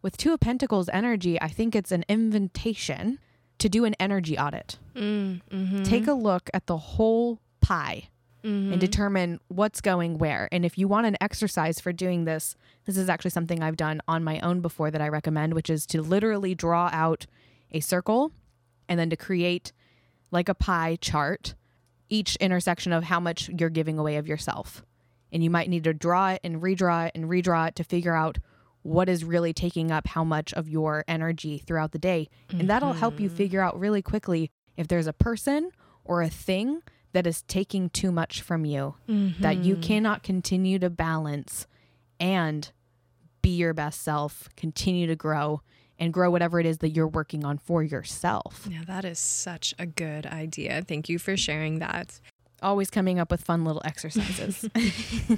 With 0.01 0.17
Two 0.17 0.33
of 0.33 0.39
Pentacles 0.39 0.89
energy, 0.89 1.39
I 1.41 1.47
think 1.47 1.75
it's 1.75 1.91
an 1.91 2.03
invitation 2.09 3.19
to 3.59 3.69
do 3.69 3.85
an 3.85 3.95
energy 3.99 4.37
audit. 4.37 4.77
Mm-hmm. 4.95 5.83
Take 5.83 6.07
a 6.07 6.13
look 6.13 6.49
at 6.53 6.67
the 6.67 6.77
whole 6.77 7.39
pie 7.61 8.09
and 8.45 8.71
mm-hmm. 8.71 8.79
determine 8.79 9.39
what's 9.47 9.81
going 9.81 10.17
where. 10.17 10.47
And 10.51 10.63
if 10.65 10.77
you 10.77 10.87
want 10.87 11.07
an 11.07 11.17
exercise 11.19 11.79
for 11.79 11.91
doing 11.91 12.25
this, 12.25 12.55
this 12.85 12.95
is 12.95 13.09
actually 13.09 13.31
something 13.31 13.63
I've 13.63 13.75
done 13.75 14.01
on 14.07 14.23
my 14.23 14.39
own 14.41 14.61
before 14.61 14.91
that 14.91 15.01
I 15.01 15.09
recommend, 15.09 15.53
which 15.53 15.69
is 15.69 15.85
to 15.87 16.01
literally 16.01 16.53
draw 16.53 16.89
out 16.93 17.25
a 17.71 17.79
circle 17.79 18.31
and 18.87 18.99
then 18.99 19.09
to 19.09 19.17
create 19.17 19.73
like 20.31 20.47
a 20.47 20.53
pie 20.53 20.97
chart 21.01 21.55
each 22.07 22.35
intersection 22.35 22.93
of 22.93 23.05
how 23.05 23.19
much 23.19 23.49
you're 23.49 23.69
giving 23.69 23.97
away 23.97 24.17
of 24.17 24.27
yourself. 24.27 24.85
And 25.31 25.43
you 25.43 25.49
might 25.49 25.69
need 25.69 25.83
to 25.85 25.93
draw 25.93 26.29
it 26.29 26.41
and 26.43 26.61
redraw 26.61 27.07
it 27.07 27.13
and 27.15 27.25
redraw 27.25 27.69
it 27.69 27.75
to 27.77 27.83
figure 27.83 28.15
out 28.15 28.37
what 28.83 29.09
is 29.09 29.23
really 29.23 29.53
taking 29.53 29.89
up 29.89 30.05
how 30.05 30.23
much 30.23 30.53
of 30.53 30.69
your 30.69 31.03
energy 31.07 31.57
throughout 31.57 31.91
the 31.91 31.97
day. 31.97 32.29
And 32.51 32.69
that'll 32.69 32.93
help 32.93 33.19
you 33.19 33.27
mm-hmm. 33.27 33.37
figure 33.37 33.61
out 33.61 33.79
really 33.79 34.03
quickly 34.03 34.51
if 34.77 34.87
there's 34.87 35.07
a 35.07 35.13
person 35.13 35.71
or 36.03 36.21
a 36.21 36.29
thing 36.29 36.83
that 37.15 37.25
is 37.25 37.43
taking 37.43 37.89
too 37.89 38.11
much 38.11 38.41
from 38.41 38.65
you 38.65 38.95
that 39.39 39.63
you 39.63 39.75
mm-hmm. 39.75 39.81
cannot 39.81 40.21
continue 40.21 40.77
to 40.77 40.89
balance 40.89 41.65
and 42.19 42.73
be 43.41 43.51
your 43.51 43.73
best 43.73 44.01
self, 44.01 44.49
continue 44.57 45.07
to 45.07 45.15
grow 45.15 45.61
and 45.97 46.11
grow 46.11 46.29
whatever 46.29 46.59
it 46.59 46.65
is 46.65 46.79
that 46.79 46.89
you're 46.89 47.07
working 47.07 47.45
on 47.45 47.57
for 47.57 47.81
yourself. 47.81 48.67
Yeah, 48.69 48.83
that 48.85 49.05
is 49.05 49.17
such 49.17 49.73
a 49.79 49.85
good 49.85 50.25
idea. 50.25 50.83
Thank 50.85 51.07
you 51.07 51.17
for 51.17 51.37
sharing 51.37 51.79
that. 51.79 52.19
Always 52.61 52.89
coming 52.89 53.17
up 53.17 53.31
with 53.31 53.41
fun 53.41 53.63
little 53.63 53.81
exercises. 53.85 54.67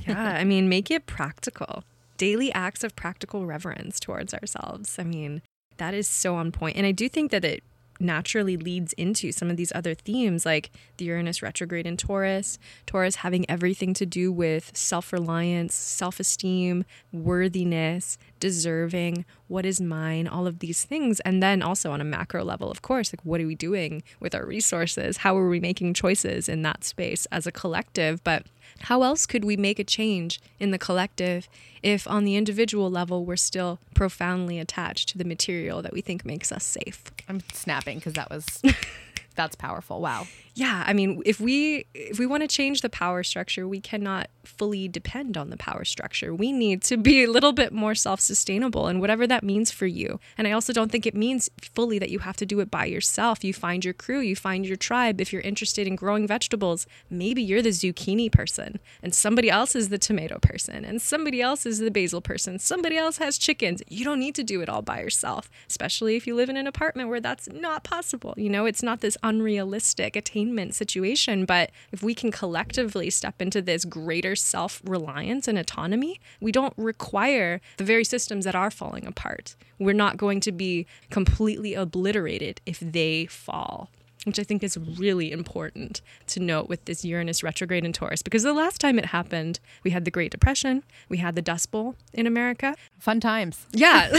yeah, 0.07 0.33
I 0.35 0.43
mean, 0.45 0.67
make 0.67 0.89
it 0.89 1.05
practical. 1.05 1.83
Daily 2.17 2.51
acts 2.53 2.83
of 2.83 2.95
practical 2.95 3.45
reverence 3.45 3.99
towards 3.99 4.33
ourselves. 4.33 4.97
I 4.97 5.03
mean, 5.03 5.43
that 5.77 5.93
is 5.93 6.07
so 6.07 6.35
on 6.35 6.51
point. 6.51 6.75
And 6.75 6.87
I 6.87 6.91
do 6.91 7.07
think 7.07 7.29
that 7.29 7.45
it 7.45 7.63
naturally 7.99 8.57
leads 8.57 8.93
into 8.93 9.31
some 9.31 9.49
of 9.49 9.57
these 9.57 9.71
other 9.75 9.93
themes 9.93 10.45
like 10.45 10.71
the 10.97 11.05
Uranus 11.05 11.41
retrograde 11.41 11.87
in 11.87 11.97
Taurus, 11.97 12.59
Taurus 12.85 13.17
having 13.17 13.49
everything 13.49 13.93
to 13.95 14.05
do 14.05 14.31
with 14.31 14.75
self 14.75 15.13
reliance, 15.13 15.73
self 15.73 16.19
esteem, 16.19 16.85
worthiness, 17.11 18.17
deserving, 18.39 19.25
what 19.47 19.65
is 19.65 19.79
mine, 19.79 20.27
all 20.27 20.47
of 20.47 20.59
these 20.59 20.83
things. 20.83 21.19
And 21.21 21.41
then 21.41 21.61
also 21.61 21.91
on 21.91 22.01
a 22.01 22.05
macro 22.05 22.43
level, 22.43 22.69
of 22.69 22.81
course, 22.81 23.13
like 23.13 23.23
what 23.23 23.41
are 23.41 23.47
we 23.47 23.55
doing 23.55 24.03
with 24.19 24.35
our 24.35 24.45
resources? 24.45 25.17
How 25.17 25.37
are 25.37 25.49
we 25.49 25.59
making 25.59 25.93
choices 25.93 26.49
in 26.49 26.61
that 26.63 26.83
space 26.83 27.25
as 27.31 27.47
a 27.47 27.51
collective? 27.51 28.23
But 28.23 28.45
how 28.81 29.03
else 29.03 29.25
could 29.25 29.43
we 29.43 29.57
make 29.57 29.79
a 29.79 29.83
change 29.83 30.39
in 30.59 30.71
the 30.71 30.77
collective 30.77 31.47
if 31.83 32.07
on 32.07 32.23
the 32.23 32.35
individual 32.35 32.89
level 32.89 33.25
we're 33.25 33.35
still 33.35 33.79
profoundly 33.93 34.59
attached 34.59 35.09
to 35.09 35.17
the 35.17 35.25
material 35.25 35.81
that 35.81 35.93
we 35.93 36.01
think 36.01 36.25
makes 36.25 36.51
us 36.51 36.63
safe? 36.63 37.03
I'm 37.27 37.41
snapping 37.53 37.99
because 37.99 38.13
that 38.13 38.29
was 38.29 38.61
that's 39.35 39.55
powerful. 39.55 40.01
Wow. 40.01 40.27
Yeah, 40.57 40.83
I 40.87 40.93
mean, 40.93 41.21
if 41.23 41.39
we 41.39 41.85
if 41.93 42.17
we 42.17 42.25
want 42.25 42.41
to 42.41 42.47
change 42.47 42.81
the 42.81 42.89
power 42.89 43.21
structure, 43.21 43.67
we 43.67 43.79
cannot 43.79 44.31
fully 44.43 44.87
depend 44.87 45.37
on 45.37 45.51
the 45.51 45.57
power 45.57 45.85
structure. 45.85 46.33
We 46.33 46.51
need 46.51 46.81
to 46.83 46.97
be 46.97 47.23
a 47.23 47.29
little 47.29 47.53
bit 47.53 47.71
more 47.71 47.93
self-sustainable 47.93 48.87
and 48.87 48.99
whatever 48.99 49.27
that 49.27 49.43
means 49.43 49.69
for 49.69 49.85
you. 49.85 50.19
And 50.35 50.47
I 50.47 50.53
also 50.53 50.73
don't 50.73 50.91
think 50.91 51.05
it 51.05 51.13
means 51.13 51.47
fully 51.61 51.99
that 51.99 52.09
you 52.09 52.19
have 52.19 52.37
to 52.37 52.45
do 52.45 52.59
it 52.59 52.71
by 52.71 52.85
yourself. 52.85 53.43
You 53.43 53.53
find 53.53 53.85
your 53.85 53.93
crew, 53.93 54.19
you 54.19 54.35
find 54.35 54.65
your 54.65 54.77
tribe. 54.77 55.21
If 55.21 55.31
you're 55.31 55.43
interested 55.43 55.85
in 55.85 55.95
growing 55.95 56.25
vegetables, 56.25 56.87
maybe 57.07 57.43
you're 57.43 57.61
the 57.61 57.69
zucchini 57.69 58.31
person 58.31 58.79
and 59.03 59.13
somebody 59.13 59.51
else 59.51 59.75
is 59.75 59.89
the 59.89 59.99
tomato 59.99 60.39
person 60.39 60.83
and 60.83 60.99
somebody 60.99 61.39
else 61.39 61.67
is 61.67 61.77
the 61.77 61.91
basil 61.91 62.21
person. 62.21 62.57
Somebody 62.57 62.97
else 62.97 63.17
has 63.17 63.37
chickens. 63.37 63.83
You 63.89 64.03
don't 64.03 64.19
need 64.19 64.33
to 64.33 64.43
do 64.43 64.61
it 64.61 64.69
all 64.69 64.81
by 64.81 65.01
yourself, 65.01 65.51
especially 65.69 66.15
if 66.15 66.25
you 66.25 66.33
live 66.33 66.49
in 66.49 66.57
an 66.57 66.65
apartment 66.65 67.09
where 67.09 67.21
that's 67.21 67.47
not 67.49 67.83
possible. 67.83 68.33
You 68.37 68.49
know, 68.49 68.65
it's 68.65 68.81
not 68.81 69.01
this 69.01 69.17
unrealistic 69.21 70.15
attainment 70.47 70.73
situation. 70.73 71.45
But 71.45 71.71
if 71.91 72.01
we 72.01 72.13
can 72.13 72.31
collectively 72.31 73.09
step 73.09 73.41
into 73.41 73.61
this 73.61 73.85
greater 73.85 74.35
self 74.35 74.81
reliance 74.85 75.47
and 75.47 75.57
autonomy, 75.57 76.19
we 76.39 76.51
don't 76.51 76.73
require 76.77 77.59
the 77.77 77.83
very 77.83 78.03
systems 78.03 78.45
that 78.45 78.55
are 78.55 78.71
falling 78.71 79.05
apart. 79.05 79.55
We're 79.79 79.93
not 79.93 80.17
going 80.17 80.39
to 80.41 80.51
be 80.51 80.85
completely 81.09 81.73
obliterated 81.73 82.61
if 82.65 82.79
they 82.79 83.25
fall. 83.25 83.89
Which 84.27 84.39
I 84.39 84.43
think 84.43 84.61
is 84.61 84.77
really 84.77 85.31
important 85.31 86.01
to 86.27 86.41
note 86.41 86.67
with 86.67 86.83
this 86.83 87.05
Uranus 87.05 87.43
retrograde 87.43 87.85
in 87.85 87.93
Taurus 87.93 88.21
because 88.21 88.43
the 88.43 88.53
last 88.53 88.81
time 88.81 88.99
it 88.99 89.05
happened, 89.05 89.61
we 89.85 89.91
had 89.91 90.03
the 90.03 90.11
Great 90.11 90.31
Depression, 90.31 90.83
we 91.07 91.17
had 91.17 91.35
the 91.35 91.41
Dust 91.41 91.71
Bowl 91.71 91.95
in 92.11 92.27
America, 92.27 92.75
Fun 92.99 93.21
times. 93.21 93.65
yeah. 93.71 94.11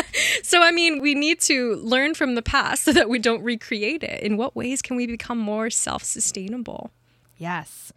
so, 0.42 0.62
I 0.62 0.70
mean, 0.70 1.00
we 1.00 1.14
need 1.14 1.40
to 1.42 1.76
learn 1.76 2.14
from 2.14 2.34
the 2.34 2.42
past 2.42 2.84
so 2.84 2.92
that 2.92 3.08
we 3.08 3.18
don't 3.18 3.42
recreate 3.42 4.02
it. 4.02 4.22
In 4.22 4.36
what 4.36 4.54
ways 4.54 4.82
can 4.82 4.96
we 4.96 5.06
become 5.06 5.38
more 5.38 5.70
self 5.70 6.02
sustainable? 6.04 6.90
Yes. 7.38 7.92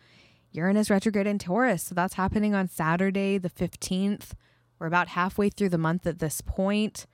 Uranus 0.52 0.90
retrograde 0.90 1.28
in 1.28 1.38
Taurus. 1.38 1.84
So 1.84 1.96
that's 1.96 2.14
happening 2.14 2.56
on 2.56 2.70
Saturday, 2.70 3.38
the 3.38 3.50
15th. 3.50 4.32
We're 4.80 4.88
about 4.88 5.10
halfway 5.10 5.50
through 5.50 5.70
the 5.70 5.78
month 5.78 6.08
at 6.08 6.20
this 6.20 6.42
point. 6.42 7.06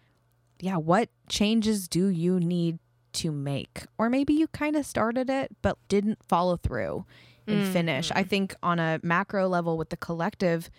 Yeah, 0.59 0.77
what 0.77 1.09
changes 1.27 1.87
do 1.87 2.07
you 2.07 2.39
need 2.39 2.77
to 3.13 3.31
make? 3.31 3.85
Or 3.97 4.09
maybe 4.09 4.33
you 4.33 4.47
kind 4.47 4.75
of 4.75 4.85
started 4.85 5.29
it 5.29 5.55
but 5.61 5.77
didn't 5.87 6.19
follow 6.23 6.57
through 6.57 7.05
and 7.47 7.67
finish. 7.67 8.11
I 8.13 8.23
mm. 8.23 8.29
think 8.29 8.55
on 8.63 8.79
a 8.79 8.99
macro 9.03 9.47
level 9.47 9.77
with 9.77 9.89
the 9.89 9.97
collective, 9.97 10.69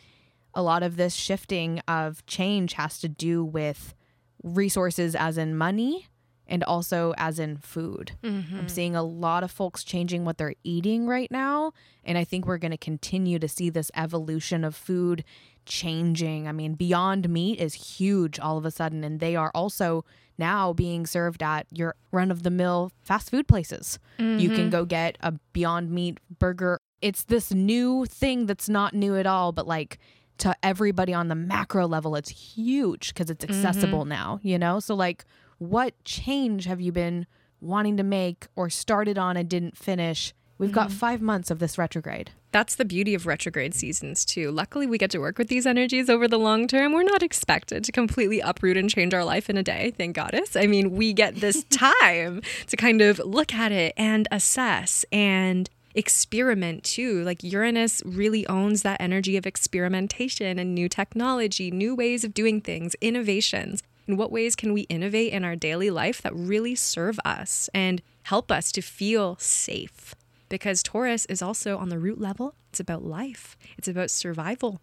a 0.54 0.62
lot 0.62 0.82
of 0.82 0.96
this 0.96 1.14
shifting 1.14 1.80
of 1.88 2.24
change 2.26 2.74
has 2.74 2.98
to 3.00 3.08
do 3.08 3.44
with 3.44 3.94
resources 4.42 5.14
as 5.14 5.38
in 5.38 5.56
money 5.56 6.08
and 6.46 6.64
also 6.64 7.14
as 7.16 7.38
in 7.38 7.56
food. 7.56 8.12
I'm 8.22 8.42
mm-hmm. 8.42 8.66
seeing 8.66 8.96
a 8.96 9.02
lot 9.02 9.44
of 9.44 9.50
folks 9.50 9.84
changing 9.84 10.24
what 10.24 10.38
they're 10.38 10.54
eating 10.64 11.06
right 11.06 11.30
now. 11.30 11.72
And 12.04 12.18
I 12.18 12.24
think 12.24 12.46
we're 12.46 12.58
going 12.58 12.72
to 12.72 12.76
continue 12.76 13.38
to 13.38 13.48
see 13.48 13.70
this 13.70 13.90
evolution 13.94 14.64
of 14.64 14.74
food 14.74 15.24
changing. 15.64 16.48
I 16.48 16.52
mean, 16.52 16.74
Beyond 16.74 17.28
Meat 17.30 17.60
is 17.60 17.74
huge 17.74 18.38
all 18.38 18.58
of 18.58 18.66
a 18.66 18.70
sudden. 18.70 19.04
And 19.04 19.20
they 19.20 19.36
are 19.36 19.52
also 19.54 20.04
now 20.38 20.72
being 20.72 21.06
served 21.06 21.42
at 21.42 21.66
your 21.70 21.94
run 22.10 22.30
of 22.30 22.42
the 22.42 22.50
mill 22.50 22.92
fast 23.02 23.30
food 23.30 23.48
places. 23.48 23.98
You 24.18 24.48
can 24.48 24.58
mm-hmm. 24.58 24.68
go 24.70 24.84
get 24.84 25.18
a 25.20 25.32
Beyond 25.52 25.90
Meat 25.90 26.20
burger. 26.38 26.80
It's 27.00 27.24
this 27.24 27.52
new 27.52 28.06
thing 28.06 28.46
that's 28.46 28.68
not 28.68 28.94
new 28.94 29.16
at 29.16 29.26
all, 29.26 29.52
but 29.52 29.66
like 29.66 29.98
to 30.38 30.54
everybody 30.62 31.14
on 31.14 31.28
the 31.28 31.34
macro 31.34 31.86
level, 31.86 32.16
it's 32.16 32.30
huge 32.30 33.08
because 33.08 33.30
it's 33.30 33.44
mm-hmm. 33.44 33.54
accessible 33.54 34.04
now, 34.04 34.40
you 34.42 34.58
know? 34.58 34.80
So, 34.80 34.94
like, 34.94 35.24
what 35.58 35.94
change 36.04 36.64
have 36.64 36.80
you 36.80 36.92
been 36.92 37.26
wanting 37.60 37.96
to 37.96 38.02
make 38.02 38.48
or 38.56 38.68
started 38.68 39.16
on 39.18 39.36
and 39.36 39.48
didn't 39.48 39.76
finish 39.76 40.34
We've 40.62 40.70
got 40.70 40.90
mm-hmm. 40.90 40.98
five 40.98 41.20
months 41.20 41.50
of 41.50 41.58
this 41.58 41.76
retrograde. 41.76 42.30
That's 42.52 42.76
the 42.76 42.84
beauty 42.84 43.14
of 43.14 43.26
retrograde 43.26 43.74
seasons, 43.74 44.24
too. 44.24 44.52
Luckily, 44.52 44.86
we 44.86 44.96
get 44.96 45.10
to 45.10 45.18
work 45.18 45.36
with 45.36 45.48
these 45.48 45.66
energies 45.66 46.08
over 46.08 46.28
the 46.28 46.38
long 46.38 46.68
term. 46.68 46.92
We're 46.92 47.02
not 47.02 47.20
expected 47.20 47.82
to 47.82 47.90
completely 47.90 48.38
uproot 48.38 48.76
and 48.76 48.88
change 48.88 49.12
our 49.12 49.24
life 49.24 49.50
in 49.50 49.56
a 49.56 49.64
day, 49.64 49.92
thank 49.98 50.14
goddess. 50.14 50.54
I 50.54 50.68
mean, 50.68 50.92
we 50.92 51.14
get 51.14 51.34
this 51.34 51.64
time 51.70 52.42
to 52.68 52.76
kind 52.76 53.02
of 53.02 53.18
look 53.18 53.52
at 53.52 53.72
it 53.72 53.92
and 53.96 54.28
assess 54.30 55.04
and 55.10 55.68
experiment 55.96 56.84
too. 56.84 57.24
Like 57.24 57.42
Uranus 57.42 58.00
really 58.04 58.46
owns 58.46 58.82
that 58.82 59.00
energy 59.00 59.36
of 59.36 59.48
experimentation 59.48 60.60
and 60.60 60.76
new 60.76 60.88
technology, 60.88 61.72
new 61.72 61.96
ways 61.96 62.22
of 62.22 62.34
doing 62.34 62.60
things, 62.60 62.94
innovations. 63.00 63.82
In 64.06 64.16
what 64.16 64.30
ways 64.30 64.54
can 64.54 64.72
we 64.72 64.82
innovate 64.82 65.32
in 65.32 65.42
our 65.42 65.56
daily 65.56 65.90
life 65.90 66.22
that 66.22 66.36
really 66.36 66.76
serve 66.76 67.18
us 67.24 67.68
and 67.74 68.00
help 68.22 68.52
us 68.52 68.70
to 68.70 68.80
feel 68.80 69.36
safe? 69.40 70.14
Because 70.52 70.82
Taurus 70.82 71.24
is 71.26 71.40
also 71.40 71.78
on 71.78 71.88
the 71.88 71.98
root 71.98 72.20
level. 72.20 72.54
It's 72.68 72.78
about 72.78 73.02
life, 73.02 73.56
it's 73.78 73.88
about 73.88 74.10
survival, 74.10 74.82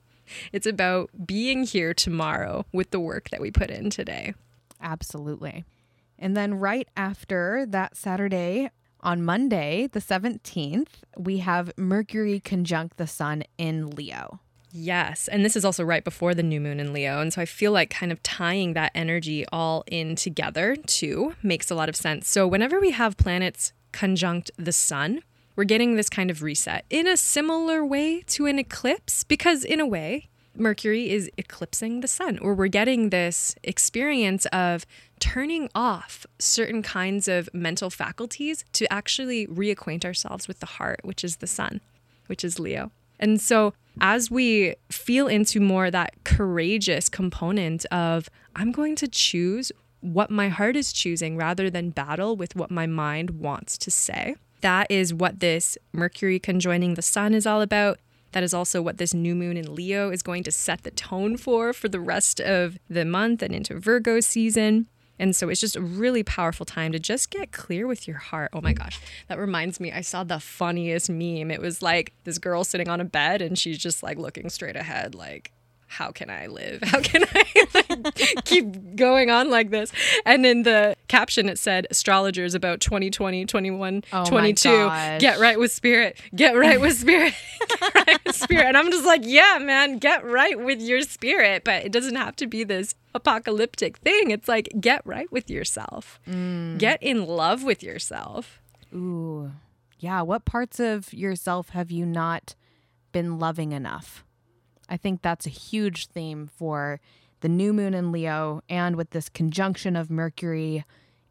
it's 0.51 0.65
about 0.65 1.11
being 1.27 1.63
here 1.63 1.93
tomorrow 1.93 2.65
with 2.73 2.89
the 2.89 2.99
work 2.99 3.29
that 3.29 3.39
we 3.39 3.51
put 3.51 3.69
in 3.69 3.91
today. 3.91 4.33
Absolutely. 4.81 5.65
And 6.17 6.35
then 6.35 6.55
right 6.55 6.87
after 6.97 7.67
that 7.69 7.95
Saturday, 7.95 8.71
on 9.01 9.23
Monday, 9.23 9.87
the 9.91 9.99
17th, 9.99 11.03
we 11.15 11.37
have 11.37 11.71
Mercury 11.77 12.39
conjunct 12.39 12.97
the 12.97 13.07
sun 13.07 13.43
in 13.59 13.91
Leo. 13.91 14.39
Yes. 14.71 15.27
And 15.27 15.45
this 15.45 15.55
is 15.55 15.63
also 15.63 15.83
right 15.83 16.03
before 16.03 16.33
the 16.33 16.43
new 16.43 16.59
moon 16.59 16.79
in 16.79 16.93
Leo. 16.93 17.21
And 17.21 17.31
so 17.31 17.41
I 17.41 17.45
feel 17.45 17.71
like 17.71 17.91
kind 17.91 18.11
of 18.11 18.23
tying 18.23 18.73
that 18.73 18.91
energy 18.95 19.45
all 19.51 19.83
in 19.85 20.15
together 20.15 20.75
too 20.75 21.35
makes 21.43 21.69
a 21.69 21.75
lot 21.75 21.89
of 21.89 21.95
sense. 21.95 22.27
So 22.27 22.47
whenever 22.47 22.79
we 22.79 22.89
have 22.91 23.17
planets 23.17 23.71
conjunct 23.91 24.51
the 24.57 24.71
sun, 24.71 25.21
we're 25.55 25.63
getting 25.63 25.95
this 25.95 26.09
kind 26.09 26.31
of 26.31 26.41
reset 26.41 26.85
in 26.89 27.07
a 27.07 27.17
similar 27.17 27.85
way 27.85 28.21
to 28.27 28.45
an 28.45 28.59
eclipse, 28.59 29.23
because 29.23 29.63
in 29.63 29.79
a 29.79 29.85
way, 29.85 30.29
Mercury 30.55 31.09
is 31.09 31.29
eclipsing 31.37 32.01
the 32.01 32.07
sun, 32.07 32.37
or 32.39 32.53
we're 32.53 32.67
getting 32.67 33.09
this 33.09 33.55
experience 33.63 34.45
of 34.47 34.85
turning 35.19 35.69
off 35.73 36.25
certain 36.37 36.81
kinds 36.81 37.27
of 37.27 37.49
mental 37.53 37.89
faculties 37.89 38.65
to 38.73 38.91
actually 38.91 39.47
reacquaint 39.47 40.05
ourselves 40.05 40.47
with 40.47 40.59
the 40.59 40.65
heart, 40.65 40.99
which 41.03 41.23
is 41.23 41.37
the 41.37 41.47
sun, 41.47 41.81
which 42.27 42.43
is 42.43 42.59
Leo. 42.59 42.91
And 43.19 43.39
so, 43.41 43.73
as 44.01 44.31
we 44.31 44.75
feel 44.89 45.27
into 45.27 45.59
more 45.59 45.91
that 45.91 46.23
courageous 46.23 47.09
component 47.09 47.85
of, 47.87 48.29
I'm 48.55 48.71
going 48.71 48.95
to 48.97 49.07
choose 49.07 49.71
what 50.01 50.31
my 50.31 50.47
heart 50.47 50.77
is 50.77 50.93
choosing 50.93 51.35
rather 51.35 51.69
than 51.69 51.89
battle 51.89 52.37
with 52.37 52.55
what 52.55 52.71
my 52.71 52.87
mind 52.87 53.31
wants 53.31 53.77
to 53.79 53.91
say, 53.91 54.35
that 54.61 54.87
is 54.89 55.13
what 55.13 55.39
this 55.39 55.77
Mercury 55.91 56.39
conjoining 56.39 56.95
the 56.95 57.01
sun 57.01 57.33
is 57.33 57.45
all 57.45 57.61
about. 57.61 57.99
That 58.31 58.43
is 58.43 58.53
also 58.53 58.81
what 58.81 58.97
this 58.97 59.13
new 59.13 59.33
moon 59.33 59.57
in 59.57 59.73
Leo 59.73 60.11
is 60.11 60.21
going 60.21 60.43
to 60.43 60.51
set 60.51 60.83
the 60.83 60.91
tone 60.91 61.35
for 61.37 61.73
for 61.73 61.89
the 61.89 61.99
rest 61.99 62.39
of 62.39 62.77
the 62.89 63.05
month 63.05 63.41
and 63.41 63.55
into 63.55 63.79
Virgo 63.79 64.19
season. 64.19 64.87
And 65.17 65.35
so 65.35 65.49
it's 65.49 65.59
just 65.59 65.75
a 65.75 65.81
really 65.81 66.23
powerful 66.23 66.65
time 66.65 66.93
to 66.93 66.99
just 66.99 67.29
get 67.29 67.51
clear 67.51 67.87
with 67.87 68.07
your 68.07 68.17
heart. 68.17 68.51
Oh 68.53 68.61
my 68.61 68.71
gosh, 68.71 69.01
that 69.27 69.37
reminds 69.37 69.79
me. 69.79 69.91
I 69.91 70.01
saw 70.01 70.23
the 70.23 70.39
funniest 70.39 71.09
meme. 71.09 71.51
It 71.51 71.59
was 71.59 71.81
like 71.81 72.13
this 72.23 72.37
girl 72.37 72.63
sitting 72.63 72.87
on 72.87 73.01
a 73.01 73.05
bed 73.05 73.41
and 73.41 73.59
she's 73.59 73.77
just 73.77 74.01
like 74.01 74.17
looking 74.17 74.49
straight 74.49 74.77
ahead, 74.77 75.15
like, 75.15 75.51
how 75.89 76.11
can 76.11 76.29
I 76.29 76.45
live? 76.45 76.81
How 76.83 77.01
can 77.01 77.25
I 77.33 77.45
like, 77.73 78.45
keep 78.45 78.95
going 78.95 79.31
on 79.31 79.49
like 79.49 79.71
this? 79.71 79.91
And 80.23 80.45
in 80.45 80.61
the 80.61 80.95
caption, 81.07 81.49
it 81.49 81.57
said 81.57 81.87
astrologers 81.89 82.53
about 82.53 82.79
2020, 82.79 83.45
21, 83.45 84.03
oh 84.13 84.25
22. 84.25 84.69
Get 85.19 85.39
right 85.39 85.57
with 85.57 85.71
spirit. 85.71 86.21
Get 86.35 86.55
right 86.55 86.79
with 86.79 86.95
spirit. 86.95 87.33
get 87.67 87.95
right 87.95 88.19
with 88.23 88.35
spirit. 88.35 88.67
And 88.67 88.77
I'm 88.77 88.91
just 88.91 89.03
like, 89.03 89.21
yeah, 89.23 89.57
man, 89.59 89.97
get 89.97 90.23
right 90.23 90.59
with 90.59 90.79
your 90.79 91.01
spirit. 91.01 91.63
But 91.63 91.83
it 91.83 91.91
doesn't 91.91 92.15
have 92.15 92.35
to 92.37 92.45
be 92.45 92.63
this 92.63 92.93
apocalyptic 93.15 93.97
thing. 93.97 94.29
It's 94.29 94.47
like, 94.47 94.69
get 94.79 95.01
right 95.05 95.29
with 95.31 95.49
yourself. 95.49 96.19
Mm. 96.29 96.77
Get 96.77 97.01
in 97.01 97.25
love 97.25 97.63
with 97.63 97.81
yourself. 97.81 98.61
Ooh. 98.93 99.51
Yeah. 99.97 100.21
What 100.21 100.45
parts 100.45 100.79
of 100.79 101.11
yourself 101.13 101.69
have 101.69 101.89
you 101.89 102.05
not 102.05 102.53
been 103.11 103.39
loving 103.39 103.71
enough? 103.71 104.23
I 104.89 104.97
think 104.97 105.21
that's 105.21 105.45
a 105.45 105.49
huge 105.49 106.07
theme 106.07 106.47
for 106.47 106.99
the 107.41 107.49
new 107.49 107.71
moon 107.71 107.93
in 107.93 108.11
Leo 108.11 108.61
and 108.67 108.95
with 108.95 109.11
this 109.11 109.29
conjunction 109.29 109.95
of 109.95 110.09
Mercury 110.09 110.83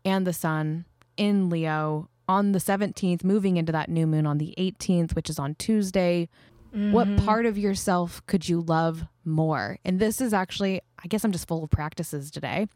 and 0.04 0.26
the 0.26 0.32
sun 0.32 0.86
in 1.16 1.50
Leo 1.50 2.08
on 2.28 2.52
the 2.52 2.58
17th, 2.58 3.24
moving 3.24 3.56
into 3.56 3.72
that 3.72 3.88
new 3.88 4.06
moon 4.06 4.26
on 4.26 4.38
the 4.38 4.54
18th, 4.58 5.14
which 5.14 5.28
is 5.28 5.38
on 5.38 5.54
Tuesday. 5.56 6.28
Mm-hmm. 6.74 6.92
What 6.92 7.16
part 7.18 7.46
of 7.46 7.58
yourself 7.58 8.24
could 8.26 8.48
you 8.48 8.60
love 8.60 9.04
more? 9.24 9.78
And 9.84 9.98
this 9.98 10.20
is 10.20 10.32
actually, 10.32 10.80
I 11.02 11.08
guess 11.08 11.24
I'm 11.24 11.32
just 11.32 11.48
full 11.48 11.64
of 11.64 11.70
practices 11.70 12.30
today, 12.30 12.68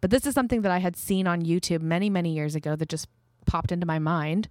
but 0.00 0.10
this 0.10 0.26
is 0.26 0.34
something 0.34 0.62
that 0.62 0.72
I 0.72 0.78
had 0.78 0.96
seen 0.96 1.26
on 1.26 1.42
YouTube 1.42 1.82
many, 1.82 2.10
many 2.10 2.32
years 2.32 2.54
ago 2.54 2.76
that 2.76 2.88
just 2.88 3.08
popped 3.46 3.70
into 3.70 3.86
my 3.86 3.98
mind, 3.98 4.48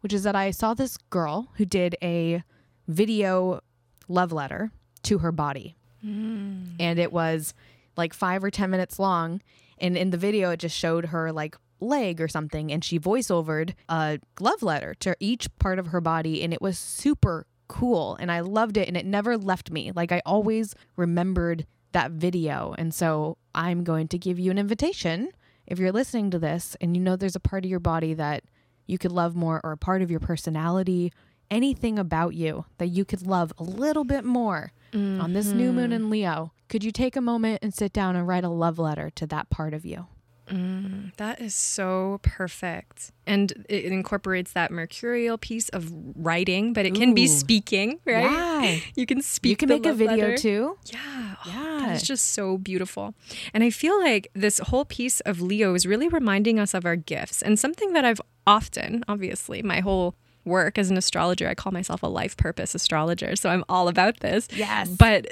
which 0.00 0.12
is 0.12 0.24
that 0.24 0.36
I 0.36 0.50
saw 0.50 0.74
this 0.74 0.96
girl 1.10 1.48
who 1.56 1.64
did 1.64 1.96
a 2.02 2.42
video 2.88 3.60
love 4.08 4.32
letter 4.32 4.70
to 5.06 5.18
her 5.18 5.32
body. 5.32 5.76
Mm. 6.04 6.74
And 6.78 6.98
it 6.98 7.12
was 7.12 7.54
like 7.96 8.12
five 8.12 8.44
or 8.44 8.50
10 8.50 8.70
minutes 8.70 8.98
long. 8.98 9.40
And 9.78 9.96
in 9.96 10.10
the 10.10 10.16
video, 10.16 10.50
it 10.50 10.58
just 10.58 10.76
showed 10.76 11.06
her 11.06 11.32
like 11.32 11.56
leg 11.80 12.20
or 12.20 12.28
something. 12.28 12.72
And 12.72 12.84
she 12.84 12.98
voiceovered 12.98 13.74
a 13.88 14.20
love 14.40 14.62
letter 14.62 14.94
to 15.00 15.16
each 15.20 15.48
part 15.58 15.78
of 15.78 15.88
her 15.88 16.00
body. 16.00 16.42
And 16.42 16.52
it 16.52 16.62
was 16.62 16.78
super 16.78 17.46
cool. 17.68 18.16
And 18.20 18.30
I 18.30 18.40
loved 18.40 18.76
it. 18.76 18.88
And 18.88 18.96
it 18.96 19.06
never 19.06 19.36
left 19.36 19.70
me. 19.70 19.92
Like 19.92 20.12
I 20.12 20.22
always 20.26 20.74
remembered 20.96 21.66
that 21.92 22.10
video. 22.10 22.74
And 22.76 22.94
so 22.94 23.38
I'm 23.54 23.84
going 23.84 24.08
to 24.08 24.18
give 24.18 24.38
you 24.38 24.50
an 24.50 24.58
invitation. 24.58 25.30
If 25.66 25.78
you're 25.78 25.92
listening 25.92 26.30
to 26.30 26.38
this 26.38 26.76
and 26.80 26.96
you 26.96 27.02
know 27.02 27.16
there's 27.16 27.36
a 27.36 27.40
part 27.40 27.64
of 27.64 27.70
your 27.70 27.80
body 27.80 28.14
that 28.14 28.44
you 28.86 28.98
could 28.98 29.12
love 29.12 29.34
more, 29.34 29.60
or 29.64 29.72
a 29.72 29.76
part 29.76 30.00
of 30.00 30.10
your 30.12 30.20
personality, 30.20 31.12
anything 31.50 31.98
about 31.98 32.34
you 32.34 32.64
that 32.78 32.88
you 32.88 33.04
could 33.04 33.26
love 33.26 33.52
a 33.58 33.62
little 33.62 34.04
bit 34.04 34.24
more, 34.24 34.72
mm-hmm. 34.92 35.20
on 35.20 35.32
this 35.32 35.46
new 35.46 35.72
moon 35.72 35.92
in 35.92 36.02
mm-hmm. 36.02 36.10
Leo, 36.10 36.52
could 36.68 36.82
you 36.82 36.90
take 36.90 37.16
a 37.16 37.20
moment 37.20 37.60
and 37.62 37.74
sit 37.74 37.92
down 37.92 38.16
and 38.16 38.26
write 38.26 38.44
a 38.44 38.48
love 38.48 38.78
letter 38.78 39.10
to 39.10 39.26
that 39.28 39.50
part 39.50 39.74
of 39.74 39.84
you? 39.84 40.06
Mm, 40.48 41.14
that 41.16 41.40
is 41.40 41.54
so 41.54 42.20
perfect. 42.22 43.10
And 43.26 43.64
it 43.68 43.86
incorporates 43.86 44.52
that 44.52 44.70
mercurial 44.70 45.38
piece 45.38 45.68
of 45.70 45.90
writing, 46.14 46.72
but 46.72 46.86
it 46.86 46.94
can 46.94 47.10
Ooh. 47.10 47.14
be 47.14 47.26
speaking, 47.26 47.98
right? 48.04 48.22
Yeah. 48.22 48.78
You 48.94 49.06
can 49.06 49.22
speak. 49.22 49.50
You 49.50 49.56
can 49.56 49.68
make 49.68 49.86
a 49.86 49.92
video 49.92 50.28
letter. 50.28 50.36
too. 50.36 50.78
Yeah. 50.86 51.34
Yeah. 51.46 51.52
Oh, 51.56 51.80
that 51.80 51.96
is 51.96 52.02
just 52.02 52.32
so 52.32 52.58
beautiful. 52.58 53.14
And 53.52 53.62
I 53.62 53.70
feel 53.70 53.98
like 54.00 54.30
this 54.34 54.58
whole 54.58 54.84
piece 54.84 55.20
of 55.20 55.40
Leo 55.40 55.74
is 55.74 55.86
really 55.86 56.08
reminding 56.08 56.58
us 56.58 56.74
of 56.74 56.84
our 56.86 56.96
gifts 56.96 57.42
and 57.42 57.58
something 57.58 57.92
that 57.92 58.04
I've 58.04 58.20
often, 58.46 59.04
obviously, 59.08 59.62
my 59.62 59.80
whole 59.80 60.14
work 60.46 60.78
as 60.78 60.90
an 60.90 60.96
astrologer. 60.96 61.48
I 61.48 61.54
call 61.54 61.72
myself 61.72 62.02
a 62.02 62.06
life 62.06 62.36
purpose 62.36 62.74
astrologer. 62.74 63.36
So 63.36 63.50
I'm 63.50 63.64
all 63.68 63.88
about 63.88 64.20
this. 64.20 64.48
Yes. 64.54 64.88
But 64.88 65.26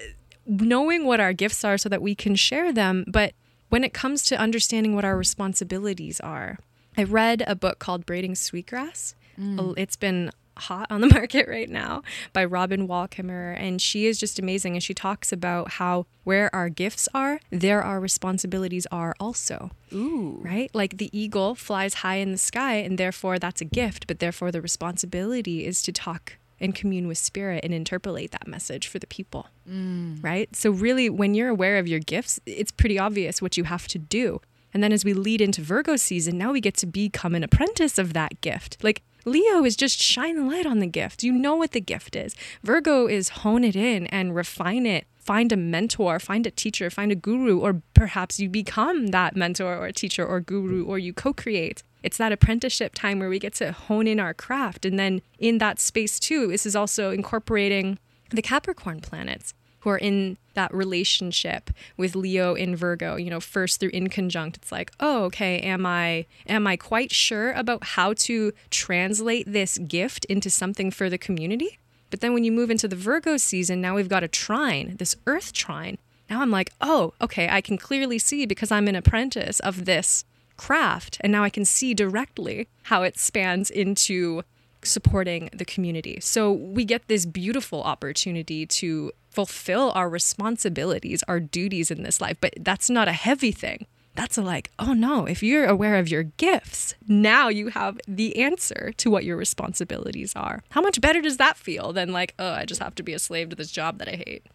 knowing 0.47 1.05
what 1.07 1.21
our 1.21 1.33
gifts 1.33 1.65
are 1.65 1.79
so 1.79 1.89
that 1.89 2.03
we 2.03 2.15
can 2.15 2.35
share 2.35 2.73
them. 2.73 3.05
But 3.07 3.33
when 3.69 3.85
it 3.85 3.95
comes 3.95 4.23
to 4.25 4.39
understanding 4.39 4.95
what 4.95 5.05
our 5.05 5.17
responsibilities 5.17 6.21
are, 6.21 6.59
I 6.97 7.05
read 7.05 7.43
a 7.47 7.57
book 7.57 7.79
called 7.79 8.07
Braiding 8.07 8.35
Sweetgrass. 8.35 9.15
Mm. 9.41 9.75
It's 9.77 9.97
been 9.97 10.31
hot 10.57 10.87
on 10.91 11.01
the 11.01 11.07
market 11.15 11.49
right 11.49 11.69
now 11.69 12.03
by 12.33 12.45
Robin 12.45 12.87
Wall 12.87 13.09
Kimmerer. 13.09 13.59
And 13.59 13.81
she 13.81 14.07
is 14.07 14.19
just 14.19 14.39
amazing. 14.39 14.75
And 14.75 14.83
she 14.83 14.95
talks 14.95 15.33
about 15.33 15.73
how 15.73 16.07
where 16.25 16.55
our 16.55 16.69
gifts 16.69 17.09
are, 17.15 17.41
there 17.51 17.83
our 17.83 18.01
responsibilities 18.01 18.87
are 18.91 19.15
also. 19.21 19.71
Ooh. 19.93 20.41
Right? 20.43 20.71
Like 20.75 20.99
the 20.99 21.17
eagle 21.19 21.55
flies 21.55 21.95
high 21.95 22.17
in 22.17 22.33
the 22.33 22.39
sky, 22.39 22.75
and 22.77 22.99
therefore 22.99 23.39
that's 23.39 23.61
a 23.61 23.67
gift, 23.67 24.07
but 24.07 24.19
therefore 24.19 24.51
the 24.51 24.63
responsibility 24.63 25.67
is 25.67 25.83
to 25.83 25.93
talk 25.93 26.35
and 26.61 26.75
commune 26.75 27.07
with 27.07 27.19
spirit 27.19 27.65
and 27.65 27.75
interpolate 27.75 28.31
that 28.31 28.47
message 28.47 28.87
for 28.87 28.99
the 28.99 29.07
people. 29.07 29.49
Mm. 29.69 30.23
Right? 30.23 30.55
So, 30.57 30.71
really, 30.71 31.11
when 31.11 31.35
you're 31.35 31.49
aware 31.49 31.79
of 31.79 31.87
your 31.87 32.01
gifts, 32.01 32.41
it's 32.47 32.73
pretty 32.73 32.99
obvious 32.99 33.43
what 33.43 33.57
you 33.57 33.65
have 33.65 33.87
to 33.89 33.99
do. 33.99 34.41
And 34.73 34.83
then 34.83 34.93
as 34.93 35.05
we 35.05 35.15
lead 35.15 35.41
into 35.41 35.63
Virgo 35.63 35.95
season, 35.95 36.37
now 36.37 36.53
we 36.53 36.61
get 36.61 36.75
to 36.79 36.87
become 36.87 37.37
an 37.37 37.45
apprentice 37.45 37.97
of 37.97 38.13
that 38.13 38.41
gift. 38.41 38.83
Like 38.83 39.03
Leo 39.25 39.65
is 39.65 39.77
just 39.77 39.99
shine 40.01 40.37
the 40.37 40.45
light 40.45 40.67
on 40.67 40.81
the 40.81 40.87
gift. 40.87 41.23
You 41.23 41.33
know 41.33 41.57
what 41.57 41.73
the 41.73 41.81
gift 41.81 42.15
is. 42.15 42.35
Virgo 42.63 43.07
is 43.07 43.31
hone 43.31 43.65
it 43.65 43.75
in 43.75 44.07
and 44.09 44.35
refine 44.35 44.87
it. 44.87 45.07
Find 45.17 45.51
a 45.53 45.57
mentor, 45.57 46.21
find 46.21 46.47
a 46.47 46.51
teacher, 46.51 46.91
find 46.91 47.11
a 47.11 47.15
guru, 47.15 47.59
or 47.59 47.81
perhaps 47.95 48.39
you 48.39 48.51
become 48.51 49.07
that 49.09 49.35
mentor 49.35 49.79
or 49.79 49.91
teacher 49.91 50.27
or 50.27 50.41
guru, 50.41 50.85
or 50.85 50.99
you 50.99 51.15
co 51.15 51.33
create. 51.33 51.83
It's 52.03 52.19
that 52.19 52.33
apprenticeship 52.33 52.95
time 52.95 53.19
where 53.19 53.31
we 53.31 53.39
get 53.39 53.55
to 53.55 53.73
hone 53.73 54.07
in 54.07 54.21
our 54.21 54.35
craft. 54.35 54.85
And 54.85 54.99
then 54.99 55.23
in 55.39 55.57
that 55.59 55.81
space, 55.81 56.21
too, 56.21 56.49
this 56.49 56.67
is 56.67 56.77
also 56.77 57.11
incorporating 57.11 57.99
the 58.29 58.43
Capricorn 58.43 59.01
planets 59.01 59.55
who 59.85 59.91
are 59.91 59.99
in 59.99 60.39
that 60.55 60.73
relationship 60.75 61.71
with 61.97 62.17
Leo 62.17 62.55
in 62.55 62.75
Virgo, 62.75 63.17
you 63.17 63.29
know, 63.29 63.39
first 63.39 63.79
through 63.79 63.91
in 63.91 64.09
conjunct, 64.09 64.57
it's 64.57 64.73
like, 64.73 64.91
oh, 64.99 65.25
okay, 65.25 65.61
am 65.61 65.85
I 65.85 66.27
am 66.47 66.67
I 66.67 66.77
quite 66.77 67.13
sure 67.13 67.53
about 67.53 67.85
how 67.85 68.15
to 68.15 68.53
translate 68.71 69.45
this 69.47 69.77
gift 69.79 70.25
into 70.25 70.49
something 70.49 70.91
for 70.91 71.11
the 71.11 71.19
community? 71.19 71.79
But 72.11 72.21
then 72.21 72.33
when 72.33 72.45
you 72.45 72.53
move 72.53 72.71
into 72.71 72.89
the 72.89 72.97
Virgo 72.97 73.37
season, 73.37 73.81
now 73.81 73.95
we've 73.95 74.09
got 74.09 74.25
a 74.25 74.29
trine, 74.29 74.97
this 74.99 75.17
earth 75.27 75.53
trine. 75.53 75.99
Now 76.31 76.41
I'm 76.41 76.51
like, 76.51 76.73
oh, 76.81 77.13
okay, 77.21 77.49
I 77.51 77.61
can 77.61 77.77
clearly 77.77 78.19
see 78.19 78.47
because 78.47 78.73
I'm 78.73 78.89
an 78.89 78.97
apprentice 78.97 79.61
of 79.61 79.85
this 79.85 80.25
craft. 80.57 81.19
And 81.21 81.31
now 81.31 81.45
I 81.45 81.51
can 81.51 81.65
see 81.65 81.93
directly 81.93 82.69
how 82.85 83.03
it 83.03 83.19
spans 83.19 83.71
into 83.71 84.45
supporting 84.83 85.51
the 85.53 85.65
community. 85.65 86.21
So 86.21 86.53
we 86.53 86.85
get 86.85 87.09
this 87.09 87.27
beautiful 87.27 87.83
opportunity 87.83 88.67
to 88.67 89.13
fulfill 89.35 89.93
our 89.95 90.09
responsibilities, 90.09 91.23
our 91.29 91.41
duties 91.41 91.91
in 91.91 92.03
this 92.03 92.21
life. 92.21 92.37
But 92.41 92.55
that's 92.61 92.89
not 92.89 93.09
a 93.09 93.13
heavy 93.13 93.53
thing. 93.53 93.87
That's 94.15 94.39
a 94.39 94.43
like, 94.43 94.71
oh 94.79 94.93
no, 94.93 95.27
if 95.27 95.43
you're 95.43 95.67
aware 95.67 95.97
of 95.97 96.09
your 96.09 96.23
gifts, 96.23 96.95
now 97.09 97.49
you 97.49 97.69
have 97.69 98.01
the 98.07 98.37
answer 98.41 98.93
to 98.99 99.11
what 99.11 99.25
your 99.25 99.37
responsibilities 99.37 100.33
are. 100.37 100.63
How 100.71 100.81
much 100.81 101.01
better 101.01 101.21
does 101.21 101.37
that 101.39 101.57
feel 101.57 101.93
than 101.93 102.13
like, 102.13 102.35
oh, 102.39 102.53
I 102.53 102.65
just 102.65 102.81
have 102.81 102.95
to 102.97 103.03
be 103.03 103.13
a 103.13 103.19
slave 103.19 103.49
to 103.51 103.57
this 103.57 103.73
job 103.73 103.99
that 103.99 104.09
I 104.09 104.23
hate? 104.25 104.47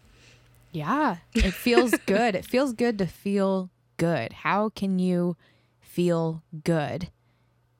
Yeah, 0.72 1.16
it 1.34 1.52
feels 1.52 1.90
good. 2.06 2.34
It 2.34 2.46
feels 2.46 2.72
good 2.72 2.96
to 2.98 3.06
feel 3.06 3.68
good. 3.98 4.32
How 4.32 4.70
can 4.70 4.98
you 4.98 5.36
feel 5.80 6.42
good 6.64 7.10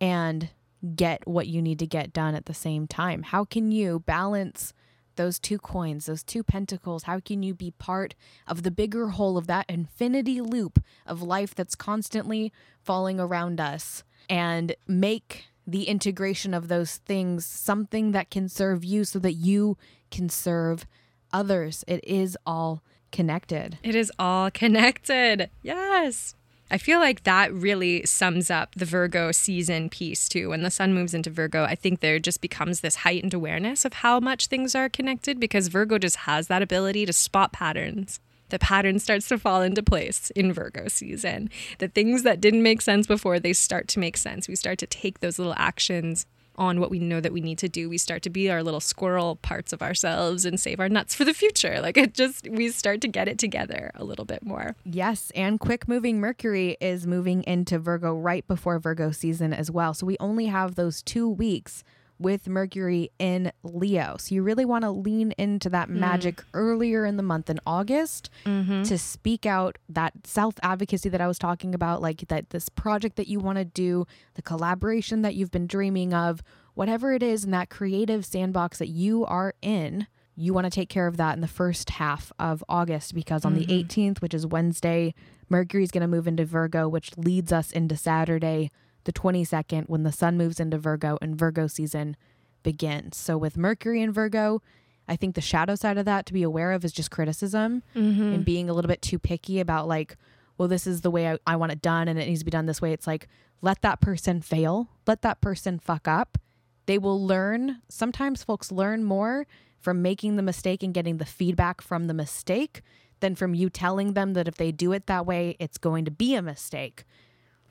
and 0.01 0.51
get 0.95 1.27
what 1.27 1.47
you 1.47 1.63
need 1.63 1.79
to 1.79 1.87
get 1.87 2.13
done 2.13 2.35
at 2.35 2.45
the 2.45 2.55
same 2.55 2.87
time? 2.87 3.23
How 3.23 3.47
can 3.47 3.73
you 3.73 4.01
balance 4.01 4.75
those 5.21 5.39
two 5.39 5.59
coins, 5.59 6.07
those 6.07 6.23
two 6.23 6.43
pentacles? 6.43 7.03
How 7.03 7.21
can 7.21 7.43
you 7.43 7.53
be 7.53 7.73
part 7.73 8.15
of 8.47 8.63
the 8.63 8.71
bigger 8.71 9.09
whole 9.09 9.37
of 9.37 9.47
that 9.49 9.67
infinity 9.69 10.41
loop 10.41 10.83
of 11.07 11.21
life 11.21 11.55
that's 11.55 11.75
constantly 11.75 12.55
falling 12.83 13.21
around 13.21 13.61
us 13.61 14.03
and 14.31 14.75
make 14.89 15.45
the 15.67 15.85
integration 15.85 16.55
of 16.55 16.69
those 16.69 16.97
things 16.97 17.45
something 17.45 18.13
that 18.13 18.31
can 18.31 18.49
serve 18.49 18.83
you 18.83 19.05
so 19.05 19.19
that 19.19 19.35
you 19.35 19.77
can 20.11 20.31
serve 20.31 20.87
others? 21.35 21.85
It 21.87 22.03
is 22.03 22.39
all 22.47 22.83
connected. 23.13 23.77
It 23.83 23.95
is 23.95 24.11
all 24.19 24.51
connected. 24.51 25.51
Yes. 25.63 26.35
I 26.71 26.79
feel 26.79 27.01
like 27.01 27.25
that 27.25 27.53
really 27.53 28.07
sums 28.07 28.49
up 28.49 28.75
the 28.77 28.85
Virgo 28.85 29.33
season 29.33 29.89
piece 29.89 30.29
too. 30.29 30.51
When 30.51 30.63
the 30.63 30.71
sun 30.71 30.95
moves 30.95 31.15
into 31.15 31.29
Virgo, 31.29 31.65
I 31.65 31.75
think 31.75 31.99
there 31.99 32.21
just 32.21 32.41
becomes 32.41 32.81
this 32.81 32.97
heightened 32.97 33.35
awareness 33.35 33.85
of 33.85 33.95
how 33.95 34.21
much 34.21 34.47
things 34.47 34.77
are 34.77 34.89
connected 34.89 35.41
because 35.41 35.67
Virgo 35.67 35.99
just 35.99 36.17
has 36.17 36.47
that 36.47 36.63
ability 36.63 37.07
to 37.07 37.13
spot 37.13 37.53
patterns. 37.53 38.21
The 38.51 38.59
pattern 38.59 38.99
starts 38.99 39.29
to 39.29 39.39
fall 39.39 39.63
into 39.63 39.83
place 39.83 40.31
in 40.31 40.53
Virgo 40.53 40.87
season. 40.89 41.51
The 41.79 41.89
things 41.89 42.23
that 42.23 42.41
didn't 42.41 42.63
make 42.63 42.83
sense 42.83 43.07
before, 43.07 43.41
they 43.41 43.53
start 43.53 43.89
to 43.89 44.01
make 44.01 44.17
sense. 44.17 44.47
We 44.49 44.57
start 44.57 44.79
to 44.79 44.87
take 44.87 45.21
those 45.21 45.39
little 45.39 45.55
actions 45.57 46.27
on 46.61 46.79
what 46.79 46.91
we 46.91 46.99
know 46.99 47.21
that 47.21 47.33
we 47.33 47.41
need 47.41 47.59
to 47.59 47.69
do. 47.69 47.89
We 47.89 47.99
start 47.99 48.23
to 48.23 48.31
be 48.31 48.51
our 48.51 48.63
little 48.63 48.81
squirrel 48.81 49.37
parts 49.37 49.73
of 49.73 49.81
ourselves 49.81 50.45
and 50.45 50.61
save 50.61 50.79
our 50.79 50.91
nuts 50.91 51.15
for 51.15 51.25
the 51.25 51.33
future. 51.33 51.81
Like 51.81 51.97
it 51.97 52.15
just, 52.15 52.47
we 52.49 52.69
start 52.69 53.01
to 53.01 53.09
get 53.09 53.27
it 53.27 53.39
together 53.39 53.91
a 53.95 54.05
little 54.05 54.27
bit 54.27 54.45
more. 54.45 54.77
Yes. 54.85 55.33
And 55.35 55.59
quick 55.59 55.89
moving 55.89 56.21
Mercury 56.21 56.77
is 56.81 57.07
moving 57.07 57.43
into 57.45 57.79
Virgo 57.79 58.15
right 58.15 58.47
before 58.47 58.79
Virgo 58.79 59.11
season 59.11 59.55
as 59.55 59.71
well. 59.71 59.95
So 59.95 60.05
we 60.05 60.19
only 60.21 60.47
have 60.47 60.75
those 60.75 61.03
two 61.03 61.29
weeks 61.29 61.83
with 62.21 62.47
Mercury 62.47 63.11
in 63.19 63.51
Leo. 63.63 64.17
So 64.19 64.35
you 64.35 64.43
really 64.43 64.65
want 64.65 64.85
to 64.85 64.91
lean 64.91 65.33
into 65.33 65.71
that 65.71 65.89
magic 65.89 66.37
mm. 66.37 66.45
earlier 66.55 67.07
in 67.07 67.17
the 67.17 67.23
month 67.23 67.49
in 67.49 67.59
August 67.67 68.31
mm-hmm. 68.45 68.83
to 68.83 68.99
speak 68.99 69.47
out 69.47 69.79
that 69.89 70.13
self 70.25 70.55
advocacy 70.63 71.09
that 71.09 71.21
I 71.21 71.27
was 71.27 71.39
talking 71.39 71.75
about, 71.75 72.03
like 72.03 72.29
that 72.29 72.51
this 72.51 72.69
project 72.69 73.17
that 73.17 73.27
you 73.27 73.41
want 73.41 73.59
to 73.59 73.65
do, 73.65 74.07
the 74.35 74.43
collaboration 74.43 75.23
that 75.23 75.35
you've 75.35 75.51
been 75.51 75.67
dreaming 75.67 76.13
of, 76.13 76.43
whatever 76.75 77.13
it 77.13 77.23
is 77.23 77.45
in 77.45 77.51
that 77.53 77.71
creative 77.71 78.25
sandbox 78.25 78.79
that 78.79 78.89
you 78.89 79.25
are 79.25 79.55
in. 79.63 80.07
You 80.37 80.55
want 80.55 80.65
to 80.65 80.71
take 80.71 80.89
care 80.89 81.07
of 81.07 81.17
that 81.17 81.35
in 81.35 81.41
the 81.41 81.49
first 81.49 81.91
half 81.91 82.33
of 82.39 82.65
August 82.69 83.15
because 83.15 83.45
on 83.45 83.55
mm-hmm. 83.57 83.67
the 83.67 83.85
18th, 83.85 84.23
which 84.23 84.33
is 84.33 84.47
Wednesday, 84.47 85.15
Mercury 85.49 85.83
is 85.83 85.91
going 85.91 86.03
to 86.03 86.09
move 86.09 86.27
into 86.29 86.45
Virgo, 86.45 86.89
which 86.89 87.17
leads 87.19 87.53
us 87.53 87.73
into 87.73 87.97
Saturday, 87.97 88.71
the 89.05 89.13
22nd 89.13 89.89
when 89.89 90.03
the 90.03 90.13
sun 90.13 90.37
moves 90.37 90.61
into 90.61 90.79
Virgo 90.79 91.19
and 91.21 91.37
Virgo 91.37 91.67
season 91.67 92.17
begins. 92.63 93.17
So 93.17 93.39
with 93.39 93.57
Mercury 93.57 94.03
in 94.03 94.13
Virgo, 94.13 94.63
I 95.09 95.17
think 95.17 95.35
the 95.35 95.41
shadow 95.41 95.75
side 95.75 95.99
of 95.99 96.05
that 96.05 96.27
to 96.27 96.33
be 96.33 96.43
aware 96.43 96.73
of 96.73 96.85
is 96.85 96.93
just 96.93 97.11
criticism 97.11 97.83
mm-hmm. 97.97 98.23
and 98.23 98.45
being 98.45 98.71
a 98.71 98.73
little 98.73 98.89
bit 98.89 99.03
too 99.03 99.19
picky 99.19 99.59
about 99.61 99.89
like, 99.89 100.17
well, 100.57 100.69
this 100.69 100.87
is 100.87 101.01
the 101.01 101.11
way 101.11 101.31
I, 101.31 101.39
I 101.47 101.57
want 101.57 101.73
it 101.73 101.83
done 101.83 102.07
and 102.07 102.19
it 102.19 102.27
needs 102.27 102.41
to 102.41 102.45
be 102.45 102.51
done 102.51 102.67
this 102.67 102.83
way. 102.83 102.93
It's 102.93 103.07
like, 103.07 103.29
let 103.63 103.83
that 103.83 104.01
person 104.01 104.41
fail, 104.41 104.89
let 105.07 105.23
that 105.23 105.41
person 105.41 105.79
fuck 105.79 106.07
up. 106.07 106.39
They 106.87 106.99
will 106.99 107.25
learn. 107.25 107.83
Sometimes 107.89 108.43
folks 108.43 108.73
learn 108.73 109.05
more 109.05 109.47
from 109.79 110.03
making 110.03 110.37
the 110.37 110.43
mistake 110.43 110.83
and 110.83 110.95
getting 110.95 111.17
the 111.17 111.25
feedback 111.25 111.81
from 111.81 112.07
the 112.07 112.15
mistake 112.15 112.83
than 113.21 113.35
from 113.35 113.55
you 113.55 113.71
telling 113.71 114.15
them 114.15 114.35
that 114.35 114.49
if 114.49 114.57
they 114.57 114.73
do 114.73 114.93
it 114.93 115.07
that 115.07 115.27
way, 115.27 115.57
it's 115.59 115.79
going 115.79 116.05
to 116.05 116.11
be 116.11 116.35
a 116.35 116.43
mistake. 116.43 117.05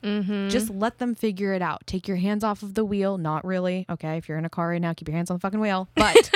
Mm-hmm. 0.03 0.49
Just 0.49 0.69
let 0.69 0.97
them 0.97 1.15
figure 1.15 1.53
it 1.53 1.61
out. 1.61 1.85
Take 1.85 2.07
your 2.07 2.17
hands 2.17 2.43
off 2.43 2.63
of 2.63 2.73
the 2.73 2.85
wheel. 2.85 3.17
Not 3.17 3.45
really. 3.45 3.85
Okay. 3.89 4.17
If 4.17 4.29
you're 4.29 4.37
in 4.37 4.45
a 4.45 4.49
car 4.49 4.69
right 4.69 4.81
now, 4.81 4.93
keep 4.93 5.07
your 5.07 5.17
hands 5.17 5.29
on 5.29 5.37
the 5.37 5.41
fucking 5.41 5.59
wheel. 5.59 5.89
But 5.95 6.31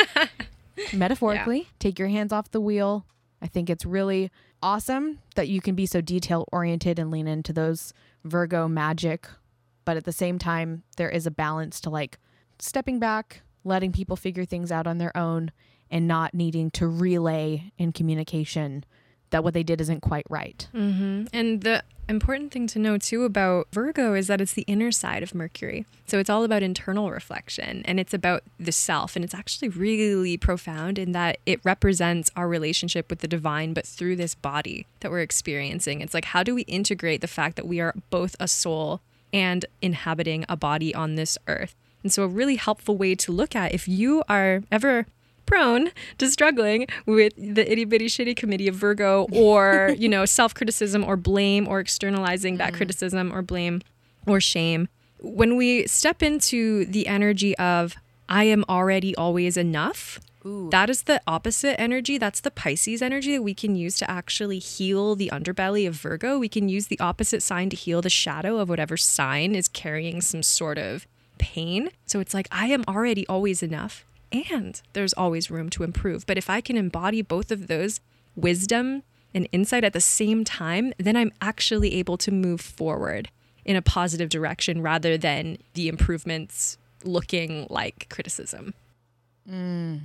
metaphorically, 0.94 1.60
yeah. 1.60 1.68
take 1.80 2.00
your 2.00 2.10
hands 2.10 2.34
off 2.34 2.52
the 2.52 2.62
wheel. 2.62 3.06
I 3.42 3.48
think 3.48 3.70
it's 3.70 3.86
really 3.86 4.32
awesome 4.62 5.20
that 5.36 5.50
you 5.50 5.62
can 5.62 5.76
be 5.76 5.86
so 5.86 6.02
detail 6.02 6.46
oriented 6.52 6.98
and 6.98 7.12
lean 7.12 7.28
into 7.28 7.54
those 7.54 7.94
Virgo 8.24 8.68
magic. 8.68 9.28
But 9.86 9.98
at 9.98 10.06
the 10.06 10.14
same 10.14 10.40
time, 10.40 10.84
there 10.96 11.10
is 11.10 11.28
a 11.28 11.32
balance 11.32 11.82
to 11.82 11.90
like 11.90 12.18
stepping 12.60 13.00
back, 13.00 13.42
letting 13.64 13.92
people 13.92 14.16
figure 14.16 14.46
things 14.46 14.72
out 14.72 14.88
on 14.88 14.98
their 14.98 15.16
own, 15.16 15.52
and 15.92 16.08
not 16.08 16.34
needing 16.34 16.72
to 16.72 16.88
relay 16.88 17.72
in 17.78 17.92
communication 17.92 18.86
that 19.34 19.44
what 19.44 19.54
they 19.54 19.64
did 19.64 19.82
isn't 19.82 20.02
quite 20.02 20.26
right. 20.30 20.68
Mm-hmm. 20.74 21.26
And 21.34 21.62
the 21.62 21.84
important 22.08 22.52
thing 22.52 22.68
to 22.68 22.80
know 22.80 22.98
too 22.98 23.24
about 23.24 23.68
Virgo 23.72 24.14
is 24.14 24.28
that 24.28 24.40
it's 24.40 24.54
the 24.54 24.64
inner 24.64 24.92
side 24.92 25.24
of 25.24 25.34
Mercury. 25.34 25.86
So 26.06 26.20
it's 26.20 26.30
all 26.30 26.44
about 26.44 26.62
internal 26.62 27.10
reflection 27.10 27.82
and 27.86 28.00
it's 28.00 28.14
about 28.14 28.44
the 28.60 28.72
self. 28.72 29.16
And 29.16 29.26
it's 29.26 29.34
actually 29.34 29.70
really 29.70 30.38
profound 30.38 31.00
in 31.00 31.14
that 31.14 31.40
it 31.46 31.60
represents 31.64 32.30
our 32.36 32.48
relationship 32.48 33.10
with 33.10 33.20
the 33.20 33.28
divine, 33.28 33.74
but 33.74 33.88
through 33.88 34.18
this 34.18 34.36
body 34.36 34.86
that 35.00 35.12
we're 35.12 35.22
experiencing. 35.22 36.02
It's 36.02 36.14
like, 36.14 36.26
how 36.26 36.44
do 36.44 36.54
we 36.54 36.62
integrate 36.64 37.22
the 37.22 37.28
fact 37.28 37.56
that 37.56 37.68
we 37.68 37.80
are 37.80 37.96
both 38.10 38.36
a 38.40 38.48
soul 38.48 39.02
and 39.34 39.66
inhabiting 39.82 40.46
a 40.48 40.56
body 40.56 40.94
on 40.94 41.16
this 41.16 41.38
earth? 41.48 41.76
And 42.04 42.12
so, 42.12 42.24
a 42.24 42.28
really 42.28 42.58
helpful 42.58 42.98
way 42.98 43.16
to 43.16 43.32
look 43.32 43.56
at 43.56 43.74
if 43.74 43.88
you 43.88 44.24
are 44.28 44.62
ever 44.70 45.08
prone 45.46 45.92
to 46.18 46.30
struggling 46.30 46.88
with 47.06 47.34
the 47.36 47.70
itty 47.70 47.86
bitty 47.86 48.08
shitty 48.08 48.36
committee 48.36 48.68
of 48.68 48.76
Virgo 48.76 49.28
or, 49.32 49.96
you 49.98 50.10
know, 50.10 50.26
self 50.26 50.54
criticism 50.54 51.04
or 51.04 51.16
blame 51.18 51.68
or 51.68 51.80
externalizing 51.80 52.58
that 52.58 52.74
mm. 52.74 52.78
criticism 52.78 53.34
or 53.34 53.42
blame 53.42 53.82
or 54.26 54.40
shame. 54.40 54.88
When 55.20 55.56
we 55.56 55.88
step 55.88 56.22
into 56.22 56.86
the 56.86 57.08
energy 57.08 57.58
of, 57.58 57.96
I 58.28 58.46
am 58.46 58.66
already 58.68 59.16
always 59.16 59.58
enough, 59.58 60.20
Ooh. 60.46 60.70
That 60.72 60.90
is 60.90 61.04
the 61.04 61.22
opposite 61.26 61.80
energy. 61.80 62.18
That's 62.18 62.42
the 62.42 62.52
Pisces 62.52 63.02
energy 63.02 63.38
that 63.38 63.42
we 63.42 63.54
can 63.54 63.76
use 63.76 63.98
to 63.98 64.10
actually 64.12 64.60
heal 64.60 65.16
the 65.16 65.30
underbelly 65.32 65.88
of 65.88 65.96
Virgo. 65.96 66.38
We 66.38 66.50
can 66.50 66.68
use 66.68 66.88
the 66.88 67.00
opposite 67.00 67.42
sign 67.42 67.70
to 67.70 67.76
heal 67.76 68.02
the 68.02 68.10
shadow 68.10 68.58
of 68.58 68.70
whatever 68.70 68.98
sign 68.98 69.56
is 69.56 69.68
carrying 69.68 70.22
some 70.22 70.44
sort 70.44 70.78
of 70.78 71.08
pain. 71.38 71.90
So 72.06 72.20
it's 72.20 72.34
like, 72.34 72.48
I 72.52 72.68
am 72.68 72.84
already 72.88 73.26
always 73.28 73.64
enough 73.64 74.06
and 74.34 74.82
there's 74.94 75.14
always 75.14 75.52
room 75.52 75.70
to 75.72 75.84
improve. 75.84 76.26
But 76.26 76.38
if 76.38 76.50
I 76.50 76.60
can 76.60 76.76
embody 76.76 77.22
both 77.22 77.52
of 77.52 77.68
those 77.68 78.02
wisdom 78.36 79.04
and 79.34 79.48
insight 79.52 79.84
at 79.84 79.94
the 79.94 80.02
same 80.02 80.44
time, 80.44 80.94
then 80.98 81.16
I'm 81.16 81.32
actually 81.42 81.94
able 81.96 82.18
to 82.18 82.32
move 82.32 82.62
forward 82.62 83.30
in 83.66 83.76
a 83.76 83.82
positive 83.82 84.30
direction 84.30 84.82
rather 84.82 85.18
than 85.18 85.58
the 85.74 85.88
improvements 85.88 86.78
looking 87.04 87.68
like 87.70 88.08
criticism. 88.10 88.74
Mm, 89.50 90.02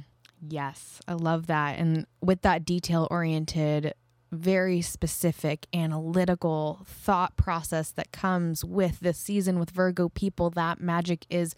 yes, 0.46 1.00
I 1.08 1.14
love 1.14 1.46
that. 1.46 1.78
And 1.78 2.06
with 2.20 2.42
that 2.42 2.64
detail 2.64 3.08
oriented, 3.10 3.94
very 4.30 4.80
specific 4.82 5.66
analytical 5.72 6.80
thought 6.84 7.36
process 7.36 7.90
that 7.92 8.12
comes 8.12 8.64
with 8.64 9.00
this 9.00 9.18
season 9.18 9.58
with 9.58 9.70
Virgo 9.70 10.08
people, 10.10 10.50
that 10.50 10.80
magic 10.80 11.26
is 11.30 11.54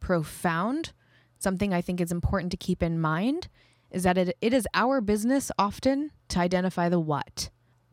profound 0.00 0.92
something 1.44 1.72
I 1.72 1.80
think 1.80 2.00
is 2.00 2.10
important 2.10 2.50
to 2.50 2.56
keep 2.56 2.82
in 2.82 3.00
mind 3.00 3.46
is 3.92 4.02
that 4.02 4.18
it, 4.18 4.36
it 4.40 4.52
is 4.52 4.66
our 4.74 5.00
business 5.00 5.52
often 5.56 6.10
to 6.30 6.40
identify 6.40 6.88
the 6.88 6.98
what. 6.98 7.50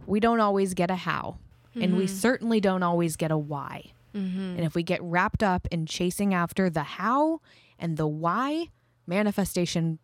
We 0.08 0.20
don't 0.20 0.40
always 0.40 0.74
get 0.74 0.90
a 0.90 0.96
how, 0.96 1.38
mm-hmm. 1.70 1.84
and 1.84 1.96
we 1.96 2.06
mm-hmm. 2.06 2.16
certainly 2.16 2.60
don't 2.60 2.82
always 2.82 3.16
get 3.16 3.30
a 3.30 3.38
why. 3.38 3.92
Mm-hmm. 4.16 4.56
And 4.58 4.62
if 4.62 4.74
we 4.74 4.82
get 4.82 5.02
wrapped 5.04 5.44
up 5.44 5.68
in 5.70 5.86
chasing 5.86 6.34
after 6.34 6.72
the 6.72 6.84
how 6.84 7.42
and 7.78 7.98
the 7.98 8.08
why, 8.08 8.70
manifestation 9.06 10.00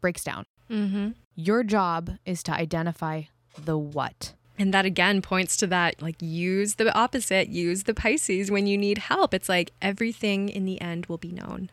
breaks 0.00 0.24
down. 0.24 0.46
Mm-hmm. 0.68 1.10
Your 1.36 1.62
job 1.62 2.18
is 2.24 2.42
to 2.44 2.52
identify 2.52 3.22
the 3.56 3.78
what. 3.78 4.32
And 4.58 4.72
that 4.72 4.86
again 4.86 5.22
points 5.22 5.56
to 5.58 5.66
that 5.68 6.00
like 6.02 6.16
use 6.20 6.74
the 6.74 6.92
opposite, 6.94 7.48
use 7.48 7.84
the 7.84 7.94
Pisces 7.94 8.50
when 8.50 8.66
you 8.66 8.78
need 8.78 8.98
help. 8.98 9.34
It's 9.34 9.48
like 9.48 9.72
everything 9.80 10.48
in 10.48 10.64
the 10.64 10.80
end 10.80 11.06
will 11.06 11.18
be 11.18 11.32
known. 11.32 11.70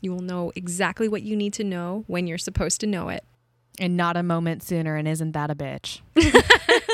You 0.00 0.12
will 0.12 0.22
know 0.22 0.52
exactly 0.54 1.08
what 1.08 1.22
you 1.22 1.36
need 1.36 1.52
to 1.54 1.64
know 1.64 2.04
when 2.06 2.26
you're 2.26 2.38
supposed 2.38 2.80
to 2.80 2.86
know 2.86 3.08
it. 3.08 3.24
And 3.80 3.96
not 3.96 4.16
a 4.16 4.22
moment 4.22 4.62
sooner, 4.62 4.96
and 4.96 5.06
isn't 5.06 5.32
that 5.32 5.50
a 5.50 5.54
bitch? 5.54 6.00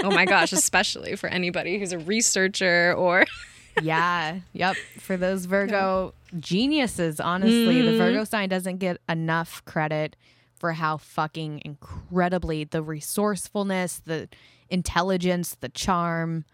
Oh 0.05 0.11
my 0.11 0.27
gosh, 0.27 0.53
especially 0.53 1.17
for 1.17 1.29
anybody 1.29 1.79
who's 1.79 1.93
a 1.93 1.99
researcher 1.99 2.95
or 2.95 3.25
yeah. 3.83 4.41
Yep. 4.53 4.77
For 4.99 5.17
those 5.17 5.47
Virgo 5.47 6.13
geniuses, 6.39 7.21
honestly, 7.21 7.81
the 7.81 7.97
Virgo 7.97 8.19
mm-hmm. 8.19 8.25
sign 8.25 8.49
doesn't 8.51 8.79
get 8.79 8.99
enough 9.09 9.65
credit 9.65 10.15
for 10.59 10.73
how 10.73 10.99
fucking 10.99 11.63
incredibly 11.65 12.65
the 12.65 12.83
resourcefulness, 12.83 14.03
the 14.05 14.29
intelligence, 14.69 15.57
the 15.61 15.71
charm. 15.71 16.45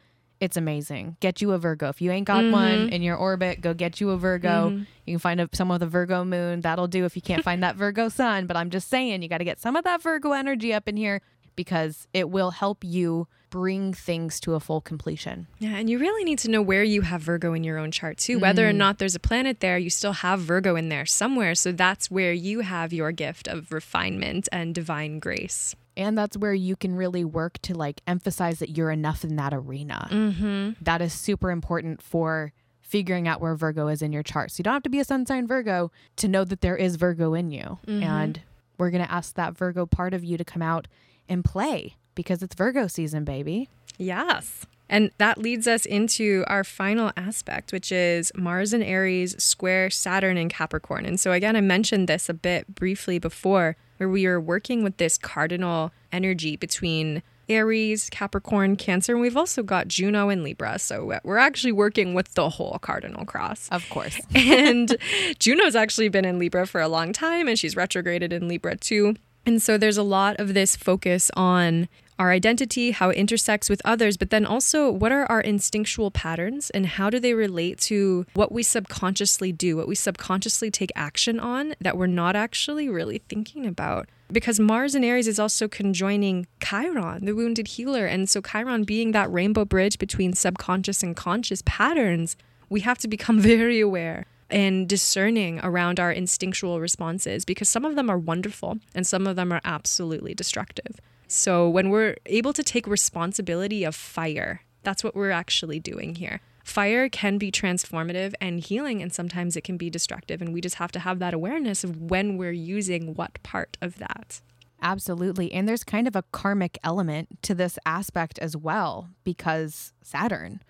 It's 0.41 0.57
amazing. 0.57 1.19
Get 1.21 1.43
you 1.43 1.53
a 1.53 1.59
Virgo. 1.59 1.91
If 1.91 2.01
you 2.01 2.11
ain't 2.11 2.27
got 2.27 2.51
one 2.51 2.73
mm-hmm. 2.73 2.89
in 2.95 3.03
your 3.03 3.17
orbit, 3.17 3.61
go 3.61 3.75
get 3.75 4.01
you 4.01 4.11
a 4.11 4.17
Virgo. 4.17 4.71
Mm-hmm. 4.71 4.85
You 5.05 5.15
can 5.15 5.19
find 5.19 5.41
a, 5.41 5.49
someone 5.53 5.77
with 5.77 5.83
a 5.83 5.91
Virgo 5.91 6.25
moon. 6.25 6.63
That'll 6.63 6.89
do 6.89 7.05
if 7.05 7.15
you 7.15 7.21
can't 7.21 7.45
find 7.45 7.63
that 7.63 7.77
Virgo 7.77 8.09
sun. 8.09 8.47
But 8.47 8.57
I'm 8.57 8.71
just 8.71 8.89
saying, 8.89 9.21
you 9.23 9.29
got 9.29 9.39
to 9.39 9.45
get 9.45 9.61
some 9.61 9.77
of 9.77 9.85
that 9.85 10.03
Virgo 10.03 10.33
energy 10.33 10.73
up 10.73 10.89
in 10.89 10.97
here 10.97 11.21
because 11.57 12.09
it 12.15 12.31
will 12.31 12.53
help 12.53 12.83
you 12.83 13.29
bring 13.51 13.93
things 13.93 14.41
to 14.41 14.55
a 14.55 14.61
full 14.61 14.81
completion. 14.81 15.47
Yeah, 15.59 15.77
and 15.77 15.91
you 15.91 15.99
really 15.99 16.25
need 16.25 16.39
to 16.41 16.51
know 16.51 16.63
where 16.63 16.85
you 16.85 17.03
have 17.03 17.21
Virgo 17.21 17.53
in 17.53 17.65
your 17.65 17.79
own 17.79 17.91
chart 17.91 18.17
too. 18.17 18.39
Whether 18.39 18.67
or 18.67 18.73
mm. 18.73 18.77
not 18.77 18.99
there's 18.99 19.17
a 19.17 19.21
planet 19.21 19.61
there, 19.61 19.77
you 19.77 19.91
still 19.91 20.13
have 20.13 20.41
Virgo 20.41 20.77
in 20.77 20.89
there 20.89 21.05
somewhere. 21.05 21.55
So 21.55 21.73
that's 21.73 22.11
where 22.11 22.33
you 22.33 22.61
have 22.61 22.93
your 22.93 23.13
gift 23.13 23.47
of 23.47 23.73
refinement 23.73 24.49
and 24.53 24.75
divine 24.75 25.19
grace. 25.19 25.75
And 26.01 26.17
that's 26.17 26.37
where 26.37 26.55
you 26.55 26.77
can 26.77 26.95
really 26.97 27.25
work 27.25 27.59
to 27.63 27.75
like 27.75 28.01
emphasize 28.07 28.59
that 28.59 28.77
you're 28.77 28.91
enough 28.91 29.25
in 29.25 29.37
that 29.37 29.53
arena 29.55 30.09
mm-hmm. 30.11 31.03
is 31.03 31.13
super 31.13 31.51
important 31.51 32.03
for 32.03 32.53
figuring 32.81 33.29
out 33.29 33.41
where 33.41 33.55
virgo 33.55 33.89
is 33.89 34.03
in 34.03 34.13
your 34.13 34.23
chart 34.23 34.51
so 34.51 34.57
you 34.59 34.65
don't 34.65 34.75
have 34.75 34.83
to 34.83 34.91
be 34.91 34.99
a 35.01 35.05
sun 35.05 35.25
sign 35.25 35.47
virgo 35.47 35.91
to 36.17 36.27
know 36.27 36.45
that 36.45 36.61
there 36.61 36.77
is 36.77 36.97
virgo 36.97 37.35
in 37.35 37.51
you 37.51 37.79
and 37.87 38.41
we're 38.79 38.91
going 38.91 39.05
to 39.05 39.13
ask 39.13 39.35
that 39.35 39.57
virgo 39.57 39.87
part 39.87 40.13
of 40.15 40.25
you 40.25 40.37
to 40.37 40.45
come 40.45 40.63
out 40.63 40.89
and 41.29 41.45
play 41.45 41.95
because 42.15 42.43
it's 42.43 42.55
virgo 42.55 42.87
season 42.87 43.25
baby 43.25 43.69
Yes. 44.01 44.67
And 44.89 45.11
that 45.19 45.39
leads 45.39 45.69
us 45.69 45.85
into 45.85 46.43
our 46.49 46.65
final 46.65 47.13
aspect, 47.17 47.71
which 47.71 47.93
is 47.93 48.33
Mars 48.35 48.73
and 48.73 48.83
Aries 48.83 49.41
square 49.41 49.91
Saturn 49.91 50.37
and 50.37 50.51
Capricorn. 50.51 51.05
And 51.05 51.21
so, 51.21 51.33
again, 51.33 51.55
I 51.55 51.61
mentioned 51.61 52.09
this 52.09 52.29
a 52.29 52.35
bit 52.35 52.75
briefly 52.75 53.19
before, 53.19 53.77
where 54.01 54.09
we 54.09 54.25
are 54.25 54.41
working 54.41 54.83
with 54.83 54.97
this 54.97 55.19
cardinal 55.19 55.93
energy 56.11 56.57
between 56.57 57.23
Aries, 57.51 58.09
Capricorn, 58.09 58.77
Cancer, 58.77 59.13
and 59.13 59.21
we've 59.21 59.37
also 59.37 59.63
got 59.63 59.89
Juno 59.89 60.31
and 60.31 60.43
Libra. 60.43 60.79
So, 60.79 61.21
we're 61.23 61.37
actually 61.37 61.73
working 61.73 62.15
with 62.15 62.33
the 62.33 62.49
whole 62.49 62.79
cardinal 62.81 63.27
cross. 63.27 63.69
of 63.71 63.87
course 63.91 64.19
and 64.35 64.97
Juno's 65.39 65.77
actually 65.77 66.09
been 66.09 66.25
in 66.25 66.39
Libra 66.39 66.67
for 66.67 66.81
a 66.81 66.89
long 66.89 67.13
time 67.13 67.47
and 67.47 67.59
she's 67.59 67.77
retrograded 67.77 68.33
in 68.33 68.49
Libra 68.49 68.75
too. 68.75 69.17
And 69.45 69.61
so 69.61 69.77
there's 69.77 69.99
a 69.99 70.03
lot 70.03 70.39
of 70.41 70.55
this 70.55 70.77
focus 70.77 71.31
on 71.37 71.89
our 72.21 72.31
identity, 72.31 72.91
how 72.91 73.09
it 73.09 73.17
intersects 73.17 73.71
with 73.71 73.81
others, 73.83 74.19
but 74.19 74.29
then 74.29 74.45
also 74.45 74.91
what 74.91 75.11
are 75.11 75.25
our 75.27 75.41
instinctual 75.41 76.11
patterns 76.11 76.69
and 76.69 76.85
how 76.85 77.09
do 77.09 77.19
they 77.19 77.33
relate 77.33 77.79
to 77.79 78.27
what 78.35 78.53
we 78.53 78.63
subconsciously 78.63 79.53
do, 79.53 79.75
what 79.75 79.89
we 79.89 79.95
subconsciously 79.95 80.71
take 80.71 80.93
action 80.95 81.41
on 81.41 81.75
that 81.81 81.97
we're 81.97 82.07
not 82.07 82.37
actually 82.37 82.91
really 82.91 83.23
thinking 83.31 83.65
about. 83.65 84.07
Because 84.31 84.61
Mars 84.61 84.95
in 84.95 85.03
Aries 85.03 85.27
is 85.27 85.39
also 85.39 85.67
conjoining 85.67 86.47
Chiron, 86.63 87.25
the 87.25 87.35
wounded 87.35 87.69
healer. 87.69 88.05
And 88.05 88.29
so, 88.29 88.43
Chiron 88.43 88.85
being 88.85 89.13
that 89.13 89.33
rainbow 89.33 89.65
bridge 89.65 89.99
between 89.99 90.35
subconscious 90.35 91.03
and 91.03 91.17
conscious 91.17 91.63
patterns, 91.65 92.37
we 92.69 92.81
have 92.81 92.99
to 92.99 93.09
become 93.09 93.41
very 93.55 93.81
aware 93.81 94.27
and 94.51 94.87
discerning 94.87 95.59
around 95.63 95.99
our 95.99 96.13
instinctual 96.13 96.81
responses 96.81 97.47
because 97.47 97.69
some 97.69 97.87
of 97.87 97.97
them 97.97 98.11
are 98.11 98.19
wonderful 98.19 98.79
and 98.95 99.07
some 99.07 99.27
of 99.27 99.37
them 99.37 99.53
are 99.53 99.63
absolutely 99.65 100.35
destructive. 100.35 101.01
So 101.33 101.69
when 101.69 101.91
we're 101.91 102.17
able 102.27 102.53
to 102.53 102.65
take 102.65 102.89
responsibility 102.89 103.85
of 103.85 103.95
fire, 103.95 104.63
that's 104.83 105.05
what 105.05 105.15
we're 105.15 105.31
actually 105.31 105.79
doing 105.79 106.17
here. 106.17 106.41
Fire 106.65 107.09
can 107.09 107.39
be 107.39 107.53
transformative 107.53 108.35
and 108.41 108.59
healing, 108.59 109.01
and 109.01 109.13
sometimes 109.13 109.57
it 109.57 109.63
can 109.63 109.77
be 109.77 109.89
destructive. 109.91 110.43
And 110.43 110.53
we 110.53 110.61
just 110.61 110.75
have 110.75 110.91
to 110.91 110.99
have 110.99 111.21
that 111.21 111.33
awareness 111.33 111.85
of 111.85 112.11
when 112.11 112.37
we're 112.37 112.51
using 112.51 113.15
what 113.15 113.41
part 113.45 113.77
of 113.81 113.99
that. 113.99 114.41
Absolutely. 114.83 115.53
And 115.53 115.69
there's 115.69 115.85
kind 115.85 116.09
of 116.09 116.17
a 116.17 116.25
karmic 116.33 116.77
element 116.83 117.41
to 117.43 117.55
this 117.55 117.79
aspect 117.87 118.41
as 118.41 118.57
well 118.57 119.11
because 119.23 119.93
Saturn 120.03 120.61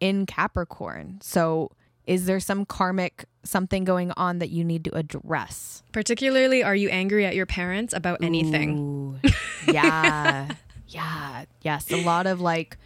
in 0.00 0.26
Capricorn. 0.26 1.20
So, 1.22 1.70
is 2.08 2.26
there 2.26 2.40
some 2.40 2.64
karmic 2.64 3.26
something 3.48 3.84
going 3.84 4.12
on 4.12 4.38
that 4.38 4.50
you 4.50 4.64
need 4.64 4.84
to 4.84 4.94
address? 4.96 5.82
Particularly, 5.92 6.62
are 6.62 6.76
you 6.76 6.88
angry 6.88 7.24
at 7.26 7.34
your 7.34 7.46
parents 7.46 7.92
about 7.92 8.22
anything? 8.22 8.78
Ooh, 8.78 9.30
yeah. 9.72 10.48
yeah. 10.88 11.44
Yes. 11.62 11.90
A 11.90 12.02
lot 12.04 12.26
of 12.26 12.40
like 12.40 12.76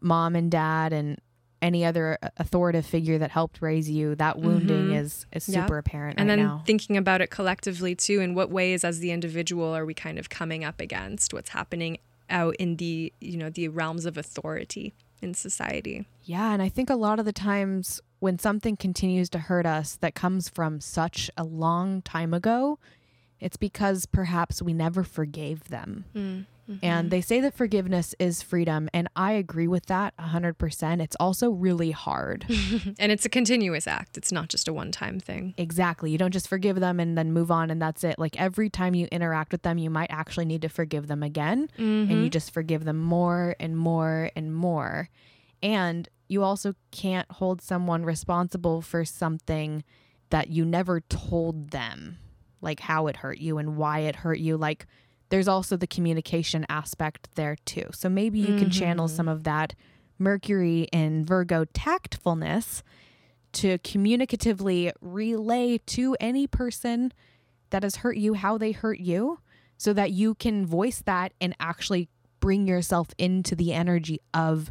mom 0.00 0.36
and 0.36 0.50
dad 0.50 0.92
and 0.92 1.20
any 1.62 1.84
other 1.84 2.18
uh, 2.22 2.28
authoritative 2.36 2.84
figure 2.84 3.18
that 3.18 3.30
helped 3.30 3.62
raise 3.62 3.88
you, 3.88 4.14
that 4.16 4.36
mm-hmm. 4.36 4.46
wounding 4.46 4.92
is 4.92 5.24
is 5.32 5.48
Yeah. 5.48 5.64
super 5.64 5.78
apparent 5.78 6.18
And 6.20 6.28
right 6.28 6.36
then 6.36 6.44
now. 6.44 6.62
thinking 6.66 6.96
about 6.96 7.20
it 7.22 7.30
collectively 7.30 7.94
too, 7.94 8.20
in 8.20 8.34
what 8.34 8.50
ways 8.50 8.84
as 8.84 8.98
the 9.00 9.10
individual 9.10 9.74
are 9.74 9.86
we 9.86 9.94
kind 9.94 10.18
of 10.18 10.28
coming 10.28 10.64
up 10.64 10.80
against 10.80 11.32
what's 11.32 11.50
happening 11.50 11.98
out 12.28 12.56
in 12.56 12.76
the 12.76 13.12
you 13.20 13.36
know 13.36 13.48
the 13.50 13.68
realms 13.68 14.04
of 14.04 14.18
authority 14.18 14.94
in 15.22 15.32
society? 15.32 16.06
Yeah, 16.24 16.52
and 16.52 16.60
I 16.60 16.68
think 16.68 16.90
a 16.90 16.94
lot 16.96 17.18
of 17.18 17.24
the 17.24 17.32
times 17.32 18.00
when 18.18 18.38
something 18.38 18.76
continues 18.76 19.28
to 19.30 19.38
hurt 19.38 19.66
us 19.66 19.96
that 19.96 20.14
comes 20.14 20.48
from 20.48 20.80
such 20.80 21.30
a 21.36 21.44
long 21.44 22.02
time 22.02 22.32
ago, 22.32 22.78
it's 23.40 23.56
because 23.56 24.06
perhaps 24.06 24.62
we 24.62 24.72
never 24.72 25.04
forgave 25.04 25.64
them. 25.64 26.06
Mm, 26.14 26.46
mm-hmm. 26.70 26.84
And 26.84 27.10
they 27.10 27.20
say 27.20 27.40
that 27.40 27.54
forgiveness 27.54 28.14
is 28.18 28.40
freedom, 28.40 28.88
and 28.94 29.08
I 29.14 29.32
agree 29.32 29.68
with 29.68 29.86
that 29.86 30.16
100%. 30.16 31.02
It's 31.02 31.16
also 31.20 31.50
really 31.50 31.90
hard. 31.90 32.46
And 32.98 33.12
it's 33.12 33.26
a 33.26 33.28
continuous 33.28 33.86
act. 33.86 34.16
It's 34.16 34.32
not 34.32 34.48
just 34.48 34.68
a 34.68 34.72
one-time 34.72 35.20
thing. 35.20 35.54
exactly. 35.58 36.10
You 36.10 36.18
don't 36.18 36.32
just 36.32 36.48
forgive 36.48 36.80
them 36.80 36.98
and 36.98 37.16
then 37.16 37.32
move 37.32 37.50
on 37.50 37.70
and 37.70 37.80
that's 37.80 38.04
it. 38.04 38.18
Like 38.18 38.40
every 38.40 38.70
time 38.70 38.94
you 38.94 39.06
interact 39.12 39.52
with 39.52 39.62
them, 39.62 39.76
you 39.76 39.90
might 39.90 40.10
actually 40.10 40.46
need 40.46 40.62
to 40.62 40.68
forgive 40.68 41.06
them 41.08 41.22
again, 41.22 41.68
and 41.76 42.10
you 42.10 42.16
mm-hmm. 42.16 42.28
just 42.28 42.52
forgive 42.52 42.84
them 42.84 42.98
more 42.98 43.54
and 43.60 43.76
more 43.76 44.30
and 44.34 44.54
more. 44.54 45.10
And 45.62 46.08
you 46.28 46.42
also 46.42 46.74
can't 46.90 47.30
hold 47.30 47.60
someone 47.62 48.04
responsible 48.04 48.82
for 48.82 49.04
something 49.04 49.84
that 50.30 50.48
you 50.48 50.64
never 50.64 51.00
told 51.00 51.70
them, 51.70 52.18
like 52.60 52.80
how 52.80 53.06
it 53.06 53.16
hurt 53.16 53.38
you 53.38 53.58
and 53.58 53.76
why 53.76 54.00
it 54.00 54.16
hurt 54.16 54.38
you. 54.38 54.56
Like 54.56 54.86
there's 55.28 55.48
also 55.48 55.76
the 55.76 55.86
communication 55.86 56.66
aspect 56.68 57.28
there 57.34 57.56
too. 57.64 57.88
So 57.92 58.08
maybe 58.08 58.38
you 58.38 58.56
can 58.58 58.70
channel 58.70 59.08
some 59.08 59.26
mm-hmm. 59.26 59.32
of 59.32 59.44
that 59.44 59.74
Mercury 60.18 60.88
and 60.92 61.26
Virgo 61.26 61.64
tactfulness 61.66 62.82
to 63.52 63.78
communicatively 63.78 64.92
relay 65.00 65.78
to 65.78 66.16
any 66.20 66.46
person 66.46 67.12
that 67.70 67.82
has 67.82 67.96
hurt 67.96 68.16
you 68.16 68.34
how 68.34 68.58
they 68.58 68.72
hurt 68.72 68.98
you 68.98 69.40
so 69.78 69.92
that 69.92 70.12
you 70.12 70.34
can 70.34 70.66
voice 70.66 71.02
that 71.04 71.32
and 71.40 71.54
actually 71.60 72.08
bring 72.40 72.66
yourself 72.66 73.08
into 73.18 73.54
the 73.54 73.72
energy 73.72 74.20
of 74.32 74.70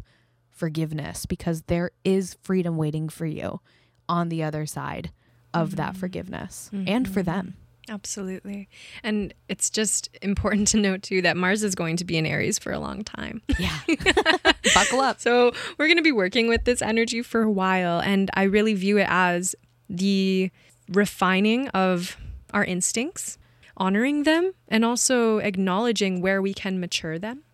forgiveness 0.56 1.26
because 1.26 1.62
there 1.62 1.90
is 2.04 2.36
freedom 2.42 2.76
waiting 2.76 3.08
for 3.08 3.26
you 3.26 3.60
on 4.08 4.28
the 4.28 4.42
other 4.42 4.66
side 4.66 5.10
of 5.54 5.76
that 5.76 5.90
mm-hmm. 5.90 6.00
forgiveness 6.00 6.70
and 6.72 7.08
for 7.08 7.20
mm-hmm. 7.20 7.30
them. 7.30 7.56
Absolutely. 7.88 8.68
And 9.04 9.32
it's 9.48 9.70
just 9.70 10.08
important 10.20 10.68
to 10.68 10.76
note 10.76 11.02
too 11.02 11.22
that 11.22 11.36
Mars 11.36 11.62
is 11.62 11.74
going 11.74 11.96
to 11.98 12.04
be 12.04 12.16
in 12.16 12.26
Aries 12.26 12.58
for 12.58 12.72
a 12.72 12.80
long 12.80 13.04
time. 13.04 13.42
Yeah. 13.58 13.78
Buckle 14.74 15.00
up. 15.00 15.20
So 15.20 15.52
we're 15.78 15.86
going 15.86 15.96
to 15.96 16.02
be 16.02 16.12
working 16.12 16.48
with 16.48 16.64
this 16.64 16.82
energy 16.82 17.22
for 17.22 17.42
a 17.42 17.50
while. 17.50 18.00
And 18.00 18.30
I 18.34 18.44
really 18.44 18.74
view 18.74 18.98
it 18.98 19.06
as 19.08 19.54
the 19.88 20.50
refining 20.88 21.68
of 21.68 22.16
our 22.52 22.64
instincts, 22.64 23.38
honoring 23.76 24.24
them, 24.24 24.52
and 24.68 24.84
also 24.84 25.38
acknowledging 25.38 26.20
where 26.20 26.42
we 26.42 26.54
can 26.54 26.80
mature 26.80 27.18
them. 27.18 27.44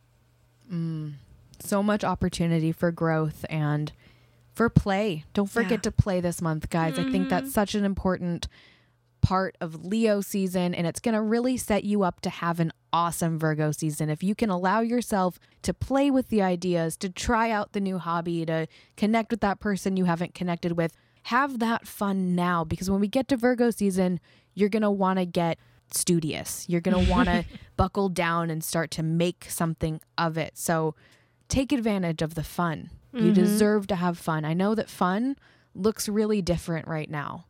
Mm. 0.72 1.14
So 1.62 1.82
much 1.82 2.04
opportunity 2.04 2.72
for 2.72 2.90
growth 2.90 3.44
and 3.48 3.92
for 4.54 4.68
play. 4.68 5.24
Don't 5.32 5.50
forget 5.50 5.70
Yeah. 5.72 5.78
to 5.78 5.92
play 5.92 6.20
this 6.20 6.42
month, 6.42 6.70
guys. 6.70 6.98
I 6.98 7.10
think 7.10 7.28
that's 7.28 7.44
mm-hmm. 7.44 7.52
such 7.52 7.74
an 7.74 7.84
important 7.84 8.48
part 9.22 9.56
of 9.60 9.84
Leo 9.84 10.20
season 10.20 10.74
and 10.74 10.86
it's 10.86 10.98
going 10.98 11.14
to 11.14 11.22
really 11.22 11.56
set 11.56 11.84
you 11.84 12.02
up 12.02 12.20
to 12.20 12.28
have 12.28 12.58
an 12.58 12.72
awesome 12.92 13.38
Virgo 13.38 13.70
season. 13.70 14.10
If 14.10 14.22
you 14.22 14.34
can 14.34 14.50
allow 14.50 14.80
yourself 14.80 15.38
to 15.62 15.72
play 15.72 16.10
with 16.10 16.28
the 16.28 16.42
ideas, 16.42 16.96
to 16.98 17.08
try 17.08 17.50
out 17.50 17.72
the 17.72 17.80
new 17.80 17.98
hobby, 17.98 18.44
to 18.44 18.66
connect 18.96 19.30
with 19.30 19.40
that 19.40 19.60
person 19.60 19.96
you 19.96 20.04
haven't 20.04 20.34
connected 20.34 20.72
with, 20.72 20.94
have 21.24 21.60
that 21.60 21.86
fun 21.86 22.34
now 22.34 22.64
because 22.64 22.90
when 22.90 23.00
we 23.00 23.08
get 23.08 23.28
to 23.28 23.36
Virgo 23.36 23.70
season, 23.70 24.18
you're 24.54 24.68
going 24.68 24.82
to 24.82 24.90
want 24.90 25.20
to 25.20 25.24
get 25.24 25.56
studious. 25.92 26.68
You're 26.68 26.80
going 26.80 27.04
to 27.04 27.10
want 27.10 27.28
to 27.28 27.44
buckle 27.76 28.08
down 28.08 28.50
and 28.50 28.62
start 28.62 28.90
to 28.92 29.02
make 29.02 29.46
something 29.48 30.00
of 30.18 30.36
it. 30.36 30.58
So 30.58 30.94
take 31.52 31.70
advantage 31.72 32.22
of 32.22 32.34
the 32.34 32.42
fun. 32.44 32.90
You 33.12 33.30
Mhm. 33.30 33.34
deserve 33.34 33.86
to 33.88 33.96
have 33.96 34.16
fun. 34.18 34.44
I 34.44 34.54
know 34.54 34.74
that 34.74 34.88
fun 34.88 35.36
looks 35.74 36.08
really 36.08 36.40
different 36.40 36.88
right 36.88 37.10
now. 37.10 37.44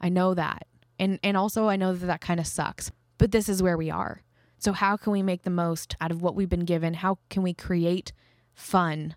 I 0.00 0.08
know 0.08 0.32
that. 0.34 0.66
And 0.98 1.18
and 1.22 1.36
also 1.36 1.68
I 1.68 1.76
know 1.76 1.92
that 1.94 2.06
that 2.06 2.20
kind 2.20 2.38
of 2.40 2.46
sucks. 2.46 2.90
But 3.18 3.32
this 3.32 3.48
is 3.48 3.62
where 3.62 3.76
we 3.76 3.90
are. 3.90 4.22
So 4.58 4.72
how 4.72 4.96
can 4.96 5.12
we 5.12 5.22
make 5.22 5.42
the 5.42 5.50
most 5.50 5.96
out 6.00 6.10
of 6.12 6.22
what 6.22 6.34
we've 6.36 6.48
been 6.48 6.64
given? 6.64 6.94
How 6.94 7.18
can 7.30 7.42
we 7.42 7.52
create 7.52 8.12
fun 8.54 9.14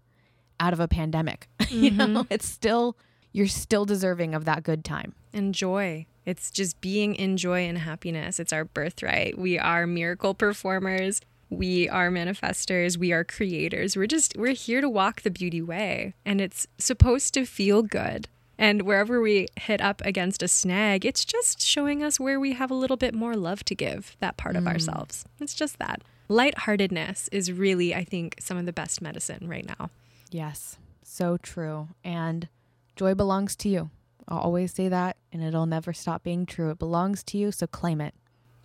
out 0.59 0.73
of 0.73 0.79
a 0.79 0.87
pandemic? 0.87 1.47
you 1.69 1.91
know, 1.91 2.25
it's 2.29 2.47
still 2.47 2.97
you're 3.33 3.47
still 3.47 3.85
deserving 3.85 4.33
of 4.35 4.45
that 4.45 4.63
good 4.63 4.83
time. 4.83 5.13
and 5.33 5.55
joy. 5.55 6.05
It's 6.25 6.51
just 6.51 6.81
being 6.81 7.15
in 7.15 7.37
joy 7.37 7.61
and 7.61 7.77
happiness. 7.77 8.37
It's 8.39 8.51
our 8.51 8.65
birthright. 8.65 9.37
We 9.37 9.57
are 9.57 9.87
miracle 9.87 10.33
performers. 10.33 11.21
We 11.51 11.89
are 11.89 12.09
manifestors. 12.09 12.97
We 12.97 13.11
are 13.11 13.25
creators. 13.25 13.97
We're 13.97 14.07
just, 14.07 14.37
we're 14.37 14.53
here 14.53 14.79
to 14.79 14.89
walk 14.89 15.21
the 15.21 15.29
beauty 15.29 15.61
way. 15.61 16.13
And 16.25 16.39
it's 16.39 16.65
supposed 16.77 17.33
to 17.33 17.45
feel 17.45 17.83
good. 17.83 18.29
And 18.57 18.83
wherever 18.83 19.19
we 19.19 19.47
hit 19.57 19.81
up 19.81 20.01
against 20.05 20.41
a 20.41 20.47
snag, 20.47 21.05
it's 21.05 21.25
just 21.25 21.61
showing 21.61 22.03
us 22.03 22.21
where 22.21 22.39
we 22.39 22.53
have 22.53 22.71
a 22.71 22.75
little 22.75 22.95
bit 22.95 23.13
more 23.13 23.35
love 23.35 23.65
to 23.65 23.75
give 23.75 24.15
that 24.21 24.37
part 24.37 24.55
of 24.55 24.63
mm. 24.63 24.67
ourselves. 24.67 25.25
It's 25.41 25.53
just 25.53 25.77
that. 25.79 26.01
Lightheartedness 26.29 27.27
is 27.33 27.51
really, 27.51 27.93
I 27.93 28.05
think, 28.05 28.35
some 28.39 28.57
of 28.57 28.65
the 28.65 28.71
best 28.71 29.01
medicine 29.01 29.49
right 29.49 29.65
now. 29.65 29.89
Yes, 30.29 30.77
so 31.03 31.35
true. 31.35 31.89
And 32.05 32.47
joy 32.95 33.13
belongs 33.13 33.57
to 33.57 33.67
you. 33.67 33.89
I'll 34.27 34.39
always 34.39 34.73
say 34.73 34.87
that, 34.87 35.17
and 35.33 35.43
it'll 35.43 35.65
never 35.65 35.91
stop 35.91 36.23
being 36.23 36.45
true. 36.45 36.69
It 36.69 36.79
belongs 36.79 37.23
to 37.25 37.37
you, 37.37 37.51
so 37.51 37.67
claim 37.67 37.99
it. 37.99 38.13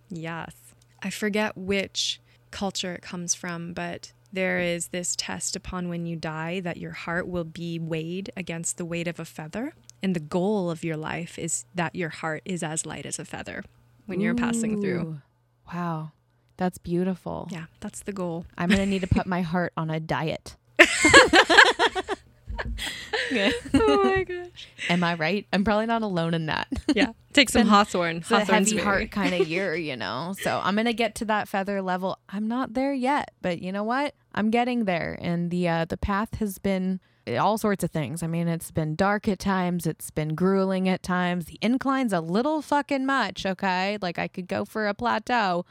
Yes. 0.09 0.55
I 1.03 1.09
forget 1.09 1.57
which 1.57 2.21
culture 2.51 2.93
it 2.93 3.01
comes 3.01 3.33
from, 3.33 3.73
but 3.73 4.11
there 4.31 4.59
is 4.59 4.89
this 4.89 5.15
test 5.15 5.55
upon 5.55 5.89
when 5.89 6.05
you 6.05 6.15
die 6.15 6.59
that 6.59 6.77
your 6.77 6.91
heart 6.91 7.27
will 7.27 7.43
be 7.43 7.79
weighed 7.79 8.31
against 8.35 8.77
the 8.77 8.85
weight 8.85 9.07
of 9.07 9.19
a 9.19 9.25
feather. 9.25 9.73
And 10.03 10.15
the 10.15 10.19
goal 10.19 10.69
of 10.69 10.83
your 10.83 10.97
life 10.97 11.39
is 11.39 11.65
that 11.73 11.95
your 11.95 12.09
heart 12.09 12.43
is 12.45 12.61
as 12.61 12.85
light 12.85 13.05
as 13.05 13.19
a 13.19 13.25
feather 13.25 13.63
when 14.05 14.19
you're 14.19 14.35
passing 14.35 14.81
through. 14.81 15.21
Wow, 15.73 16.11
that's 16.57 16.77
beautiful. 16.77 17.47
Yeah, 17.51 17.65
that's 17.79 18.01
the 18.01 18.13
goal. 18.13 18.45
I'm 18.57 18.69
going 18.69 18.79
to 18.79 18.85
need 18.85 19.01
to 19.01 19.07
put 19.07 19.25
my 19.25 19.41
heart 19.41 19.73
on 19.75 19.89
a 19.89 19.99
diet. 19.99 20.55
oh 23.73 24.03
my 24.03 24.23
gosh. 24.23 24.67
Am 24.89 25.03
I 25.03 25.15
right? 25.15 25.47
I'm 25.53 25.63
probably 25.63 25.85
not 25.85 26.01
alone 26.01 26.33
in 26.33 26.45
that. 26.47 26.67
Yeah. 26.93 27.11
Take 27.33 27.49
some 27.49 27.67
Hawthorne. 27.67 28.21
hawthorn. 28.21 28.41
It's 28.41 28.49
a 28.49 28.53
heavy 28.53 28.71
very- 28.71 28.83
heart 28.83 29.11
kind 29.11 29.33
of 29.33 29.47
year, 29.47 29.75
you 29.75 29.95
know. 29.95 30.33
So 30.41 30.59
I'm 30.63 30.75
gonna 30.75 30.93
get 30.93 31.15
to 31.15 31.25
that 31.25 31.47
feather 31.47 31.81
level. 31.81 32.17
I'm 32.29 32.47
not 32.47 32.73
there 32.73 32.93
yet, 32.93 33.31
but 33.41 33.61
you 33.61 33.71
know 33.71 33.83
what? 33.83 34.15
I'm 34.33 34.49
getting 34.51 34.85
there, 34.85 35.17
and 35.21 35.51
the 35.51 35.67
uh, 35.67 35.85
the 35.85 35.97
path 35.97 36.35
has 36.35 36.57
been 36.59 36.99
all 37.39 37.57
sorts 37.57 37.83
of 37.83 37.91
things. 37.91 38.23
I 38.23 38.27
mean, 38.27 38.47
it's 38.47 38.71
been 38.71 38.95
dark 38.95 39.27
at 39.27 39.39
times. 39.39 39.85
It's 39.85 40.11
been 40.11 40.33
grueling 40.35 40.87
at 40.87 41.03
times. 41.03 41.45
The 41.45 41.59
incline's 41.61 42.13
a 42.13 42.21
little 42.21 42.61
fucking 42.61 43.05
much. 43.05 43.45
Okay, 43.45 43.97
like 44.01 44.17
I 44.17 44.27
could 44.27 44.47
go 44.47 44.63
for 44.65 44.87
a 44.87 44.93
plateau, 44.93 45.65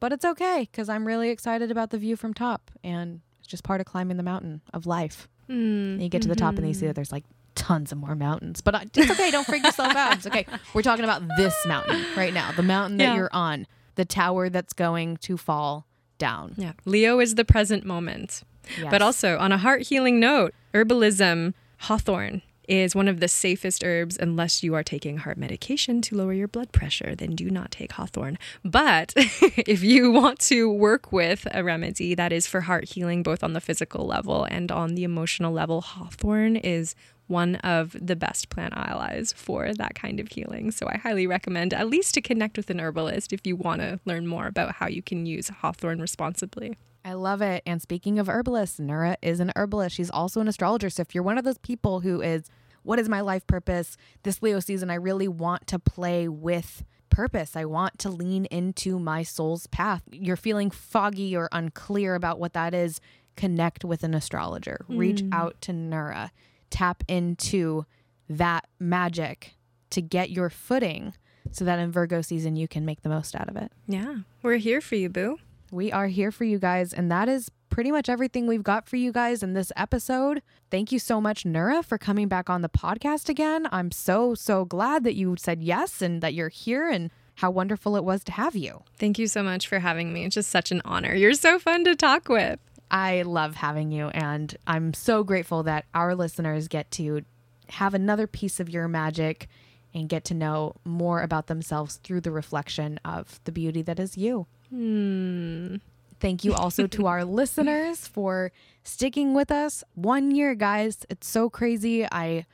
but 0.00 0.12
it's 0.12 0.24
okay 0.24 0.68
because 0.70 0.88
I'm 0.88 1.06
really 1.06 1.30
excited 1.30 1.70
about 1.70 1.90
the 1.90 1.98
view 1.98 2.16
from 2.16 2.32
top, 2.34 2.70
and 2.82 3.20
it's 3.38 3.48
just 3.48 3.62
part 3.64 3.80
of 3.80 3.86
climbing 3.86 4.16
the 4.16 4.22
mountain 4.22 4.62
of 4.72 4.86
life. 4.86 5.28
Mm, 5.50 6.02
you 6.02 6.08
get 6.08 6.22
to 6.22 6.28
the 6.28 6.34
top, 6.36 6.56
and 6.56 6.66
you 6.66 6.74
see 6.74 6.86
that 6.86 6.94
there's 6.94 7.12
like 7.12 7.24
tons 7.54 7.92
of 7.92 7.98
more 7.98 8.14
mountains. 8.14 8.60
But 8.60 8.74
I- 8.74 8.86
it's 8.94 9.10
okay. 9.10 9.30
Don't 9.30 9.46
freak 9.46 9.64
yourself 9.64 9.94
out. 9.96 10.14
It's 10.16 10.26
okay. 10.26 10.46
We're 10.74 10.82
talking 10.82 11.04
about 11.04 11.22
this 11.36 11.54
mountain 11.66 12.04
right 12.16 12.32
now, 12.34 12.52
the 12.52 12.62
mountain 12.62 12.96
that 12.98 13.04
Yeah. 13.04 13.14
you're 13.16 13.30
on, 13.32 13.66
the 13.94 14.04
tower 14.04 14.48
that's 14.50 14.72
going 14.72 15.16
to 15.18 15.36
fall 15.36 15.86
down. 16.18 16.54
Yeah. 16.56 16.72
Leo 16.84 17.20
is 17.20 17.34
the 17.36 17.44
present 17.44 17.84
moment. 17.84 18.42
Yes. 18.80 18.88
But 18.90 19.00
also, 19.02 19.38
on 19.38 19.52
a 19.52 19.58
heart 19.58 19.82
healing 19.82 20.18
note, 20.18 20.52
herbalism, 20.74 21.54
hawthorn 21.78 22.42
is 22.68 22.94
one 22.94 23.08
of 23.08 23.20
the 23.20 23.28
safest 23.28 23.84
herbs 23.84 24.16
unless 24.18 24.62
you 24.62 24.74
are 24.74 24.82
taking 24.82 25.18
heart 25.18 25.38
medication 25.38 26.00
to 26.02 26.16
lower 26.16 26.32
your 26.32 26.48
blood 26.48 26.72
pressure. 26.72 27.14
Then 27.14 27.34
do 27.34 27.50
not 27.50 27.70
take 27.70 27.92
hawthorn. 27.92 28.38
But 28.64 29.12
if 29.16 29.82
you 29.82 30.10
want 30.10 30.38
to 30.40 30.70
work 30.70 31.12
with 31.12 31.46
a 31.52 31.62
remedy 31.62 32.14
that 32.14 32.32
is 32.32 32.46
for 32.46 32.62
heart 32.62 32.90
healing, 32.90 33.22
both 33.22 33.42
on 33.42 33.52
the 33.52 33.60
physical 33.60 34.06
level 34.06 34.44
and 34.44 34.70
on 34.72 34.94
the 34.94 35.04
emotional 35.04 35.52
level, 35.52 35.80
hawthorn 35.80 36.56
is 36.56 36.94
one 37.26 37.56
of 37.56 37.96
the 38.00 38.16
best 38.16 38.48
plant 38.50 38.74
allies 38.76 39.32
for 39.36 39.72
that 39.74 39.94
kind 39.94 40.20
of 40.20 40.28
healing. 40.28 40.70
So 40.70 40.86
I 40.88 40.96
highly 40.96 41.26
recommend 41.26 41.74
at 41.74 41.88
least 41.88 42.14
to 42.14 42.20
connect 42.20 42.56
with 42.56 42.70
an 42.70 42.80
herbalist 42.80 43.32
if 43.32 43.46
you 43.46 43.56
want 43.56 43.80
to 43.80 44.00
learn 44.04 44.26
more 44.26 44.46
about 44.46 44.76
how 44.76 44.86
you 44.86 45.02
can 45.02 45.26
use 45.26 45.48
hawthorn 45.48 46.00
responsibly. 46.00 46.76
I 47.04 47.12
love 47.12 47.40
it. 47.40 47.62
And 47.66 47.80
speaking 47.80 48.18
of 48.18 48.28
herbalists, 48.28 48.80
Nura 48.80 49.16
is 49.22 49.38
an 49.38 49.52
herbalist. 49.54 49.94
She's 49.94 50.10
also 50.10 50.40
an 50.40 50.48
astrologer. 50.48 50.90
So 50.90 51.02
if 51.02 51.14
you're 51.14 51.24
one 51.24 51.38
of 51.38 51.44
those 51.44 51.58
people 51.58 52.00
who 52.00 52.20
is, 52.20 52.50
what 52.86 52.98
is 52.98 53.08
my 53.08 53.20
life 53.20 53.46
purpose? 53.46 53.96
This 54.22 54.42
Leo 54.42 54.60
season, 54.60 54.90
I 54.90 54.94
really 54.94 55.28
want 55.28 55.66
to 55.68 55.78
play 55.78 56.28
with 56.28 56.84
purpose. 57.10 57.56
I 57.56 57.64
want 57.64 57.98
to 58.00 58.10
lean 58.10 58.44
into 58.46 58.98
my 58.98 59.22
soul's 59.22 59.66
path. 59.66 60.02
You're 60.12 60.36
feeling 60.36 60.70
foggy 60.70 61.36
or 61.36 61.48
unclear 61.50 62.14
about 62.14 62.38
what 62.38 62.52
that 62.52 62.74
is. 62.74 63.00
Connect 63.36 63.84
with 63.84 64.04
an 64.04 64.14
astrologer. 64.14 64.84
Reach 64.88 65.20
hmm. 65.20 65.32
out 65.32 65.60
to 65.62 65.72
Nura. 65.72 66.30
Tap 66.70 67.02
into 67.08 67.86
that 68.28 68.66
magic 68.78 69.54
to 69.90 70.00
get 70.00 70.30
your 70.30 70.48
footing 70.48 71.14
so 71.50 71.64
that 71.64 71.78
in 71.78 71.90
Virgo 71.90 72.22
season 72.22 72.56
you 72.56 72.68
can 72.68 72.84
make 72.84 73.02
the 73.02 73.08
most 73.08 73.34
out 73.34 73.48
of 73.48 73.56
it. 73.56 73.72
Yeah, 73.86 74.18
we're 74.42 74.56
here 74.56 74.80
for 74.80 74.94
you, 74.94 75.08
boo. 75.08 75.38
We 75.70 75.90
are 75.90 76.06
here 76.06 76.30
for 76.30 76.44
you 76.44 76.58
guys, 76.58 76.92
and 76.92 77.10
that 77.10 77.28
is 77.28 77.50
pretty 77.68 77.90
much 77.90 78.08
everything 78.08 78.46
we've 78.46 78.62
got 78.62 78.88
for 78.88 78.96
you 78.96 79.12
guys 79.12 79.42
in 79.42 79.52
this 79.52 79.72
episode. 79.76 80.42
Thank 80.70 80.92
you 80.92 80.98
so 80.98 81.20
much, 81.20 81.44
Nura, 81.44 81.84
for 81.84 81.98
coming 81.98 82.28
back 82.28 82.48
on 82.48 82.62
the 82.62 82.68
podcast 82.68 83.28
again. 83.28 83.68
I'm 83.70 83.90
so, 83.90 84.34
so 84.34 84.64
glad 84.64 85.04
that 85.04 85.14
you 85.14 85.36
said 85.38 85.62
yes 85.62 86.02
and 86.02 86.22
that 86.22 86.34
you're 86.34 86.48
here 86.48 86.88
and 86.88 87.10
how 87.36 87.50
wonderful 87.50 87.96
it 87.96 88.04
was 88.04 88.24
to 88.24 88.32
have 88.32 88.56
you. 88.56 88.82
Thank 88.98 89.18
you 89.18 89.26
so 89.26 89.42
much 89.42 89.68
for 89.68 89.78
having 89.78 90.12
me. 90.12 90.24
It's 90.24 90.34
just 90.34 90.50
such 90.50 90.70
an 90.70 90.82
honor. 90.84 91.14
You're 91.14 91.34
so 91.34 91.58
fun 91.58 91.84
to 91.84 91.94
talk 91.94 92.28
with. 92.28 92.58
I 92.90 93.22
love 93.22 93.56
having 93.56 93.90
you, 93.90 94.08
and 94.08 94.56
I'm 94.66 94.94
so 94.94 95.24
grateful 95.24 95.62
that 95.64 95.86
our 95.92 96.14
listeners 96.14 96.68
get 96.68 96.90
to 96.92 97.22
have 97.68 97.94
another 97.94 98.26
piece 98.26 98.60
of 98.60 98.70
your 98.70 98.86
magic 98.88 99.48
and 99.92 100.08
get 100.08 100.24
to 100.26 100.34
know 100.34 100.74
more 100.84 101.22
about 101.22 101.48
themselves 101.48 101.96
through 102.04 102.20
the 102.20 102.30
reflection 102.30 103.00
of 103.04 103.40
the 103.44 103.52
beauty 103.52 103.82
that 103.82 103.98
is 103.98 104.16
you. 104.16 104.46
Hmm. 104.70 105.76
Thank 106.18 106.44
you 106.44 106.54
also 106.54 106.86
to 106.86 107.06
our 107.06 107.24
listeners 107.40 108.08
for 108.08 108.52
sticking 108.82 109.34
with 109.34 109.50
us. 109.50 109.84
One 109.94 110.30
year, 110.30 110.54
guys. 110.54 111.04
It's 111.10 111.28
so 111.28 111.50
crazy. 111.50 112.06
I 112.10 112.46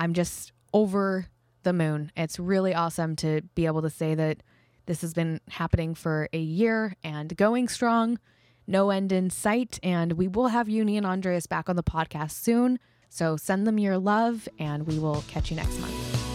I'm 0.00 0.14
just 0.14 0.52
over 0.72 1.26
the 1.62 1.72
moon. 1.72 2.10
It's 2.16 2.38
really 2.38 2.74
awesome 2.74 3.14
to 3.16 3.42
be 3.54 3.66
able 3.66 3.82
to 3.82 3.90
say 3.90 4.14
that 4.14 4.42
this 4.86 5.00
has 5.02 5.14
been 5.14 5.40
happening 5.48 5.94
for 5.94 6.28
a 6.32 6.38
year 6.38 6.96
and 7.04 7.36
going 7.36 7.68
strong. 7.68 8.18
No 8.66 8.90
end 8.90 9.12
in 9.12 9.30
sight. 9.30 9.78
And 9.82 10.14
we 10.14 10.28
will 10.28 10.48
have 10.48 10.68
Uni 10.68 10.96
and 10.96 11.06
Andreas 11.06 11.46
back 11.46 11.68
on 11.68 11.76
the 11.76 11.82
podcast 11.82 12.32
soon. 12.32 12.78
So 13.08 13.36
send 13.36 13.66
them 13.66 13.78
your 13.78 13.98
love 13.98 14.48
and 14.58 14.86
we 14.86 14.98
will 14.98 15.22
catch 15.28 15.50
you 15.50 15.56
next 15.56 15.78
month. 15.78 16.31